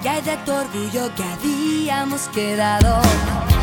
Y 0.03 0.07
hay 0.07 0.21
de 0.23 0.35
tu 0.37 0.51
orgullo 0.51 1.13
que 1.15 1.23
habíamos 1.23 2.27
quedado. 2.29 3.01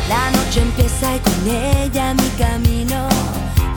La 0.07 0.31
noche 0.31 0.61
empieza 0.61 1.15
y 1.15 1.19
con 1.19 1.47
ella 1.47 2.13
mi 2.13 2.29
camino. 2.37 3.09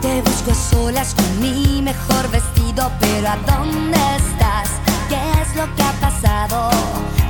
Te 0.01 0.23
busco 0.23 0.53
a 0.53 0.55
solas 0.55 1.15
con 1.15 1.41
mi 1.41 1.83
mejor 1.83 2.31
vestido, 2.31 2.91
pero 3.01 3.29
¿a 3.29 3.37
dónde 3.37 3.99
estás? 4.17 4.69
¿Qué 5.09 5.19
es 5.43 5.57
lo 5.57 5.73
que 5.75 5.83
ha 5.83 5.93
pasado? 6.01 6.71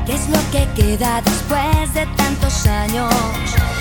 ¿Qué 0.06 0.14
es 0.14 0.28
lo 0.28 0.38
que 0.50 0.68
queda 0.74 1.20
después 1.22 1.94
de 1.94 2.06
tantos 2.16 2.66
años? 2.66 3.12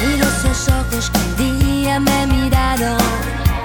Miro 0.01 0.26
esos 0.27 0.68
ojos 0.69 1.09
que 1.09 1.19
un 1.19 1.35
día 1.35 1.99
me 1.99 2.27
miraron. 2.27 2.97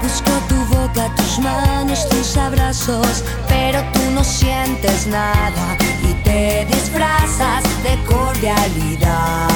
Busco 0.02 0.32
tu 0.48 0.56
boca, 0.74 1.14
tus 1.16 1.38
manos, 1.38 2.08
tus 2.08 2.36
abrazos, 2.36 3.22
pero 3.48 3.80
tú 3.92 4.00
no 4.14 4.24
sientes 4.24 5.06
nada 5.06 5.76
y 6.02 6.14
te 6.24 6.66
disfrazas 6.66 7.62
de 7.84 8.02
cordialidad. 8.04 9.48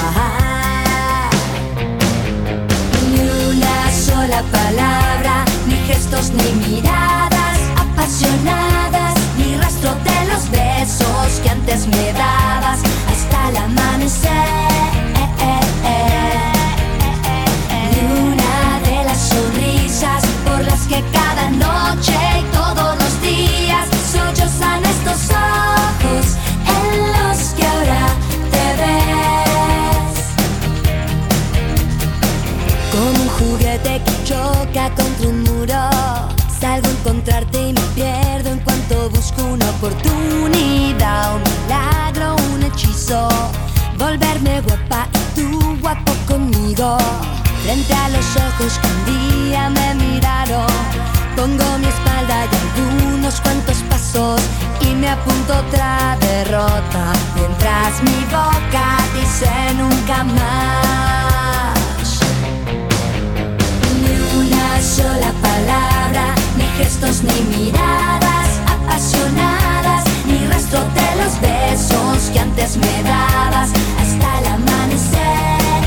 Ni 3.10 3.20
una 3.50 3.90
sola 3.90 4.42
palabra, 4.52 5.44
gestos, 5.86 6.30
ni 6.30 6.52
miradas 6.68 7.58
apasionadas, 7.76 9.14
ni 9.38 9.56
rastro 9.56 9.94
de 9.94 10.32
los 10.32 10.50
besos 10.50 11.40
que 11.42 11.50
antes 11.50 11.86
me 11.86 12.12
dabas 12.12 12.80
hasta 13.10 13.48
el 13.50 13.56
amanecer. 13.56 14.30
Ni 17.92 18.00
una 18.32 18.80
de 18.88 19.04
las 19.04 19.18
sonrisas 19.18 20.24
por 20.44 20.64
las 20.64 20.80
que 20.88 21.02
cada 21.12 21.50
noche 21.50 22.16
y 22.40 22.42
todos 22.52 22.96
los 22.98 23.22
días 23.22 23.86
sollozan 24.12 24.84
estos 24.84 25.30
ojos 25.30 26.26
en 26.76 27.12
los 27.14 27.38
que 27.54 27.66
ahora 27.66 28.08
te 28.50 28.82
ves. 28.82 29.45
Juguete 33.56 34.02
que 34.04 34.24
choca 34.24 34.90
contra 34.94 35.28
un 35.28 35.42
muro. 35.44 35.90
Salgo 36.60 36.88
a 36.88 36.90
encontrarte 36.90 37.68
y 37.68 37.72
me 37.72 37.80
pierdo 37.94 38.50
en 38.50 38.58
cuanto 38.60 39.10
busco 39.10 39.44
una 39.44 39.68
oportunidad, 39.70 41.36
un 41.36 41.42
milagro, 41.42 42.36
un 42.52 42.62
hechizo. 42.62 43.28
Volverme 43.98 44.60
guapa 44.62 45.08
y 45.12 45.40
tú 45.40 45.78
guapo 45.80 46.12
conmigo. 46.26 46.98
Frente 47.62 47.94
a 47.94 48.08
los 48.10 48.36
ojos 48.36 48.78
que 48.80 48.88
un 48.88 49.48
día 49.48 49.70
me 49.70 49.94
miraron. 49.94 50.66
Pongo 51.34 51.78
mi 51.78 51.86
espalda 51.86 52.46
y 52.46 52.56
algunos 52.62 53.40
cuantos 53.40 53.78
pasos 53.88 54.40
y 54.80 54.94
me 54.94 55.08
apunto 55.08 55.58
otra 55.58 56.16
derrota. 56.20 57.12
Mientras 57.34 58.02
mi 58.02 58.24
boca 58.26 58.98
dice 59.14 59.50
nunca 59.76 60.24
más. 60.24 61.35
Gestos, 66.76 67.22
ni 67.22 67.56
miradas 67.56 68.48
apasionadas, 68.66 70.04
ni 70.26 70.46
rastro 70.46 70.80
de 70.80 71.08
los 71.22 71.40
besos 71.40 72.30
que 72.32 72.40
antes 72.40 72.76
me 72.76 73.02
dabas 73.02 73.70
hasta 74.00 74.38
el 74.38 74.46
amanecer. 74.46 75.82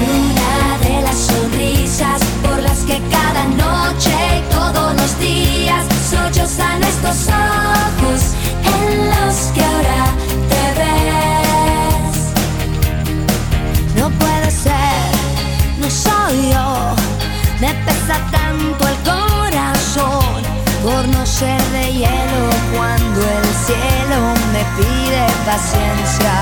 Ni 0.00 0.20
una 0.30 0.78
de 0.78 1.02
las 1.02 1.16
sonrisas 1.16 2.20
por 2.42 2.62
las 2.62 2.78
que 2.80 3.00
cada 3.10 3.44
noche 3.44 4.14
y 4.38 4.42
todos 4.52 4.94
los 4.96 5.18
días 5.18 5.84
sollozan 6.10 6.82
estos 6.82 7.28
ojos 7.28 8.03
de 21.40 21.92
hielo 21.92 22.50
cuando 22.72 23.20
el 23.20 23.44
cielo 23.66 24.34
me 24.52 24.64
pide 24.76 25.26
paciencia. 25.44 26.32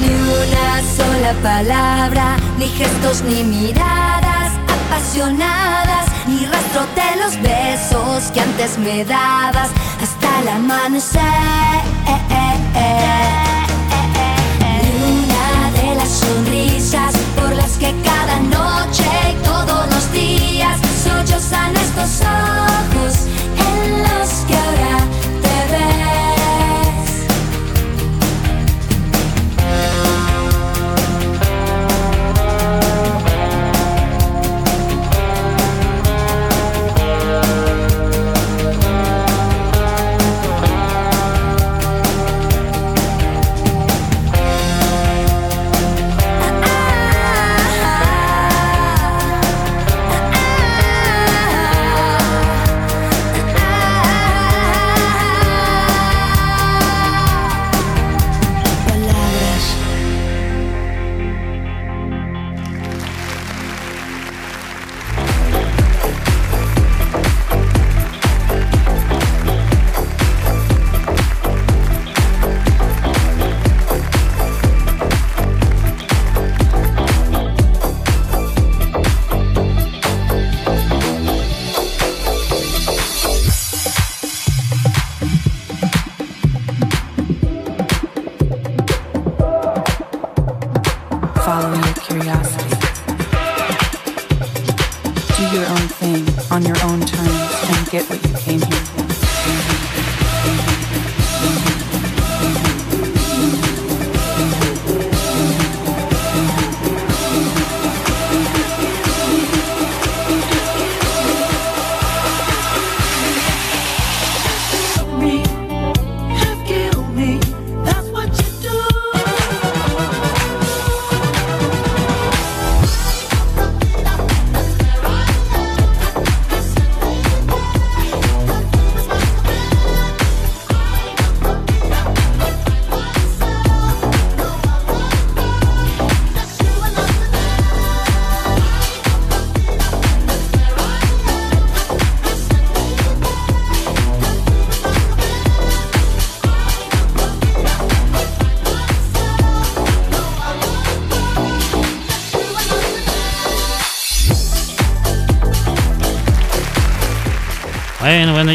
Ni 0.00 0.14
una 0.14 0.80
sola 0.96 1.32
palabra, 1.42 2.36
ni 2.56 2.68
gestos, 2.68 3.22
ni 3.22 3.42
miradas 3.42 4.52
apasionadas, 4.68 6.06
ni 6.28 6.46
rastro 6.46 6.86
de 6.94 7.20
los 7.20 7.42
besos 7.42 8.30
que 8.30 8.42
antes 8.42 8.78
me 8.78 9.04
dabas 9.04 9.70
hasta 10.00 10.40
el 10.42 10.48
amanecer. 10.50 11.77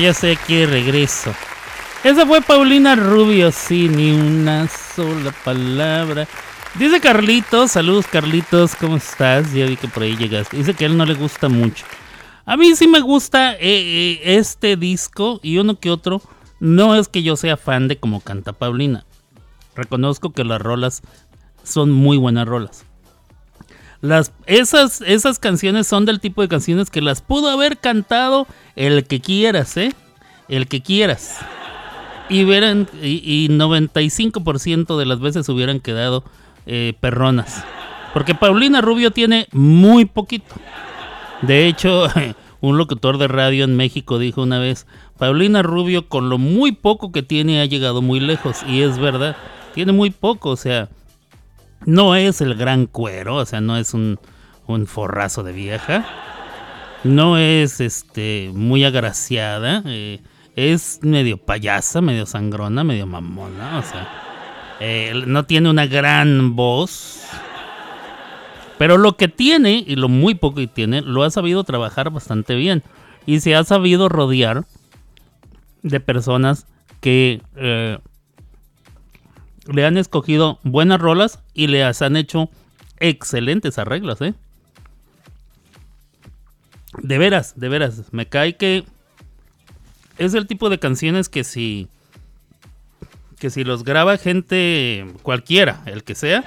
Ya 0.03 0.09
estoy 0.09 0.31
aquí 0.31 0.65
regreso. 0.65 1.33
Esa 2.03 2.25
fue 2.25 2.41
Paulina 2.41 2.93
Rubio, 2.93 3.53
sí, 3.53 3.87
ni 3.87 4.11
una 4.11 4.67
sola 4.67 5.33
palabra. 5.45 6.27
Dice 6.75 6.99
Carlitos, 6.99 7.71
saludos 7.71 8.07
Carlitos, 8.07 8.75
¿cómo 8.75 8.97
estás? 8.97 9.53
Ya 9.53 9.65
vi 9.65 9.77
que 9.77 9.87
por 9.87 10.03
ahí 10.03 10.17
llegaste. 10.17 10.57
Dice 10.57 10.73
que 10.73 10.83
a 10.83 10.87
él 10.87 10.97
no 10.97 11.05
le 11.05 11.13
gusta 11.13 11.47
mucho. 11.47 11.85
A 12.43 12.57
mí 12.57 12.75
sí 12.75 12.85
me 12.85 12.99
gusta 12.99 13.53
eh, 13.53 13.59
eh, 13.61 14.21
este 14.25 14.75
disco 14.75 15.39
y 15.41 15.57
uno 15.57 15.79
que 15.79 15.89
otro. 15.89 16.21
No 16.59 16.97
es 16.97 17.07
que 17.07 17.23
yo 17.23 17.37
sea 17.37 17.55
fan 17.55 17.87
de 17.87 17.97
cómo 17.97 18.19
canta 18.19 18.51
Paulina. 18.51 19.05
Reconozco 19.73 20.33
que 20.33 20.43
las 20.43 20.61
rolas 20.61 21.01
son 21.63 21.91
muy 21.91 22.17
buenas 22.17 22.45
rolas. 22.45 22.85
Las, 24.03 24.33
esas, 24.47 24.99
esas 24.99 25.39
canciones 25.39 25.87
son 25.87 26.03
del 26.03 26.19
tipo 26.19 26.41
de 26.41 26.49
canciones 26.49 26.89
que 26.89 26.99
las 26.99 27.21
pudo 27.21 27.47
haber 27.47 27.77
cantado 27.77 28.47
el 28.75 29.05
que 29.05 29.21
quieras, 29.21 29.77
¿eh? 29.77 29.93
El 30.49 30.67
que 30.67 30.81
quieras. 30.81 31.37
Y, 32.27 32.43
verán, 32.43 32.89
y, 33.01 33.21
y 33.23 33.47
95% 33.47 34.97
de 34.97 35.05
las 35.05 35.21
veces 35.21 35.47
hubieran 35.47 35.79
quedado 35.79 36.25
eh, 36.65 36.95
perronas. 36.99 37.63
Porque 38.13 38.35
Paulina 38.35 38.81
Rubio 38.81 39.11
tiene 39.11 39.47
muy 39.53 40.03
poquito. 40.03 40.53
De 41.41 41.65
hecho, 41.67 42.07
un 42.59 42.77
locutor 42.77 43.17
de 43.17 43.29
radio 43.29 43.63
en 43.63 43.77
México 43.77 44.19
dijo 44.19 44.43
una 44.43 44.59
vez, 44.59 44.85
Paulina 45.17 45.61
Rubio 45.61 46.09
con 46.09 46.27
lo 46.27 46.37
muy 46.37 46.73
poco 46.73 47.13
que 47.13 47.23
tiene 47.23 47.61
ha 47.61 47.65
llegado 47.65 48.01
muy 48.01 48.19
lejos. 48.19 48.63
Y 48.67 48.81
es 48.81 48.99
verdad, 48.99 49.37
tiene 49.73 49.93
muy 49.93 50.09
poco, 50.09 50.49
o 50.49 50.57
sea, 50.57 50.89
no 51.85 52.15
es 52.15 52.41
el 52.41 52.55
gran 52.55 52.85
cuero, 52.85 53.35
o 53.35 53.45
sea, 53.45 53.61
no 53.61 53.77
es 53.77 53.93
un, 53.93 54.19
un 54.67 54.87
forrazo 54.87 55.43
de 55.43 55.51
vieja. 55.53 56.05
No 57.03 57.37
es 57.37 57.81
este 57.81 58.51
muy 58.53 58.85
agraciada. 58.85 59.83
eh, 59.85 60.21
es 60.55 60.99
medio 61.01 61.37
payasa, 61.37 62.01
medio 62.01 62.25
sangrona, 62.25 62.83
medio 62.83 63.07
mamona. 63.07 63.79
O 63.79 63.83
sea, 63.83 64.07
eh, 64.79 65.23
no 65.25 65.45
tiene 65.45 65.69
una 65.69 65.85
gran 65.85 66.55
voz. 66.55 67.23
Pero 68.77 68.97
lo 68.97 69.17
que 69.17 69.27
tiene, 69.27 69.83
y 69.85 69.95
lo 69.95 70.09
muy 70.09 70.35
poco 70.35 70.55
que 70.57 70.67
tiene, 70.67 71.01
lo 71.01 71.23
ha 71.23 71.31
sabido 71.31 71.63
trabajar 71.63 72.09
bastante 72.09 72.55
bien. 72.55 72.83
Y 73.25 73.39
se 73.39 73.55
ha 73.55 73.63
sabido 73.63 74.09
rodear 74.09 74.65
de 75.83 75.99
personas 75.99 76.65
que 76.99 77.41
eh, 77.55 77.99
le 79.67 79.85
han 79.85 79.97
escogido 79.97 80.59
buenas 80.63 80.99
rolas 80.99 81.39
y 81.53 81.67
le 81.67 81.83
han 81.83 82.15
hecho 82.15 82.49
excelentes 82.99 83.77
arreglos, 83.77 84.21
¿eh? 84.21 84.33
De 87.01 87.17
veras, 87.17 87.53
de 87.59 87.69
veras, 87.69 88.03
me 88.11 88.27
cae 88.27 88.55
que 88.55 88.85
es 90.17 90.33
el 90.33 90.47
tipo 90.47 90.69
de 90.69 90.79
canciones 90.79 91.27
que 91.27 91.43
si 91.43 91.87
que 93.39 93.49
si 93.49 93.65
los 93.65 93.83
graba 93.83 94.17
gente 94.17 95.05
cualquiera, 95.21 95.81
el 95.85 96.05
que 96.05 96.15
sea, 96.15 96.45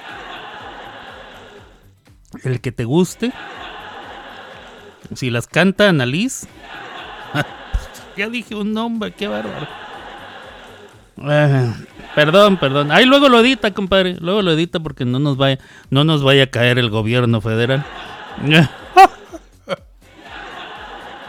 el 2.43 2.62
que 2.62 2.72
te 2.72 2.84
guste, 2.84 3.32
si 5.14 5.28
las 5.28 5.47
canta 5.47 5.90
Annalise, 5.90 6.48
ya 8.16 8.30
dije 8.30 8.55
un 8.55 8.72
nombre, 8.72 9.12
qué 9.12 9.28
bárbaro. 9.28 9.66
Perdón, 12.16 12.56
perdón. 12.56 12.90
Ahí 12.93 13.05
luego 13.05 13.28
lo 13.28 13.40
edita, 13.40 13.74
compadre. 13.74 14.16
Luego 14.20 14.40
lo 14.40 14.52
edita 14.52 14.80
porque 14.80 15.05
no 15.05 15.18
nos 15.18 15.36
vaya, 15.36 15.59
no 15.90 16.02
nos 16.02 16.22
vaya 16.22 16.44
a 16.44 16.47
caer 16.47 16.78
el 16.78 16.88
gobierno 16.88 17.43
federal. 17.43 17.84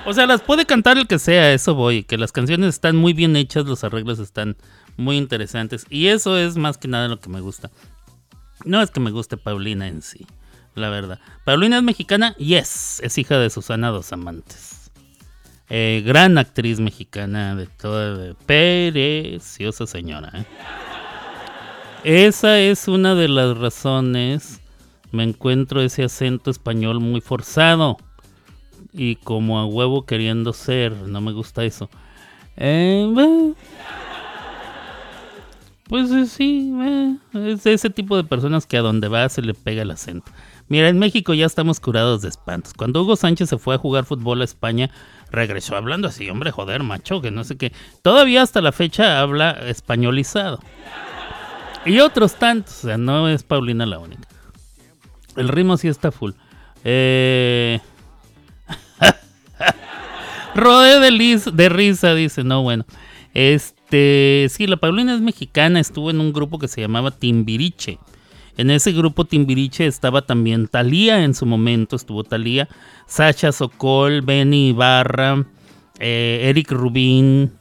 o 0.05 0.14
sea, 0.14 0.26
las 0.26 0.41
puede 0.41 0.65
cantar 0.65 0.97
el 0.97 1.05
que 1.05 1.19
sea, 1.19 1.51
eso 1.51 1.76
voy. 1.76 2.03
Que 2.03 2.18
las 2.18 2.31
canciones 2.31 2.69
están 2.69 2.95
muy 2.95 3.11
bien 3.11 3.35
hechas, 3.35 3.65
los 3.65 3.84
arreglos 3.84 4.19
están 4.19 4.55
muy 4.95 5.18
interesantes. 5.18 5.85
Y 5.89 6.07
eso 6.07 6.38
es 6.38 6.55
más 6.55 6.77
que 6.77 6.88
nada 6.88 7.09
lo 7.09 7.19
que 7.19 7.27
me 7.27 7.41
gusta. 7.41 7.69
No 8.64 8.81
es 8.81 8.89
que 8.89 9.01
me 9.01 9.11
guste 9.11 9.35
Paulina 9.35 9.89
en 9.89 10.01
sí, 10.01 10.26
la 10.73 10.89
verdad. 10.89 11.19
Paulina 11.43 11.76
es 11.76 11.84
mexicana, 11.84 12.34
yes, 12.38 13.01
es 13.03 13.18
hija 13.18 13.38
de 13.38 13.49
Susana 13.49 13.89
Dos 13.89 14.14
Amantes. 14.14 14.66
Eh, 15.69 16.02
gran 16.06 16.38
actriz 16.38 16.80
mexicana 16.80 17.56
de 17.56 17.68
toda 17.68 18.34
preciosa 18.45 19.85
señora. 19.85 20.31
¿eh? 20.34 20.45
Esa 22.26 22.60
es 22.60 22.88
una 22.88 23.15
de 23.15 23.27
las 23.27 23.57
razones. 23.57 24.61
Me 25.11 25.23
encuentro 25.23 25.81
ese 25.81 26.03
acento 26.03 26.52
español 26.52 26.99
muy 26.99 27.22
forzado 27.22 27.98
y 28.94 29.18
como 29.18 29.60
a 29.60 29.65
huevo 29.65 30.06
queriendo 30.06 30.53
ser. 30.53 30.94
No 30.94 31.19
me 31.22 31.34
gusta 31.34 31.65
eso. 31.65 31.89
Eh, 32.56 33.53
pues 35.88 36.11
eh, 36.11 36.26
sí, 36.26 36.73
eh, 36.81 37.15
es 37.34 37.65
ese 37.65 37.89
tipo 37.89 38.18
de 38.18 38.26
personas 38.26 38.65
que 38.65 38.77
a 38.77 38.81
donde 38.81 39.07
va 39.07 39.30
se 39.30 39.41
le 39.41 39.53
pega 39.53 39.84
el 39.84 39.91
acento. 39.91 40.31
Mira, 40.68 40.89
en 40.89 40.99
México 40.99 41.34
ya 41.34 41.45
estamos 41.45 41.80
curados 41.80 42.22
de 42.23 42.30
espantos. 42.30 42.73
Cuando 42.73 43.02
Hugo 43.02 43.15
Sánchez 43.15 43.49
se 43.49 43.57
fue 43.57 43.76
a 43.76 43.77
jugar 43.77 44.03
fútbol 44.03 44.41
a 44.41 44.44
España, 44.44 44.89
regresó 45.31 45.75
hablando 45.75 46.07
así, 46.07 46.29
hombre, 46.29 46.51
joder, 46.51 46.83
macho, 46.83 47.21
que 47.21 47.31
no 47.31 47.43
sé 47.43 47.57
qué. 47.57 47.73
Todavía 48.01 48.41
hasta 48.41 48.61
la 48.61 48.71
fecha 48.71 49.19
habla 49.19 49.51
españolizado. 49.51 50.59
Y 51.85 51.99
otros 51.99 52.35
tantos, 52.35 52.83
o 52.83 52.87
sea, 52.87 52.97
no 52.97 53.29
es 53.29 53.43
Paulina 53.43 53.85
la 53.85 53.99
única. 53.99 54.27
El 55.35 55.47
ritmo 55.47 55.77
sí 55.77 55.87
está 55.87 56.11
full. 56.11 56.31
Eh... 56.83 57.79
Rodé 60.55 60.99
de, 60.99 61.51
de 61.53 61.69
risa, 61.69 62.13
dice, 62.13 62.43
no, 62.43 62.63
bueno. 62.63 62.85
Este, 63.33 64.47
sí, 64.49 64.65
la 64.67 64.77
Paulina 64.77 65.13
es 65.13 65.21
mexicana, 65.21 65.79
estuvo 65.79 66.09
en 66.09 66.19
un 66.19 66.33
grupo 66.33 66.57
que 66.57 66.67
se 66.67 66.81
llamaba 66.81 67.11
Timbiriche. 67.11 67.99
En 68.57 68.71
ese 68.71 68.91
grupo 68.91 69.25
Timbiriche 69.25 69.85
estaba 69.85 70.23
también 70.23 70.67
Talía 70.67 71.23
en 71.23 71.35
su 71.35 71.45
momento, 71.45 71.95
estuvo 71.95 72.23
Talía, 72.23 72.67
Sacha 73.05 73.51
Sokol, 73.51 74.21
Benny 74.23 74.69
Ibarra, 74.69 75.45
eh, 75.99 76.39
Eric 76.49 76.71
Rubín, 76.71 77.53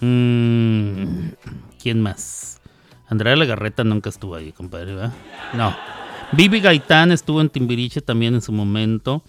mm, 0.00 1.30
¿quién 1.82 2.00
más? 2.00 2.60
Andrea 3.08 3.34
Legarreta 3.34 3.82
nunca 3.82 4.10
estuvo 4.10 4.36
ahí, 4.36 4.52
compadre, 4.52 4.94
¿verdad? 4.94 5.12
No. 5.54 5.74
Vivi 6.32 6.60
Gaitán 6.60 7.10
estuvo 7.10 7.40
en 7.40 7.48
Timbiriche 7.48 8.00
también 8.00 8.34
en 8.34 8.42
su 8.42 8.52
momento. 8.52 9.24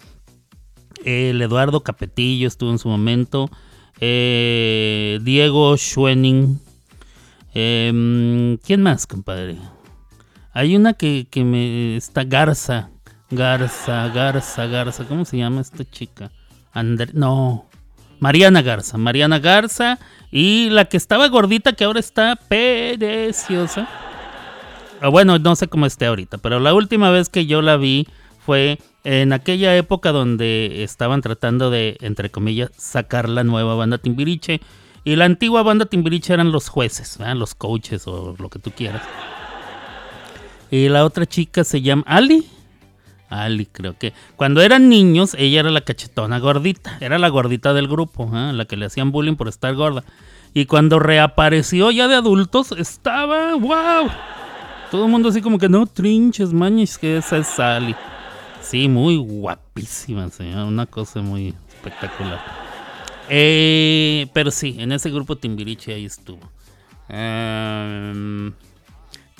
El 1.04 1.40
Eduardo 1.40 1.82
Capetillo 1.82 2.46
estuvo 2.46 2.70
en 2.70 2.78
su 2.78 2.88
momento. 2.88 3.50
Eh, 4.00 5.18
Diego 5.22 5.76
Schwenning. 5.76 6.60
Em, 7.54 8.58
¿Quién 8.58 8.82
más, 8.82 9.06
compadre? 9.06 9.56
Hay 10.52 10.76
una 10.76 10.94
que, 10.94 11.26
que 11.30 11.44
me. 11.44 11.96
Está 11.96 12.24
Garza. 12.24 12.90
Garza, 13.30 14.08
Garza, 14.08 14.66
Garza. 14.66 15.04
¿Cómo 15.04 15.24
se 15.24 15.38
llama 15.38 15.60
esta 15.60 15.84
chica? 15.84 16.30
No. 17.12 17.66
Mariana 18.18 18.62
Garza. 18.62 18.98
Mariana 18.98 19.38
Garza. 19.38 19.98
Y 20.30 20.68
la 20.70 20.86
que 20.86 20.96
estaba 20.96 21.28
gordita 21.28 21.72
que 21.72 21.84
ahora 21.84 22.00
está 22.00 22.36
preciosa. 22.36 23.88
Ah, 25.00 25.08
bueno, 25.08 25.38
no 25.38 25.56
sé 25.56 25.68
cómo 25.68 25.86
esté 25.86 26.06
ahorita, 26.06 26.38
pero 26.38 26.60
la 26.60 26.74
última 26.74 27.10
vez 27.10 27.30
que 27.30 27.46
yo 27.46 27.62
la 27.62 27.78
vi 27.78 28.06
fue 28.44 28.78
en 29.02 29.32
aquella 29.32 29.74
época 29.76 30.12
donde 30.12 30.82
estaban 30.82 31.22
tratando 31.22 31.70
de, 31.70 31.96
entre 32.00 32.30
comillas, 32.30 32.70
sacar 32.76 33.28
la 33.28 33.42
nueva 33.44 33.74
banda 33.74 33.98
Timbiriche. 33.98 34.60
Y 35.02 35.16
la 35.16 35.24
antigua 35.24 35.62
banda 35.62 35.86
Timbiriche 35.86 36.34
eran 36.34 36.52
los 36.52 36.68
jueces, 36.68 37.18
los 37.34 37.54
coaches 37.54 38.06
o 38.06 38.34
lo 38.38 38.50
que 38.50 38.58
tú 38.58 38.72
quieras. 38.72 39.02
Y 40.70 40.88
la 40.88 41.04
otra 41.04 41.26
chica 41.26 41.64
se 41.64 41.82
llama 41.82 42.04
Ali. 42.06 42.46
Ali, 43.28 43.66
creo 43.66 43.96
que. 43.96 44.12
Cuando 44.36 44.60
eran 44.60 44.88
niños, 44.88 45.34
ella 45.38 45.60
era 45.60 45.70
la 45.70 45.82
cachetona 45.82 46.38
gordita. 46.38 46.98
Era 47.00 47.18
la 47.18 47.28
gordita 47.28 47.72
del 47.72 47.88
grupo, 47.88 48.30
¿eh? 48.34 48.52
la 48.52 48.64
que 48.64 48.76
le 48.76 48.86
hacían 48.86 49.12
bullying 49.12 49.36
por 49.36 49.48
estar 49.48 49.74
gorda. 49.74 50.04
Y 50.52 50.66
cuando 50.66 50.98
reapareció 50.98 51.90
ya 51.90 52.08
de 52.08 52.16
adultos, 52.16 52.72
estaba, 52.72 53.54
wow. 53.54 54.10
Todo 54.90 55.04
el 55.04 55.10
mundo 55.10 55.28
así 55.28 55.40
como 55.40 55.58
que 55.58 55.68
no 55.68 55.86
trinches, 55.86 56.52
mañes, 56.52 56.98
que 56.98 57.18
esa 57.18 57.38
es 57.38 57.60
Ali. 57.60 57.94
Sí, 58.60 58.88
muy 58.88 59.16
guapísima, 59.16 60.28
señora. 60.30 60.64
Una 60.64 60.86
cosa 60.86 61.22
muy 61.22 61.54
espectacular. 61.68 62.40
Eh, 63.28 64.26
pero 64.32 64.50
sí, 64.50 64.74
en 64.78 64.90
ese 64.90 65.10
grupo 65.10 65.36
Timbiriche 65.36 65.94
ahí 65.94 66.04
estuvo. 66.04 66.40
Em, 67.08 68.52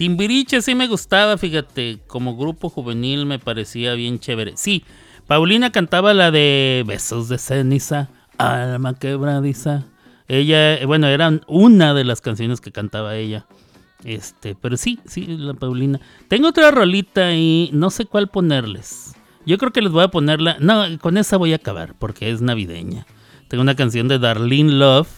Timbiriche 0.01 0.63
sí 0.63 0.75
me 0.75 0.89
gustaba, 0.89 1.37
fíjate. 1.37 1.99
Como 2.07 2.35
grupo 2.35 2.71
juvenil 2.71 3.27
me 3.27 3.39
parecía 3.39 3.93
bien 3.93 4.19
chévere. 4.19 4.55
Sí, 4.57 4.83
Paulina 5.27 5.73
cantaba 5.73 6.15
la 6.15 6.31
de 6.31 6.85
Besos 6.87 7.29
de 7.29 7.37
ceniza, 7.37 8.09
alma 8.39 8.95
quebradiza. 8.95 9.85
Ella, 10.27 10.87
bueno, 10.87 11.07
era 11.07 11.39
una 11.47 11.93
de 11.93 12.05
las 12.05 12.23
canciones 12.23 12.63
que 12.63 12.73
cantaba 12.73 13.15
ella. 13.15 13.45
Este, 14.03 14.55
pero 14.55 14.79
sí, 14.79 15.01
sí, 15.05 15.27
la 15.27 15.53
Paulina. 15.53 16.01
Tengo 16.29 16.49
otra 16.49 16.71
rolita 16.71 17.35
y 17.35 17.69
no 17.75 17.91
sé 17.91 18.07
cuál 18.07 18.29
ponerles. 18.29 19.13
Yo 19.45 19.59
creo 19.59 19.71
que 19.71 19.83
les 19.83 19.93
voy 19.93 20.05
a 20.05 20.09
ponerla. 20.09 20.57
No, 20.61 20.83
con 20.99 21.19
esa 21.19 21.37
voy 21.37 21.53
a 21.53 21.57
acabar 21.57 21.95
porque 21.99 22.31
es 22.31 22.41
navideña. 22.41 23.07
Tengo 23.49 23.61
una 23.61 23.77
canción 23.77 24.09
de 24.09 24.19
Darlene 24.19 24.73
Love 24.73 25.11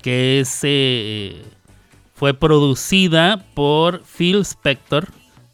que 0.00 0.40
es, 0.40 0.60
eh, 0.62 1.42
fue 2.22 2.34
producida 2.34 3.44
por 3.52 4.04
Phil 4.04 4.42
Spector, 4.42 5.08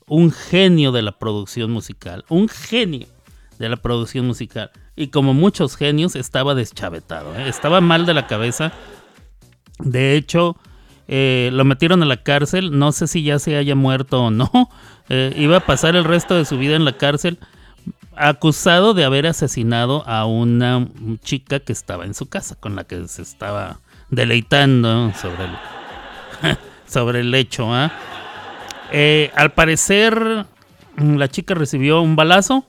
un 0.06 0.30
genio 0.30 0.92
de 0.92 1.00
la 1.00 1.12
producción 1.12 1.70
musical. 1.70 2.26
Un 2.28 2.46
genio 2.46 3.06
de 3.58 3.70
la 3.70 3.78
producción 3.78 4.26
musical. 4.26 4.70
Y 4.94 5.08
como 5.08 5.32
muchos 5.32 5.76
genios, 5.76 6.14
estaba 6.14 6.54
deschavetado. 6.54 7.34
¿eh? 7.36 7.48
Estaba 7.48 7.80
mal 7.80 8.04
de 8.04 8.12
la 8.12 8.26
cabeza. 8.26 8.72
De 9.78 10.14
hecho, 10.14 10.58
eh, 11.06 11.48
lo 11.54 11.64
metieron 11.64 12.02
a 12.02 12.04
la 12.04 12.22
cárcel. 12.22 12.78
No 12.78 12.92
sé 12.92 13.06
si 13.06 13.22
ya 13.22 13.38
se 13.38 13.56
haya 13.56 13.74
muerto 13.74 14.24
o 14.24 14.30
no. 14.30 14.50
Eh, 15.08 15.32
iba 15.38 15.56
a 15.56 15.60
pasar 15.60 15.96
el 15.96 16.04
resto 16.04 16.34
de 16.34 16.44
su 16.44 16.58
vida 16.58 16.76
en 16.76 16.84
la 16.84 16.98
cárcel. 16.98 17.38
Acusado 18.14 18.92
de 18.92 19.06
haber 19.06 19.26
asesinado 19.26 20.06
a 20.06 20.26
una 20.26 20.86
chica 21.22 21.60
que 21.60 21.72
estaba 21.72 22.04
en 22.04 22.12
su 22.12 22.28
casa, 22.28 22.56
con 22.56 22.76
la 22.76 22.84
que 22.84 23.08
se 23.08 23.22
estaba 23.22 23.80
deleitando 24.10 25.10
sobre 25.14 25.44
el, 25.46 25.50
sobre 26.86 27.20
el 27.20 27.34
hecho. 27.34 27.72
¿ah? 27.72 27.92
Eh, 28.92 29.30
al 29.34 29.52
parecer, 29.52 30.46
la 30.96 31.28
chica 31.28 31.54
recibió 31.54 32.00
un 32.02 32.16
balazo 32.16 32.64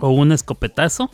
o 0.00 0.10
un 0.10 0.32
escopetazo. 0.32 1.10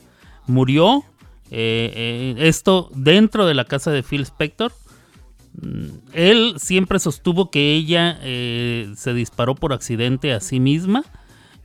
Murió. 0.47 1.05
Eh, 1.51 2.35
eh, 2.39 2.49
esto 2.49 2.91
dentro 2.95 3.47
de 3.47 3.55
la 3.55 3.65
casa 3.65 3.91
de 3.91 4.03
Phil 4.03 4.23
Spector. 4.23 4.73
Mm, 5.61 5.87
Él 6.13 6.55
siempre 6.59 6.99
sostuvo 6.99 7.51
que 7.51 7.75
ella 7.75 8.19
se 8.21 9.15
disparó 9.15 9.55
por 9.55 9.73
accidente 9.73 10.33
a 10.33 10.41
sí 10.41 10.61
misma. 10.61 11.05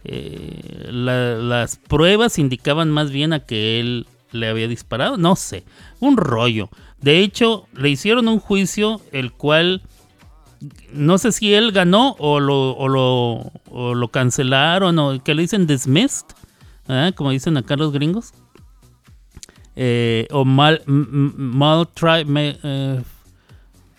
La- 0.04 1.36
las 1.36 1.76
pruebas 1.78 2.40
indicaban 2.40 2.90
más 2.90 3.12
bien 3.12 3.34
a 3.34 3.42
que 3.46 3.80
él 3.80 4.08
le 4.32 4.48
había 4.48 4.68
disparado. 4.68 5.18
No 5.18 5.36
sé, 5.36 5.64
un 6.00 6.18
rollo. 6.18 6.70
De 7.02 7.20
hecho, 7.20 7.68
le 7.74 7.90
hicieron 7.90 8.28
un 8.28 8.40
juicio 8.40 9.02
el 9.12 9.32
cual 9.32 9.82
no 10.94 11.18
sé 11.18 11.32
si 11.32 11.54
él 11.54 11.72
ganó 11.72 12.16
o 12.20 12.40
lo, 12.40 12.72
o 12.72 12.88
lo, 12.88 13.52
o 13.72 13.96
lo 13.96 14.08
cancelaron 14.10 14.98
o 15.00 15.24
que 15.24 15.34
le 15.36 15.44
dicen 15.44 15.68
dismissed, 15.68 16.26
¿ah? 16.88 17.12
como 17.16 17.32
dicen 17.32 17.58
acá 17.58 17.76
los 17.76 17.92
gringos. 17.92 18.34
Eh, 19.76 20.28
o 20.32 20.44
mal, 20.46 20.82
mal 20.86 21.88
me- 22.28 22.58
eh, 22.62 23.02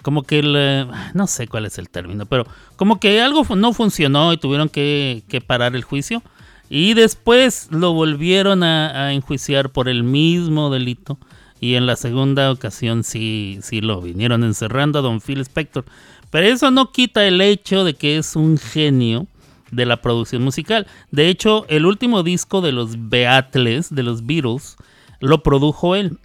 como 0.02 0.22
que 0.24 0.40
el, 0.40 0.54
eh, 0.56 0.86
no 1.14 1.26
sé 1.26 1.48
cuál 1.48 1.64
es 1.64 1.78
el 1.78 1.88
término, 1.88 2.26
pero 2.26 2.46
como 2.76 3.00
que 3.00 3.20
algo 3.22 3.44
no 3.56 3.72
funcionó 3.72 4.32
y 4.32 4.36
tuvieron 4.36 4.68
que, 4.68 5.22
que 5.28 5.40
parar 5.40 5.74
el 5.74 5.82
juicio. 5.84 6.22
Y 6.68 6.94
después 6.94 7.68
lo 7.70 7.92
volvieron 7.92 8.62
a, 8.62 9.06
a 9.06 9.12
enjuiciar 9.12 9.70
por 9.70 9.88
el 9.88 10.04
mismo 10.04 10.70
delito. 10.70 11.18
Y 11.60 11.74
en 11.74 11.86
la 11.86 11.96
segunda 11.96 12.50
ocasión 12.50 13.04
sí, 13.04 13.58
sí 13.62 13.80
lo 13.80 14.00
vinieron 14.00 14.42
encerrando 14.42 14.98
a 14.98 15.02
Don 15.02 15.20
Phil 15.20 15.40
Spector. 15.42 15.84
Pero 16.32 16.46
eso 16.46 16.70
no 16.70 16.92
quita 16.92 17.26
el 17.26 17.42
hecho 17.42 17.84
de 17.84 17.92
que 17.92 18.16
es 18.16 18.36
un 18.36 18.56
genio 18.56 19.26
de 19.70 19.84
la 19.84 20.00
producción 20.00 20.42
musical. 20.42 20.86
De 21.10 21.28
hecho, 21.28 21.66
el 21.68 21.84
último 21.84 22.22
disco 22.22 22.62
de 22.62 22.72
los 22.72 23.10
Beatles, 23.10 23.94
de 23.94 24.02
los 24.02 24.24
Beatles, 24.24 24.78
lo 25.20 25.42
produjo 25.42 25.94
él. 25.94 26.16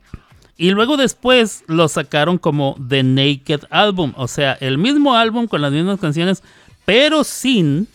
Y 0.55 0.71
luego 0.71 0.95
después 0.95 1.65
lo 1.67 1.89
sacaron 1.89 2.37
como 2.37 2.77
The 2.87 3.03
Naked 3.03 3.65
Album. 3.69 4.13
O 4.15 4.29
sea, 4.29 4.53
el 4.53 4.77
mismo 4.77 5.13
álbum 5.13 5.45
con 5.45 5.61
las 5.61 5.73
mismas 5.73 5.99
canciones, 5.99 6.41
pero 6.85 7.25
sin 7.25 7.89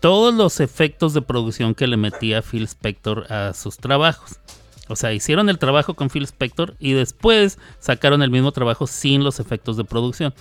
todos 0.00 0.32
los 0.32 0.60
efectos 0.60 1.12
de 1.12 1.20
producción 1.20 1.74
que 1.74 1.86
le 1.86 1.98
metía 1.98 2.40
Phil 2.40 2.64
Spector 2.64 3.30
a 3.30 3.52
sus 3.52 3.76
trabajos. 3.76 4.38
O 4.88 4.96
sea, 4.96 5.12
hicieron 5.12 5.50
el 5.50 5.58
trabajo 5.58 5.92
con 5.92 6.08
Phil 6.08 6.24
Spector 6.24 6.74
y 6.78 6.92
después 6.92 7.58
sacaron 7.80 8.22
el 8.22 8.30
mismo 8.30 8.50
trabajo 8.52 8.86
sin 8.86 9.22
los 9.22 9.40
efectos 9.40 9.76
de 9.76 9.84
producción. 9.84 10.32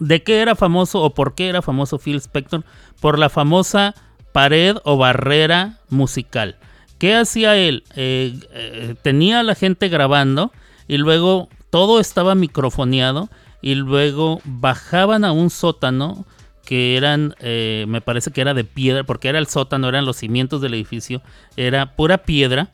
¿De 0.00 0.22
qué 0.22 0.40
era 0.40 0.54
famoso 0.54 1.02
o 1.02 1.14
por 1.14 1.34
qué 1.34 1.48
era 1.48 1.62
famoso 1.62 1.98
Phil 1.98 2.16
Spector? 2.20 2.64
Por 3.00 3.18
la 3.18 3.28
famosa 3.28 3.94
pared 4.32 4.76
o 4.84 4.96
barrera 4.96 5.78
musical. 5.88 6.56
¿Qué 6.98 7.14
hacía 7.14 7.56
él? 7.56 7.84
Eh, 7.96 8.38
eh, 8.52 8.94
tenía 9.02 9.40
a 9.40 9.42
la 9.44 9.54
gente 9.54 9.88
grabando 9.88 10.52
y 10.88 10.96
luego 10.96 11.48
todo 11.70 12.00
estaba 12.00 12.34
microfoneado 12.34 13.28
y 13.62 13.74
luego 13.74 14.40
bajaban 14.44 15.24
a 15.24 15.32
un 15.32 15.50
sótano 15.50 16.24
que 16.64 16.96
eran, 16.96 17.34
eh, 17.40 17.86
me 17.88 18.00
parece 18.00 18.30
que 18.30 18.40
era 18.40 18.52
de 18.52 18.64
piedra, 18.64 19.04
porque 19.04 19.28
era 19.28 19.38
el 19.38 19.46
sótano, 19.46 19.88
eran 19.88 20.04
los 20.04 20.18
cimientos 20.18 20.60
del 20.60 20.74
edificio, 20.74 21.22
era 21.56 21.96
pura 21.96 22.18
piedra. 22.18 22.70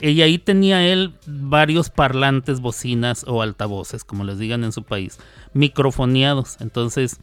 Y 0.00 0.20
ahí 0.22 0.38
tenía 0.38 0.86
él 0.86 1.14
varios 1.26 1.90
parlantes, 1.90 2.60
bocinas 2.60 3.24
o 3.26 3.42
altavoces, 3.42 4.04
como 4.04 4.24
les 4.24 4.38
digan 4.38 4.62
en 4.64 4.72
su 4.72 4.82
país, 4.82 5.18
microfoneados. 5.54 6.58
Entonces, 6.60 7.18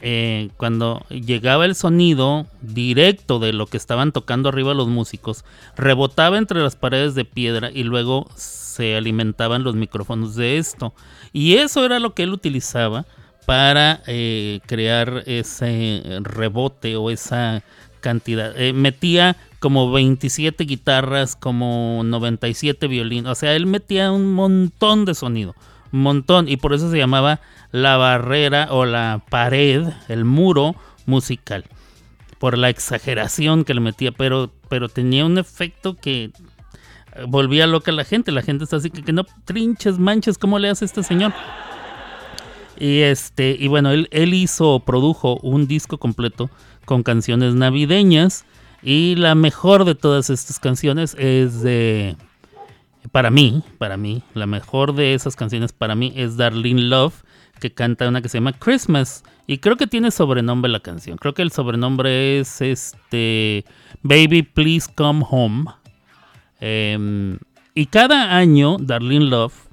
eh, 0.00 0.50
cuando 0.56 1.04
llegaba 1.08 1.64
el 1.64 1.74
sonido 1.74 2.46
directo 2.60 3.38
de 3.38 3.52
lo 3.52 3.66
que 3.66 3.76
estaban 3.76 4.12
tocando 4.12 4.48
arriba 4.48 4.74
los 4.74 4.88
músicos, 4.88 5.44
rebotaba 5.76 6.38
entre 6.38 6.60
las 6.60 6.76
paredes 6.76 7.14
de 7.14 7.24
piedra 7.24 7.70
y 7.72 7.82
luego 7.82 8.28
se 8.34 8.96
alimentaban 8.96 9.62
los 9.62 9.74
micrófonos 9.74 10.36
de 10.36 10.58
esto. 10.58 10.94
Y 11.32 11.56
eso 11.56 11.84
era 11.84 11.98
lo 11.98 12.14
que 12.14 12.22
él 12.22 12.32
utilizaba 12.32 13.06
para 13.46 14.02
eh, 14.06 14.60
crear 14.66 15.22
ese 15.26 16.02
rebote 16.22 16.96
o 16.96 17.10
esa 17.10 17.62
cantidad. 18.00 18.58
Eh, 18.60 18.72
metía 18.72 19.36
como 19.66 19.90
27 19.90 20.62
guitarras, 20.62 21.34
como 21.34 22.02
97 22.04 22.86
violines. 22.86 23.32
O 23.32 23.34
sea, 23.34 23.56
él 23.56 23.66
metía 23.66 24.12
un 24.12 24.32
montón 24.32 25.04
de 25.04 25.12
sonido. 25.12 25.56
Un 25.90 26.02
montón. 26.02 26.48
Y 26.48 26.56
por 26.56 26.72
eso 26.72 26.88
se 26.88 26.98
llamaba 26.98 27.40
la 27.72 27.96
barrera 27.96 28.68
o 28.70 28.84
la 28.84 29.24
pared, 29.28 29.88
el 30.06 30.24
muro 30.24 30.76
musical. 31.04 31.64
Por 32.38 32.56
la 32.56 32.68
exageración 32.68 33.64
que 33.64 33.74
le 33.74 33.80
metía. 33.80 34.12
Pero, 34.12 34.52
pero 34.68 34.88
tenía 34.88 35.26
un 35.26 35.36
efecto 35.36 35.96
que 35.96 36.30
volvía 37.26 37.66
loca 37.66 37.90
a 37.90 37.94
la 37.94 38.04
gente. 38.04 38.30
La 38.30 38.42
gente 38.42 38.62
está 38.62 38.76
así 38.76 38.90
que, 38.90 39.02
que 39.02 39.12
no 39.12 39.24
trinches, 39.46 39.98
manches, 39.98 40.38
¿cómo 40.38 40.60
le 40.60 40.68
hace 40.68 40.84
este 40.84 41.02
señor? 41.02 41.32
Y 42.78 43.00
este, 43.00 43.56
y 43.58 43.66
bueno, 43.66 43.90
él, 43.90 44.06
él 44.12 44.32
hizo, 44.32 44.78
produjo 44.78 45.40
un 45.42 45.66
disco 45.66 45.98
completo 45.98 46.50
con 46.84 47.02
canciones 47.02 47.56
navideñas. 47.56 48.44
Y 48.88 49.16
la 49.16 49.34
mejor 49.34 49.84
de 49.84 49.96
todas 49.96 50.30
estas 50.30 50.60
canciones 50.60 51.16
es 51.18 51.60
de. 51.60 52.14
Para 53.10 53.30
mí, 53.32 53.64
para 53.78 53.96
mí, 53.96 54.22
la 54.32 54.46
mejor 54.46 54.94
de 54.94 55.12
esas 55.14 55.34
canciones 55.34 55.72
para 55.72 55.96
mí 55.96 56.12
es 56.14 56.36
Darlene 56.36 56.82
Love, 56.82 57.24
que 57.58 57.72
canta 57.72 58.08
una 58.08 58.22
que 58.22 58.28
se 58.28 58.38
llama 58.38 58.52
Christmas. 58.52 59.24
Y 59.48 59.58
creo 59.58 59.76
que 59.76 59.88
tiene 59.88 60.12
sobrenombre 60.12 60.70
la 60.70 60.78
canción. 60.78 61.18
Creo 61.18 61.34
que 61.34 61.42
el 61.42 61.50
sobrenombre 61.50 62.38
es 62.38 62.60
este. 62.60 63.64
Baby, 64.02 64.44
please 64.44 64.88
come 64.94 65.24
home. 65.28 65.64
Em, 66.60 67.40
y 67.74 67.86
cada 67.86 68.36
año, 68.36 68.76
Darlene 68.78 69.24
Love 69.24 69.66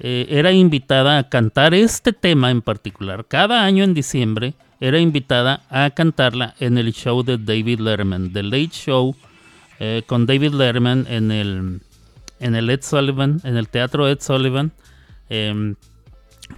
eh, 0.00 0.26
era 0.30 0.50
invitada 0.50 1.18
a 1.18 1.28
cantar 1.28 1.74
este 1.74 2.12
tema 2.12 2.50
en 2.50 2.62
particular. 2.62 3.24
Cada 3.28 3.62
año 3.64 3.84
en 3.84 3.94
diciembre 3.94 4.54
era 4.80 4.98
invitada 4.98 5.62
a 5.70 5.90
cantarla 5.90 6.54
en 6.60 6.78
el 6.78 6.92
show 6.92 7.22
de 7.22 7.38
David 7.38 7.80
Letterman, 7.80 8.32
The 8.32 8.42
Late 8.42 8.70
Show 8.72 9.16
eh, 9.80 10.02
con 10.06 10.26
David 10.26 10.52
Letterman 10.54 11.06
en 11.08 11.30
el, 11.30 11.80
en 12.40 12.54
el 12.54 12.70
Ed 12.70 12.82
Sullivan, 12.82 13.40
en 13.44 13.56
el 13.56 13.68
teatro 13.68 14.08
Ed 14.08 14.18
Sullivan. 14.20 14.72
Em, 15.28 15.74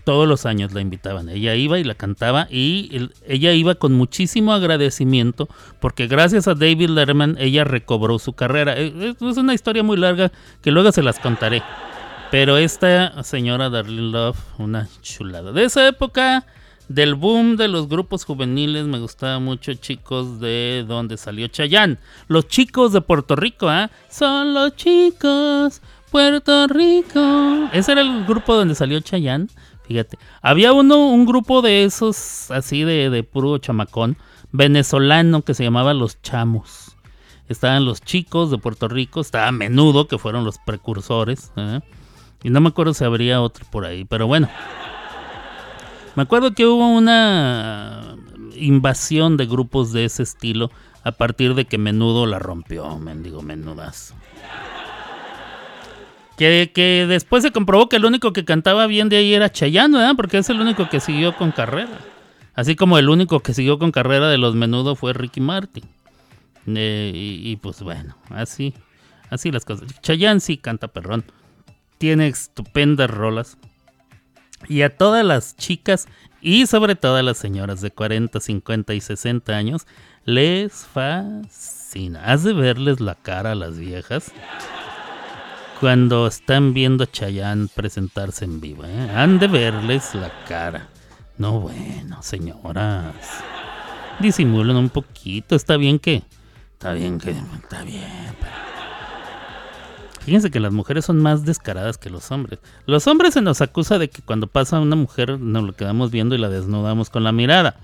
todos 0.05 0.29
los 0.29 0.47
años 0.47 0.73
la 0.73 0.81
invitaban. 0.81 1.29
Ella 1.29 1.57
iba 1.57 1.79
y 1.81 1.85
la 1.85 1.95
cantaba 1.97 2.47
y 2.49 2.91
el- 2.93 3.13
ella 3.27 3.53
iba 3.53 3.75
con 3.75 3.93
muchísimo 3.95 4.53
agradecimiento 4.53 5.49
porque 5.81 6.07
gracias 6.07 6.47
a 6.47 6.55
David 6.55 6.91
Letterman 6.91 7.37
ella 7.41 7.65
recobró 7.65 8.19
su 8.21 8.35
carrera. 8.35 8.75
Eh, 8.79 8.93
Es 9.19 9.23
es 9.23 9.37
una 9.37 9.53
historia 9.55 9.83
muy 9.83 9.97
larga 9.97 10.31
que 10.63 10.71
luego 10.71 10.93
se 10.93 11.03
las 11.03 11.19
contaré. 11.19 11.63
Pero 12.31 12.57
esta 12.59 13.25
señora 13.25 13.69
Darlene 13.71 14.13
Love, 14.13 14.39
una 14.59 14.89
chulada. 15.03 15.51
De 15.51 15.65
esa 15.65 15.89
época, 15.89 16.47
del 16.91 17.15
boom 17.15 17.57
de 17.57 17.69
los 17.69 17.89
grupos 17.89 18.25
juveniles, 18.25 18.85
me 18.87 18.99
gustaba 18.99 19.39
mucho 19.39 19.73
chicos 19.75 20.41
de 20.41 20.85
donde 20.89 21.17
salió 21.17 21.47
Chayanne. 21.47 21.99
Los 22.27 22.49
chicos 22.49 22.93
de 22.93 23.01
Puerto 23.01 23.37
Rico, 23.37 23.69
¿ah? 23.69 23.93
Son 24.09 24.55
los 24.55 24.75
chicos 24.75 25.81
Puerto 26.11 26.67
Rico. 26.67 27.69
Ese 27.73 27.93
era 27.93 28.01
el 28.01 28.25
grupo 28.25 28.57
donde 28.57 28.75
salió 28.75 28.99
Chayanne. 28.99 29.47
Fíjate. 29.87 30.19
Había 30.43 30.73
uno, 30.73 31.11
un 31.11 31.27
grupo 31.27 31.63
de 31.63 31.85
esos, 31.85 32.51
así 32.51 32.83
de, 32.83 33.09
de 33.09 33.23
puro 33.23 33.59
chamacón, 33.59 34.17
venezolano, 34.51 35.43
que 35.43 35.55
se 35.55 35.63
llamaba 35.63 35.95
Los 35.95 36.21
Chamos. 36.23 36.97
Estaban 37.49 37.85
los 37.85 38.01
chicos 38.01 38.51
de 38.51 38.59
Puerto 38.59 38.89
Rico, 38.89 39.21
estaba 39.21 39.53
Menudo, 39.53 40.09
que 40.09 40.19
fueron 40.19 40.45
los 40.45 40.59
precursores. 40.59 41.53
¿eh? 41.57 41.81
Y 42.43 42.51
no 42.51 42.61
me 42.61 42.71
acuerdo 42.71 42.95
si 42.95 43.05
habría 43.05 43.41
otro 43.41 43.65
por 43.71 43.85
ahí, 43.85 44.05
pero 44.05 44.27
bueno. 44.27 44.49
Me 46.17 46.23
acuerdo 46.23 46.53
que 46.53 46.67
hubo 46.67 46.89
una 46.89 48.17
invasión 48.57 49.37
de 49.37 49.47
grupos 49.47 49.93
de 49.93 50.05
ese 50.05 50.23
estilo 50.23 50.71
a 51.05 51.13
partir 51.13 51.55
de 51.55 51.65
que 51.65 51.79
Menudo 51.79 52.27
la 52.27 52.39
rompió, 52.39 52.99
mendigo 52.99 53.43
menudazo. 53.43 54.15
Que, 56.37 56.73
que 56.75 57.07
después 57.07 57.43
se 57.43 57.53
comprobó 57.53 57.89
que 57.89 57.97
el 57.97 58.05
único 58.05 58.33
que 58.33 58.45
cantaba 58.45 58.87
bien 58.87 59.09
de 59.09 59.19
ahí 59.19 59.35
era 59.35 59.51
Chayanne, 59.51 59.99
¿verdad? 59.99 60.15
Porque 60.17 60.39
es 60.39 60.49
el 60.49 60.61
único 60.61 60.89
que 60.89 61.01
siguió 61.01 61.37
con 61.37 61.53
carrera. 61.53 61.99
Así 62.55 62.77
como 62.77 62.99
el 62.99 63.09
único 63.09 63.41
que 63.41 63.55
siguió 63.55 63.79
con 63.79 63.93
carrera 63.93 64.29
de 64.29 64.39
los 64.39 64.55
Menudo 64.55 64.97
fue 64.97 65.13
Ricky 65.13 65.41
Martin. 65.41 65.85
Eh, 66.67 67.13
y, 67.15 67.51
y 67.51 67.57
pues 67.57 67.83
bueno, 67.83 68.17
así, 68.31 68.75
así 69.29 69.51
las 69.51 69.65
cosas. 69.65 69.89
Chayanne 70.01 70.41
sí 70.41 70.57
canta 70.57 70.89
perrón. 70.89 71.25
Tiene 71.99 72.29
estupendas 72.29 73.11
rolas. 73.11 73.59
Y 74.69 74.83
a 74.83 74.97
todas 74.97 75.25
las 75.25 75.57
chicas 75.57 76.07
y 76.41 76.67
sobre 76.67 76.95
todo 76.95 77.17
a 77.17 77.23
las 77.23 77.39
señoras 77.39 77.81
de 77.81 77.91
40, 77.91 78.41
50 78.41 78.95
y 78.95 79.01
60 79.01 79.53
años 79.53 79.87
les 80.25 80.87
fascina. 80.87 82.25
Has 82.25 82.45
de 82.45 82.53
verles 82.53 83.01
la 83.01 83.15
cara 83.15 83.53
a 83.53 83.55
las 83.55 83.79
viejas 83.79 84.33
cuando 85.81 86.27
están 86.27 86.75
viendo 86.75 87.05
a 87.05 87.11
Chayanne 87.11 87.69
presentarse 87.75 88.45
en 88.45 88.61
vivo. 88.61 88.85
¿eh? 88.85 89.11
Han 89.15 89.39
de 89.39 89.49
verles 89.49 90.15
la 90.15 90.31
cara. 90.47 90.89
No, 91.39 91.61
bueno, 91.61 92.23
señoras. 92.23 93.15
Disimulan 94.21 94.77
un 94.77 94.91
poquito. 94.91 95.57
Está 95.57 95.79
bien 95.79 95.99
que. 95.99 96.23
Está 96.75 96.93
bien 96.93 97.19
que. 97.19 97.31
Está 97.31 97.83
bien. 97.83 98.05
pero- 98.39 98.70
Fíjense 100.21 100.51
que 100.51 100.61
las 100.61 100.73
mujeres 100.73 101.05
son 101.05 101.19
más 101.19 101.45
descaradas 101.45 101.99
que 101.99 102.11
los 102.11 102.31
hombres. 102.31 102.61
Los 102.87 103.07
hombres 103.07 103.35
se 103.35 103.41
nos 103.41 103.61
acusa 103.61 103.99
de 103.99 104.09
que 104.09 104.23
cuando 104.23 104.47
pasa 104.47 104.79
una 104.79 104.97
mujer 104.97 105.41
nos 105.41 105.65
lo 105.65 105.73
quedamos 105.73 106.11
viendo 106.11 106.35
y 106.35 106.39
la 106.39 106.49
desnudamos 106.49 107.11
con 107.11 107.25
la 107.25 107.33
mirada. 107.33 107.77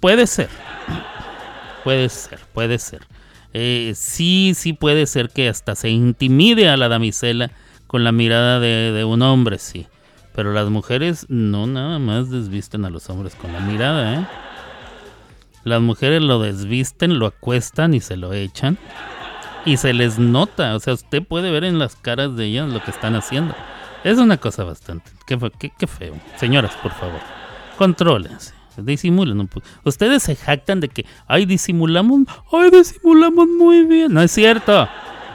Puede 0.00 0.26
ser. 0.26 0.48
Puede 1.84 2.08
ser, 2.10 2.38
puede 2.54 2.78
ser. 2.78 3.00
Eh, 3.54 3.94
sí, 3.96 4.52
sí 4.54 4.72
puede 4.72 5.06
ser 5.06 5.30
que 5.30 5.48
hasta 5.48 5.74
se 5.74 5.90
intimide 5.90 6.68
a 6.68 6.76
la 6.76 6.88
damisela 6.88 7.50
con 7.88 8.04
la 8.04 8.12
mirada 8.12 8.60
de, 8.60 8.92
de 8.92 9.04
un 9.04 9.20
hombre, 9.22 9.58
sí. 9.58 9.88
Pero 10.32 10.52
las 10.52 10.70
mujeres 10.70 11.26
no 11.28 11.66
nada 11.66 11.98
más 11.98 12.30
desvisten 12.30 12.84
a 12.84 12.90
los 12.90 13.10
hombres 13.10 13.34
con 13.34 13.52
la 13.52 13.58
mirada, 13.58 14.14
¿eh? 14.14 14.26
Las 15.64 15.80
mujeres 15.80 16.22
lo 16.22 16.40
desvisten, 16.40 17.18
lo 17.18 17.26
acuestan 17.26 17.94
y 17.94 18.00
se 18.00 18.16
lo 18.16 18.32
echan. 18.32 18.78
Y 19.64 19.76
se 19.76 19.92
les 19.92 20.18
nota, 20.18 20.74
o 20.74 20.80
sea, 20.80 20.94
usted 20.94 21.22
puede 21.22 21.50
ver 21.50 21.64
en 21.64 21.78
las 21.78 21.94
caras 21.96 22.34
de 22.36 22.46
ellas 22.46 22.68
lo 22.68 22.82
que 22.82 22.90
están 22.90 23.14
haciendo. 23.14 23.54
Es 24.02 24.18
una 24.18 24.36
cosa 24.38 24.64
bastante. 24.64 25.10
Qué, 25.26 25.38
qué- 25.58 25.72
qué 25.78 25.86
feo. 25.86 26.14
Señoras, 26.36 26.72
por 26.82 26.92
favor, 26.92 27.20
contrólense. 27.78 28.54
Disimulen 28.76 29.38
un 29.38 29.48
poco. 29.48 29.66
Ustedes 29.84 30.22
se 30.22 30.34
jactan 30.34 30.80
de 30.80 30.88
que, 30.88 31.04
ay, 31.28 31.44
disimulamos, 31.46 32.22
ay, 32.52 32.70
disimulamos 32.70 33.46
muy 33.46 33.84
bien. 33.84 34.12
No 34.12 34.22
es 34.22 34.32
cierto. 34.32 34.88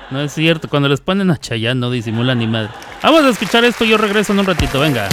No 0.10 0.20
es 0.22 0.34
cierto. 0.34 0.68
Cuando 0.68 0.90
les 0.90 0.99
ponen 1.02 1.30
a 1.32 1.38
Chayanne 1.38 1.80
no 1.80 1.91
disimulan 1.91 2.40
ni 2.40 2.48
madre. 2.48 2.70
Vamos 3.04 3.24
a 3.24 3.30
escuchar 3.30 3.64
esto. 3.64 3.86
Yo 3.86 3.98
regreso 3.98 4.34
en 4.34 4.40
un 4.40 4.45
ratito. 4.48 4.80
Venga. 4.80 5.08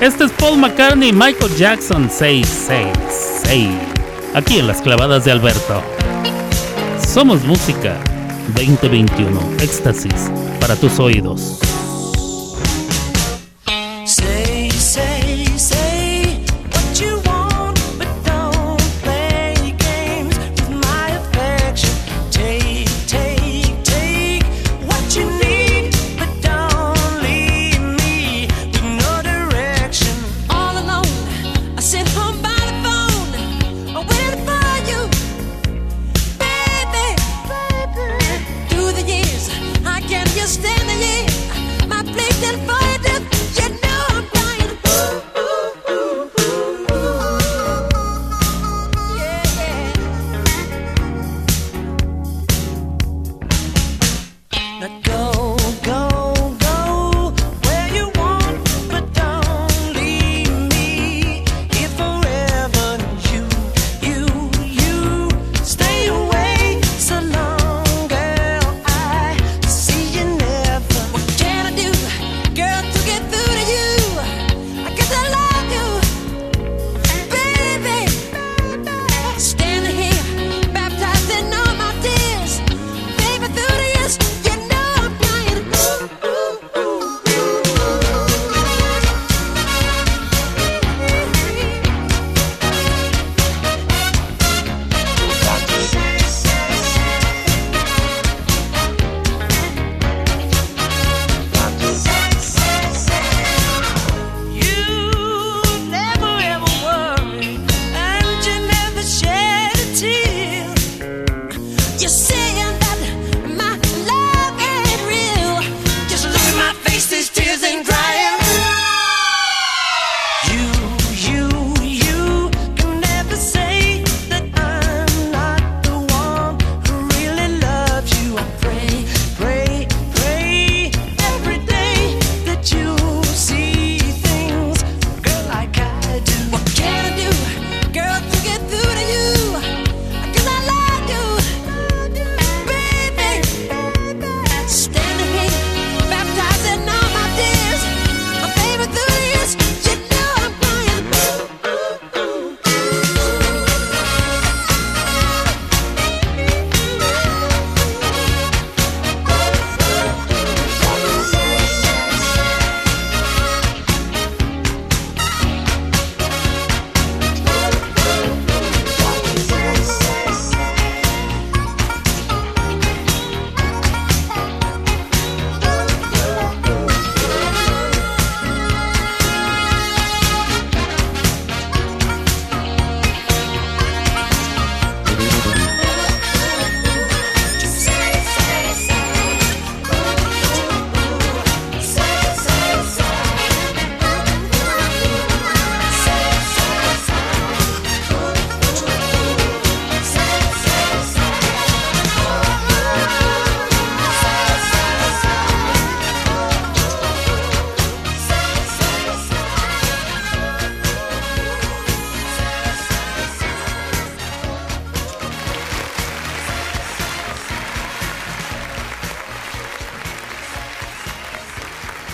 Este 0.00 0.24
es 0.24 0.32
Paul 0.32 0.58
McCartney 0.58 1.12
Michael 1.12 1.54
Jackson 1.56 2.08
666. 2.08 3.68
Aquí 4.34 4.58
en 4.60 4.66
las 4.68 4.80
clavadas 4.82 5.24
de 5.24 5.32
Alberto. 5.32 5.82
Somos 7.12 7.44
música 7.44 8.00
2021. 8.56 9.62
Éxtasis 9.62 10.30
para 10.58 10.74
tus 10.74 10.98
oídos. 10.98 11.71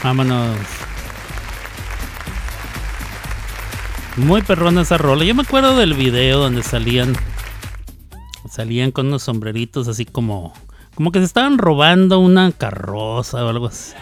Vámonos. 0.09 0.57
Muy 4.17 4.41
perrona 4.41 4.81
esa 4.81 4.97
rola. 4.97 5.23
Yo 5.23 5.35
me 5.35 5.43
acuerdo 5.43 5.77
del 5.77 5.93
video 5.93 6.39
donde 6.39 6.63
salían. 6.63 7.15
Salían 8.49 8.91
con 8.91 9.09
unos 9.09 9.23
sombreritos 9.23 9.87
así 9.87 10.07
como. 10.07 10.55
Como 10.95 11.13
que 11.13 11.19
se 11.19 11.27
estaban 11.27 11.59
robando 11.59 12.21
una 12.21 12.53
carroza 12.53 13.45
o 13.45 13.51
algo 13.51 13.67
así. 13.67 13.93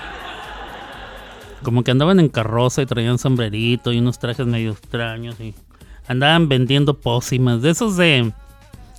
Como 1.65 1.83
que 1.83 1.91
andaban 1.91 2.21
en 2.21 2.29
carroza 2.29 2.83
y 2.83 2.87
traían 2.87 3.19
sombrerito 3.19 3.93
y 3.93 3.99
unos 3.99 4.21
trajes 4.21 4.47
medio 4.47 4.71
extraños 4.71 5.41
y 5.41 5.57
andaban 6.07 6.49
vendiendo 6.49 7.01
pócimas. 7.01 7.63
De 7.63 7.71
esos 7.71 7.97
de. 7.97 8.33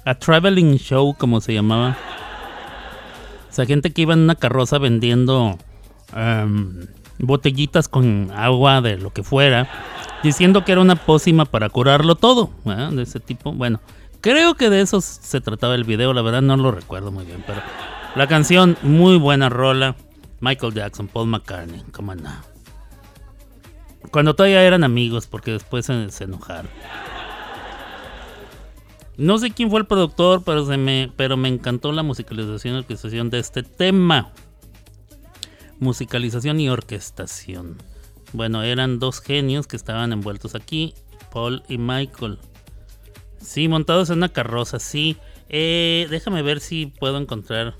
A 0.04 0.16
traveling 0.16 0.76
show, 0.76 1.16
como 1.18 1.40
se 1.40 1.54
llamaba. 1.54 1.96
O 3.50 3.54
sea, 3.54 3.66
gente 3.66 3.94
que 3.94 4.02
iba 4.02 4.14
en 4.14 4.20
una 4.20 4.36
carroza 4.36 4.78
vendiendo 4.78 5.58
em, 6.16 6.88
botellitas 7.20 7.88
con 7.88 8.32
agua 8.36 8.82
de 8.82 8.98
lo 8.98 9.12
que 9.12 9.24
fuera, 9.24 9.70
diciendo 10.24 10.66
que 10.66 10.72
era 10.72 10.82
una 10.82 10.96
pócima 10.96 11.46
para 11.46 11.70
curarlo 11.70 12.16
todo, 12.16 12.52
de 12.66 13.02
ese 13.02 13.20
tipo. 13.20 13.54
Bueno, 13.54 13.80
creo 14.22 14.56
que 14.56 14.70
de 14.70 14.82
eso 14.82 15.02
se 15.02 15.42
trataba 15.42 15.76
el 15.76 15.84
video, 15.84 16.14
la 16.14 16.22
verdad 16.22 16.42
no 16.42 16.58
lo 16.58 16.72
recuerdo 16.72 17.12
muy 17.12 17.26
bien, 17.26 17.44
pero 17.46 17.62
la 18.16 18.28
canción, 18.28 18.78
muy 18.82 19.18
buena 19.18 19.50
rola. 19.50 19.96
Michael 20.40 20.74
Jackson, 20.74 21.08
Paul 21.08 21.28
McCartney, 21.28 21.84
cómo 21.92 22.14
no. 22.14 22.32
Cuando 24.12 24.36
todavía 24.36 24.64
eran 24.64 24.84
amigos, 24.84 25.28
porque 25.28 25.52
después 25.52 25.86
se, 25.86 26.10
se 26.12 26.24
enojaron. 26.26 26.70
No 29.18 29.40
sé 29.40 29.50
quién 29.52 29.72
fue 29.72 29.80
el 29.80 29.88
productor, 29.88 30.44
pero, 30.44 30.66
se 30.66 30.78
me, 30.78 31.12
pero 31.16 31.38
me 31.38 31.50
encantó 31.50 31.92
la 31.92 32.04
musicalización 32.04 32.76
y 32.76 32.78
orquestación 32.80 33.32
de 33.32 33.40
este 33.40 33.64
tema. 33.64 34.32
Musicalización 35.80 36.60
y 36.60 36.70
orquestación. 36.70 37.78
Bueno, 38.34 38.64
eran 38.64 39.00
dos 39.00 39.22
genios 39.22 39.68
que 39.68 39.76
estaban 39.76 40.12
envueltos 40.12 40.56
aquí, 40.56 40.94
Paul 41.32 41.64
y 41.70 41.78
Michael. 41.78 42.40
Sí, 43.40 43.68
montados 43.68 44.10
en 44.10 44.18
una 44.18 44.30
carroza, 44.30 44.80
sí. 44.80 45.18
Eh, 45.50 46.08
déjame 46.10 46.42
ver 46.42 46.60
si 46.60 46.88
puedo 46.88 47.18
encontrar 47.18 47.76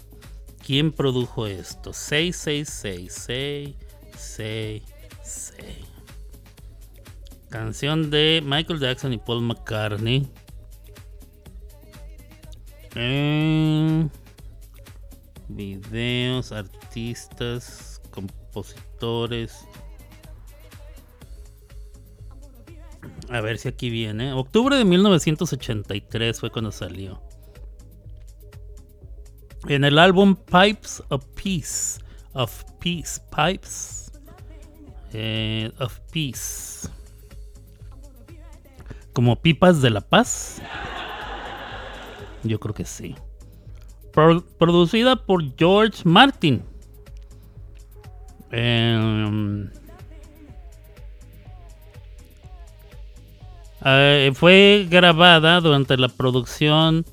quién 0.66 0.92
produjo 0.92 1.48
esto. 1.48 1.94
666, 1.94 3.86
666. 4.16 5.88
Canción 7.50 8.10
de 8.10 8.42
Michael 8.46 8.80
Jackson 8.80 9.14
y 9.14 9.18
Paul 9.18 9.42
McCartney. 9.42 10.28
Eh, 12.96 14.08
videos, 15.50 16.52
artistas, 16.52 18.02
compositores. 18.12 19.66
A 23.30 23.42
ver 23.42 23.58
si 23.58 23.68
aquí 23.68 23.90
viene. 23.90 24.34
Octubre 24.34 24.76
de 24.78 24.86
1983 24.86 26.40
fue 26.40 26.50
cuando 26.50 26.72
salió. 26.72 27.22
En 29.68 29.84
el 29.84 30.00
álbum 30.00 30.36
Pipes 30.36 31.04
of 31.10 31.26
Peace. 31.42 32.00
Of 32.34 32.64
Peace. 32.80 33.20
Pipes. 33.36 34.12
eh, 35.14 35.72
of 35.80 36.00
Peace. 36.12 36.90
Como 39.14 39.42
pipas 39.42 39.82
de 39.82 39.90
la 39.90 40.02
paz. 40.02 40.62
Yo 42.44 42.60
creo 42.60 42.74
que 42.76 42.86
sí. 42.86 43.16
Pro- 44.18 44.44
producida 44.58 45.16
por 45.16 45.44
George 45.60 46.02
Martin. 46.04 46.64
Em, 48.50 49.70
eh, 53.86 54.32
fue 54.34 54.88
grabada 54.90 55.62
durante 55.62 55.96
la 55.98 56.08
producción 56.10 57.06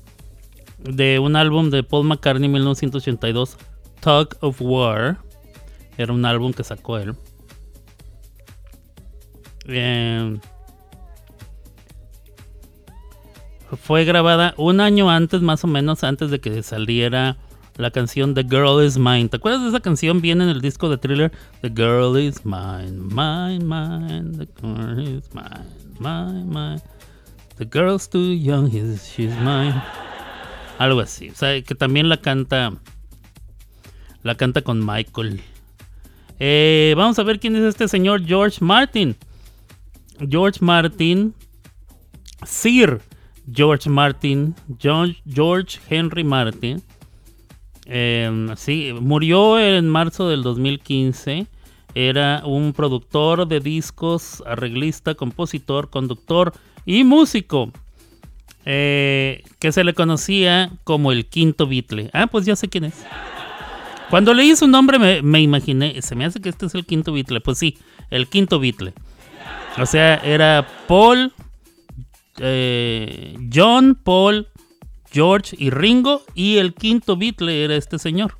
de 0.79 1.19
un 1.19 1.35
álbum 1.35 1.69
de 1.69 1.83
Paul 1.83 2.07
McCartney 2.07 2.47
en 2.47 2.53
1982, 2.53 3.55
Tug 4.01 4.29
of 4.41 4.59
War. 4.59 5.19
Era 5.99 6.11
un 6.11 6.25
álbum 6.25 6.53
que 6.53 6.63
sacó 6.63 6.97
él. 6.97 7.13
Em, 9.67 10.39
fue 13.81 14.05
grabada 14.05 14.53
un 14.57 14.79
año 14.79 15.09
antes, 15.09 15.41
más 15.41 15.63
o 15.63 15.67
menos, 15.67 16.03
antes 16.03 16.31
de 16.31 16.39
que 16.39 16.61
saliera 16.63 17.37
la 17.77 17.91
canción 17.91 18.33
The 18.33 18.43
Girl 18.43 18.83
Is 18.85 18.97
Mine. 18.97 19.27
¿Te 19.29 19.37
acuerdas 19.37 19.61
de 19.63 19.69
esa 19.69 19.79
canción? 19.81 20.21
Viene 20.21 20.43
en 20.45 20.49
el 20.49 20.61
disco 20.61 20.87
de 20.89 20.97
thriller 20.97 21.31
The 21.61 21.69
Girl 21.69 22.17
Is 22.17 22.45
Mine, 22.45 22.91
Mine, 22.91 23.59
Mine, 23.65 24.37
The 24.37 24.47
Girl 24.61 24.99
Is 24.99 25.29
Mine, 25.33 25.99
Mine, 25.99 26.45
Mine. 26.45 26.81
The 27.57 27.67
Girl's 27.71 28.09
Too 28.09 28.33
Young, 28.33 28.67
he's- 28.69 29.13
She's 29.15 29.35
Mine. 29.39 29.73
Algo 30.77 30.99
así. 31.01 31.29
O 31.29 31.35
sea, 31.35 31.61
que 31.61 31.73
también 31.75 32.09
la 32.09 32.17
canta. 32.17 32.73
La 34.23 34.35
canta 34.35 34.61
con 34.61 34.85
Michael. 34.85 35.41
Eh, 36.39 36.93
vamos 36.97 37.17
a 37.19 37.23
ver 37.23 37.39
quién 37.39 37.55
es 37.55 37.63
este 37.63 37.87
señor 37.87 38.25
George 38.25 38.57
Martin. 38.63 39.15
George 40.29 40.59
Martin. 40.61 41.33
Sir 42.45 43.01
George 43.51 43.89
Martin. 43.89 44.55
George 44.79 45.79
Henry 45.89 46.23
Martin. 46.23 46.81
Eh, 47.85 48.47
sí, 48.57 48.93
murió 48.99 49.59
en 49.59 49.87
marzo 49.89 50.27
del 50.29 50.43
2015. 50.43 51.47
Era 51.93 52.41
un 52.45 52.73
productor 52.73 53.47
de 53.47 53.59
discos, 53.61 54.43
arreglista, 54.45 55.15
compositor, 55.15 55.89
conductor 55.89 56.53
y 56.85 57.03
músico. 57.03 57.71
eh, 58.65 59.43
que 59.59 59.71
se 59.71 59.83
le 59.83 59.93
conocía 59.93 60.71
como 60.83 61.11
el 61.11 61.27
quinto 61.27 61.67
Beatle. 61.67 62.09
Ah, 62.13 62.27
pues 62.27 62.45
ya 62.45 62.55
sé 62.55 62.67
quién 62.67 62.85
es. 62.85 63.05
Cuando 64.09 64.33
leí 64.33 64.55
su 64.55 64.67
nombre 64.67 64.99
me, 64.99 65.21
me 65.21 65.41
imaginé, 65.41 66.01
se 66.01 66.15
me 66.15 66.25
hace 66.25 66.41
que 66.41 66.49
este 66.49 66.65
es 66.67 66.75
el 66.75 66.85
quinto 66.85 67.11
Beatle. 67.13 67.41
Pues 67.41 67.57
sí, 67.59 67.77
el 68.09 68.27
quinto 68.27 68.59
Beatle. 68.59 68.93
O 69.77 69.85
sea, 69.85 70.15
era 70.17 70.67
Paul, 70.87 71.33
eh, 72.39 73.37
John, 73.53 73.97
Paul, 74.01 74.47
George 75.11 75.55
y 75.59 75.69
Ringo. 75.69 76.23
Y 76.33 76.57
el 76.57 76.73
quinto 76.73 77.17
Beatle 77.17 77.63
era 77.63 77.75
este 77.75 77.99
señor, 77.99 78.37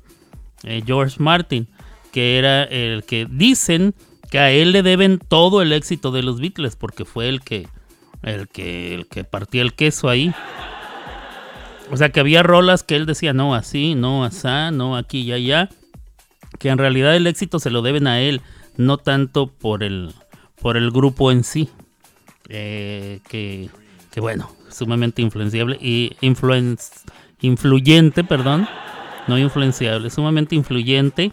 eh, 0.64 0.82
George 0.86 1.16
Martin, 1.18 1.68
que 2.12 2.38
era 2.38 2.64
el 2.64 3.04
que 3.04 3.26
dicen 3.30 3.94
que 4.30 4.38
a 4.38 4.50
él 4.50 4.72
le 4.72 4.82
deben 4.82 5.18
todo 5.18 5.62
el 5.62 5.72
éxito 5.72 6.10
de 6.10 6.22
los 6.22 6.40
Beatles, 6.40 6.76
porque 6.76 7.04
fue 7.04 7.28
el 7.28 7.40
que, 7.40 7.68
el 8.22 8.48
que, 8.48 8.94
el 8.94 9.06
que 9.06 9.24
partía 9.24 9.62
el 9.62 9.74
queso 9.74 10.08
ahí. 10.08 10.34
O 11.90 11.96
sea 11.96 12.10
que 12.10 12.20
había 12.20 12.42
rolas 12.42 12.82
que 12.82 12.96
él 12.96 13.06
decía, 13.06 13.32
no 13.32 13.54
así, 13.54 13.94
no 13.94 14.24
asá, 14.24 14.70
no 14.70 14.96
aquí 14.96 15.20
y 15.20 15.32
allá. 15.32 15.68
Que 16.58 16.70
en 16.70 16.78
realidad 16.78 17.14
el 17.14 17.26
éxito 17.26 17.58
se 17.58 17.70
lo 17.70 17.82
deben 17.82 18.06
a 18.06 18.20
él, 18.20 18.40
no 18.76 18.98
tanto 18.98 19.46
por 19.46 19.82
el, 19.84 20.12
por 20.60 20.76
el 20.76 20.90
grupo 20.90 21.30
en 21.30 21.44
sí. 21.44 21.68
Eh, 22.48 23.20
que, 23.28 23.70
que 24.16 24.20
bueno, 24.22 24.50
sumamente 24.70 25.20
influenciable 25.20 25.76
y 25.78 26.16
influen- 26.22 26.78
influyente, 27.42 28.24
perdón. 28.24 28.66
No 29.28 29.36
influenciable, 29.38 30.08
sumamente 30.08 30.54
influyente 30.54 31.32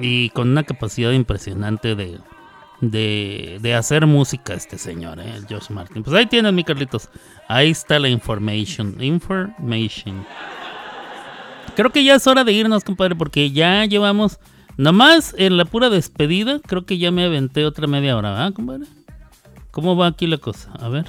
y 0.00 0.30
con 0.30 0.48
una 0.50 0.64
capacidad 0.64 1.12
impresionante 1.12 1.94
de, 1.94 2.18
de, 2.80 3.58
de 3.60 3.74
hacer 3.76 4.06
música 4.06 4.54
este 4.54 4.78
señor, 4.78 5.20
¿eh? 5.20 5.32
el 5.36 5.46
Josh 5.46 5.70
Martin. 5.70 6.02
Pues 6.02 6.16
ahí 6.16 6.26
tienes, 6.26 6.52
mi 6.52 6.64
Carlitos. 6.64 7.08
Ahí 7.46 7.70
está 7.70 8.00
la 8.00 8.08
information. 8.08 8.96
Information. 9.00 10.26
Creo 11.76 11.90
que 11.92 12.02
ya 12.02 12.16
es 12.16 12.26
hora 12.26 12.42
de 12.42 12.52
irnos, 12.52 12.82
compadre, 12.82 13.14
porque 13.14 13.52
ya 13.52 13.84
llevamos, 13.84 14.40
nomás 14.76 15.36
en 15.38 15.56
la 15.56 15.66
pura 15.66 15.88
despedida, 15.88 16.58
creo 16.66 16.84
que 16.84 16.98
ya 16.98 17.12
me 17.12 17.24
aventé 17.24 17.64
otra 17.64 17.86
media 17.86 18.16
hora, 18.16 18.30
¿verdad, 18.32 18.52
compadre? 18.54 18.86
¿Cómo 19.70 19.96
va 19.96 20.08
aquí 20.08 20.26
la 20.26 20.38
cosa? 20.38 20.72
A 20.80 20.88
ver. 20.88 21.06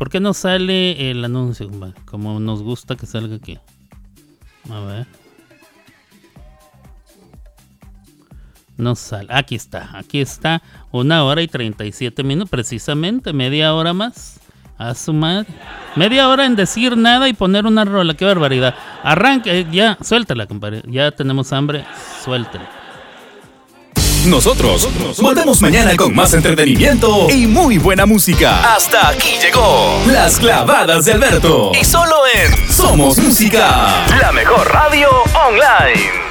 ¿Por 0.00 0.08
qué 0.08 0.18
no 0.18 0.32
sale 0.32 1.10
el 1.10 1.22
anuncio? 1.22 1.68
Como 2.06 2.40
nos 2.40 2.62
gusta 2.62 2.96
que 2.96 3.04
salga 3.04 3.36
aquí. 3.36 3.58
A 4.70 4.80
ver. 4.80 5.06
No 8.78 8.94
sale. 8.94 9.28
Aquí 9.30 9.56
está. 9.56 9.90
Aquí 9.98 10.22
está. 10.22 10.62
Una 10.90 11.22
hora 11.24 11.42
y 11.42 11.48
37 11.48 12.22
minutos. 12.22 12.48
Precisamente. 12.48 13.34
Media 13.34 13.74
hora 13.74 13.92
más. 13.92 14.40
A 14.78 14.94
su 14.94 15.12
madre. 15.12 15.48
Media 15.96 16.30
hora 16.30 16.46
en 16.46 16.56
decir 16.56 16.96
nada 16.96 17.28
y 17.28 17.34
poner 17.34 17.66
una 17.66 17.84
rola. 17.84 18.14
Qué 18.14 18.24
barbaridad. 18.24 18.74
Arranque. 19.02 19.66
Ya. 19.70 19.98
Suéltala, 20.00 20.46
compadre. 20.46 20.82
Ya 20.86 21.10
tenemos 21.10 21.52
hambre. 21.52 21.84
Suéltala. 22.24 22.79
Nosotros 24.26 24.88
volvemos 25.18 25.62
mañana 25.62 25.96
con 25.96 26.14
más 26.14 26.34
entretenimiento 26.34 27.30
y 27.30 27.46
muy 27.46 27.78
buena 27.78 28.04
música. 28.04 28.74
Hasta 28.74 29.08
aquí 29.08 29.38
llegó 29.40 29.98
Las 30.06 30.38
clavadas 30.38 31.06
de 31.06 31.12
Alberto. 31.12 31.72
Y 31.80 31.84
solo 31.84 32.16
en 32.34 32.70
Somos 32.70 33.18
Música, 33.18 34.06
la 34.20 34.30
mejor 34.32 34.70
radio 34.70 35.08
online. 35.48 36.30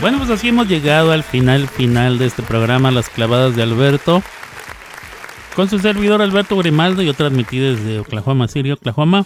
Bueno, 0.00 0.18
pues 0.18 0.30
así 0.30 0.48
hemos 0.48 0.68
llegado 0.68 1.12
al 1.12 1.22
final 1.22 1.68
final 1.68 2.18
de 2.18 2.26
este 2.26 2.42
programa, 2.42 2.90
Las 2.90 3.08
clavadas 3.08 3.56
de 3.56 3.62
Alberto. 3.62 4.22
Con 5.54 5.70
su 5.70 5.78
servidor 5.78 6.20
Alberto 6.20 6.56
Grimaldo, 6.58 7.00
yo 7.02 7.14
transmití 7.14 7.58
desde 7.58 8.00
Oklahoma 8.00 8.46
City, 8.46 8.72
Oklahoma. 8.72 9.24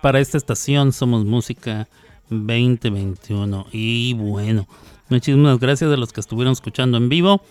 Para 0.00 0.20
esta 0.20 0.38
estación 0.38 0.92
Somos 0.92 1.24
Música 1.24 1.88
2021. 2.30 3.66
Y 3.72 4.14
bueno, 4.14 4.68
muchísimas 5.08 5.58
gracias 5.58 5.90
a 5.92 5.96
los 5.96 6.12
que 6.12 6.20
estuvieron 6.20 6.52
escuchando 6.52 6.98
en 6.98 7.08
vivo. 7.08 7.42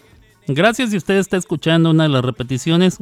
Gracias 0.47 0.91
si 0.91 0.97
usted 0.97 1.15
está 1.15 1.35
escuchando 1.35 1.89
una 1.91 2.03
de 2.03 2.09
las 2.09 2.23
repeticiones. 2.23 2.99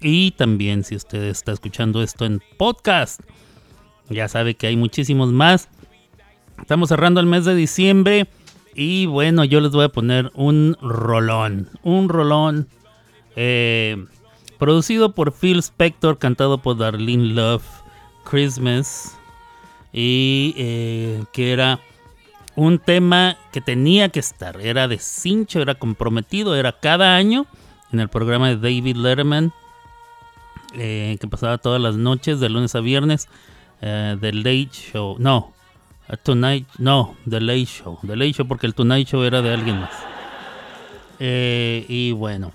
Y 0.00 0.30
también 0.32 0.82
si 0.84 0.96
usted 0.96 1.24
está 1.24 1.52
escuchando 1.52 2.02
esto 2.02 2.24
en 2.24 2.42
podcast. 2.56 3.20
Ya 4.08 4.28
sabe 4.28 4.54
que 4.54 4.66
hay 4.66 4.76
muchísimos 4.76 5.30
más. 5.30 5.68
Estamos 6.60 6.88
cerrando 6.88 7.20
el 7.20 7.26
mes 7.26 7.44
de 7.44 7.54
diciembre. 7.54 8.28
Y 8.74 9.06
bueno, 9.06 9.44
yo 9.44 9.60
les 9.60 9.72
voy 9.72 9.84
a 9.84 9.88
poner 9.88 10.30
un 10.34 10.76
rolón. 10.80 11.68
Un 11.82 12.08
rolón. 12.08 12.68
eh, 13.36 14.04
producido 14.58 15.14
por 15.14 15.32
Phil 15.32 15.58
Spector. 15.60 16.18
Cantado 16.18 16.58
por 16.58 16.76
Darlene 16.78 17.34
Love. 17.34 17.64
Christmas. 18.28 19.16
Y 19.92 20.54
eh, 20.58 21.24
que 21.32 21.52
era 21.52 21.80
un 22.54 22.78
tema 22.78 23.36
que 23.52 23.60
tenía 23.60 24.08
que 24.08 24.20
estar. 24.20 24.60
Era 24.60 24.88
de 24.88 24.98
cincho, 24.98 25.62
era 25.62 25.74
comprometido. 25.74 26.56
Era 26.56 26.72
cada 26.72 27.16
año 27.16 27.46
en 27.92 28.00
el 28.00 28.08
programa 28.08 28.48
de 28.48 28.56
David 28.56 28.96
Letterman. 28.96 29.52
eh, 30.74 31.16
que 31.20 31.28
pasaba 31.28 31.58
todas 31.58 31.80
las 31.80 31.96
noches, 31.96 32.40
de 32.40 32.48
lunes 32.50 32.74
a 32.74 32.80
viernes. 32.80 33.28
The 33.80 34.32
Late 34.32 34.70
Show. 34.72 35.16
No, 35.18 35.52
Tonight. 36.22 36.66
No, 36.78 37.16
The 37.28 37.40
Late 37.40 37.66
Show. 37.66 37.98
The 38.06 38.16
Late 38.16 38.32
Show 38.32 38.46
porque 38.46 38.66
el 38.66 38.74
Tonight 38.74 39.08
Show 39.08 39.22
era 39.22 39.42
de 39.42 39.52
alguien 39.52 39.80
más. 39.80 39.92
Eh, 41.18 41.84
y 41.88 42.12
bueno. 42.12 42.52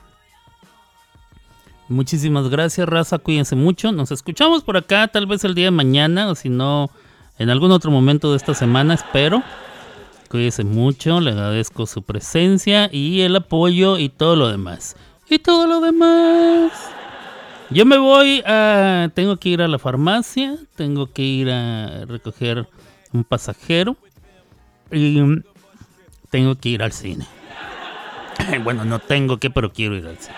Muchísimas 1.90 2.48
gracias, 2.48 2.88
raza. 2.88 3.18
Cuídense 3.18 3.56
mucho. 3.56 3.92
Nos 3.92 4.12
escuchamos 4.12 4.64
por 4.64 4.78
acá, 4.78 5.10
tal 5.10 5.26
vez 5.26 5.44
el 5.44 5.56
día 5.56 5.66
de 5.66 5.72
mañana, 5.72 6.30
o 6.30 6.36
si 6.36 6.48
no, 6.48 6.90
en 7.38 7.50
algún 7.50 7.72
otro 7.72 7.92
momento 7.92 8.32
de 8.32 8.38
esta 8.38 8.54
semana, 8.54 8.94
espero. 8.94 9.44
Cuídense 10.30 10.64
mucho, 10.64 11.20
le 11.20 11.32
agradezco 11.32 11.86
su 11.86 12.04
presencia 12.04 12.90
y 12.90 13.20
el 13.22 13.36
apoyo 13.36 13.98
y 13.98 14.08
todo 14.08 14.38
lo 14.38 14.48
demás. 14.48 14.96
Y 15.30 15.40
todo 15.40 15.68
lo 15.68 15.82
demás. 15.82 16.72
Yo 17.70 17.86
me 17.86 17.98
voy 17.98 18.42
a. 18.46 19.10
Tengo 19.14 19.36
que 19.36 19.50
ir 19.50 19.62
a 19.62 19.68
la 19.68 19.78
farmacia, 19.78 20.56
tengo 20.76 21.08
que 21.08 21.24
ir 21.24 21.50
a 21.50 22.06
recoger 22.06 22.68
un 23.14 23.24
pasajero 23.24 23.98
y 24.92 25.22
tengo 26.30 26.56
que 26.56 26.70
ir 26.70 26.84
al 26.84 26.92
cine. 26.92 27.26
Bueno, 28.64 28.86
no 28.86 28.98
tengo 28.98 29.38
que, 29.38 29.52
pero 29.52 29.72
quiero 29.72 29.96
ir 29.96 30.08
al 30.08 30.18
cine. 30.18 30.36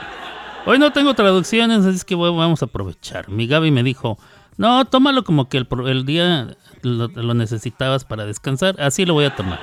Hoy 0.66 0.78
no 0.78 0.92
tengo 0.92 1.14
traducciones, 1.14 1.86
así 1.86 2.06
que 2.06 2.16
vamos 2.16 2.62
a 2.62 2.66
aprovechar. 2.66 3.30
Mi 3.30 3.48
Gaby 3.48 3.72
me 3.72 3.82
dijo, 3.82 4.18
no, 4.58 4.84
tómalo 4.86 5.24
como 5.24 5.48
que 5.48 5.58
el, 5.58 5.68
el 5.88 6.06
día 6.06 6.58
lo, 6.82 7.08
lo 7.08 7.34
necesitabas 7.34 8.04
para 8.04 8.26
descansar, 8.26 8.76
así 8.80 9.06
lo 9.06 9.14
voy 9.14 9.26
a 9.26 9.36
tomar. 9.36 9.60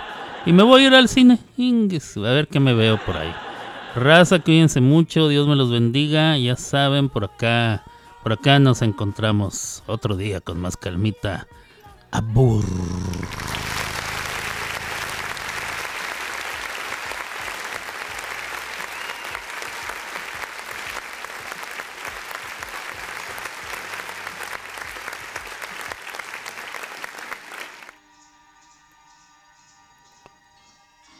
Y 0.47 0.53
me 0.53 0.63
voy 0.63 0.85
a 0.85 0.87
ir 0.87 0.95
al 0.95 1.09
cine, 1.09 1.39
a 1.59 2.21
ver 2.21 2.49
qué 2.49 2.61
me 2.61 2.73
veo 2.73 2.99
por 3.05 3.17
ahí. 3.17 3.33
Raza, 3.95 4.39
cuídense 4.39 4.81
mucho, 4.81 5.29
Dios 5.29 5.47
me 5.49 5.57
los 5.57 5.71
bendiga, 5.71 6.39
ya 6.39 6.57
saben, 6.57 7.09
por 7.09 7.25
acá, 7.25 7.85
por 8.23 8.33
acá 8.33 8.59
nos 8.59 8.83
encontramos 8.83 9.83
otro 9.87 10.17
día 10.17 10.41
con 10.41 10.61
más 10.61 10.77
calmita. 10.77 11.47
Abur. 12.13 12.65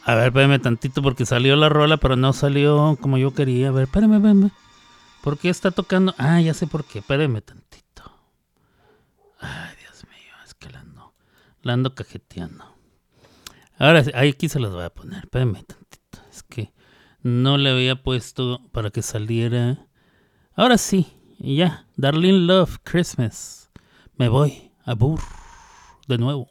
A 0.03 0.15
ver, 0.15 0.27
espérame 0.27 0.59
tantito 0.59 1.01
porque 1.01 1.25
salió 1.25 1.55
la 1.55 1.69
rola, 1.69 1.97
pero 1.97 2.15
no 2.15 2.33
salió 2.33 2.97
como 2.99 3.17
yo 3.17 3.33
quería. 3.33 3.69
A 3.69 3.71
ver, 3.71 3.83
espérame, 3.83 4.15
espérame. 4.15 4.51
¿Por 5.21 5.37
qué 5.37 5.49
está 5.49 5.71
tocando? 5.71 6.13
Ah, 6.17 6.41
ya 6.41 6.53
sé 6.53 6.67
por 6.67 6.83
qué. 6.83 6.99
Espérame 6.99 7.41
tantito. 7.41 8.03
Ay, 9.39 9.75
Dios 9.79 10.03
mío, 10.05 10.33
es 10.45 10.53
que 10.55 10.69
la 10.69 10.79
ando, 10.79 11.13
la 11.61 11.73
ando 11.73 11.95
cajeteando. 11.95 12.65
Ahora 13.77 14.03
aquí 14.13 14.47
se 14.47 14.59
las 14.59 14.71
voy 14.71 14.83
a 14.83 14.93
poner. 14.93 15.23
Espérame 15.23 15.63
tantito. 15.63 16.19
Es 16.29 16.43
que 16.43 16.71
no 17.23 17.57
le 17.57 17.71
había 17.71 18.03
puesto 18.03 18.61
para 18.71 18.91
que 18.91 19.01
saliera. 19.01 19.87
Ahora 20.53 20.77
sí, 20.77 21.07
ya. 21.39 21.87
Darlene 21.95 22.39
Love, 22.39 22.77
Christmas. 22.83 23.71
Me 24.17 24.29
voy 24.29 24.71
a 24.85 24.93
Burr 24.93 25.21
de 26.07 26.17
nuevo. 26.17 26.50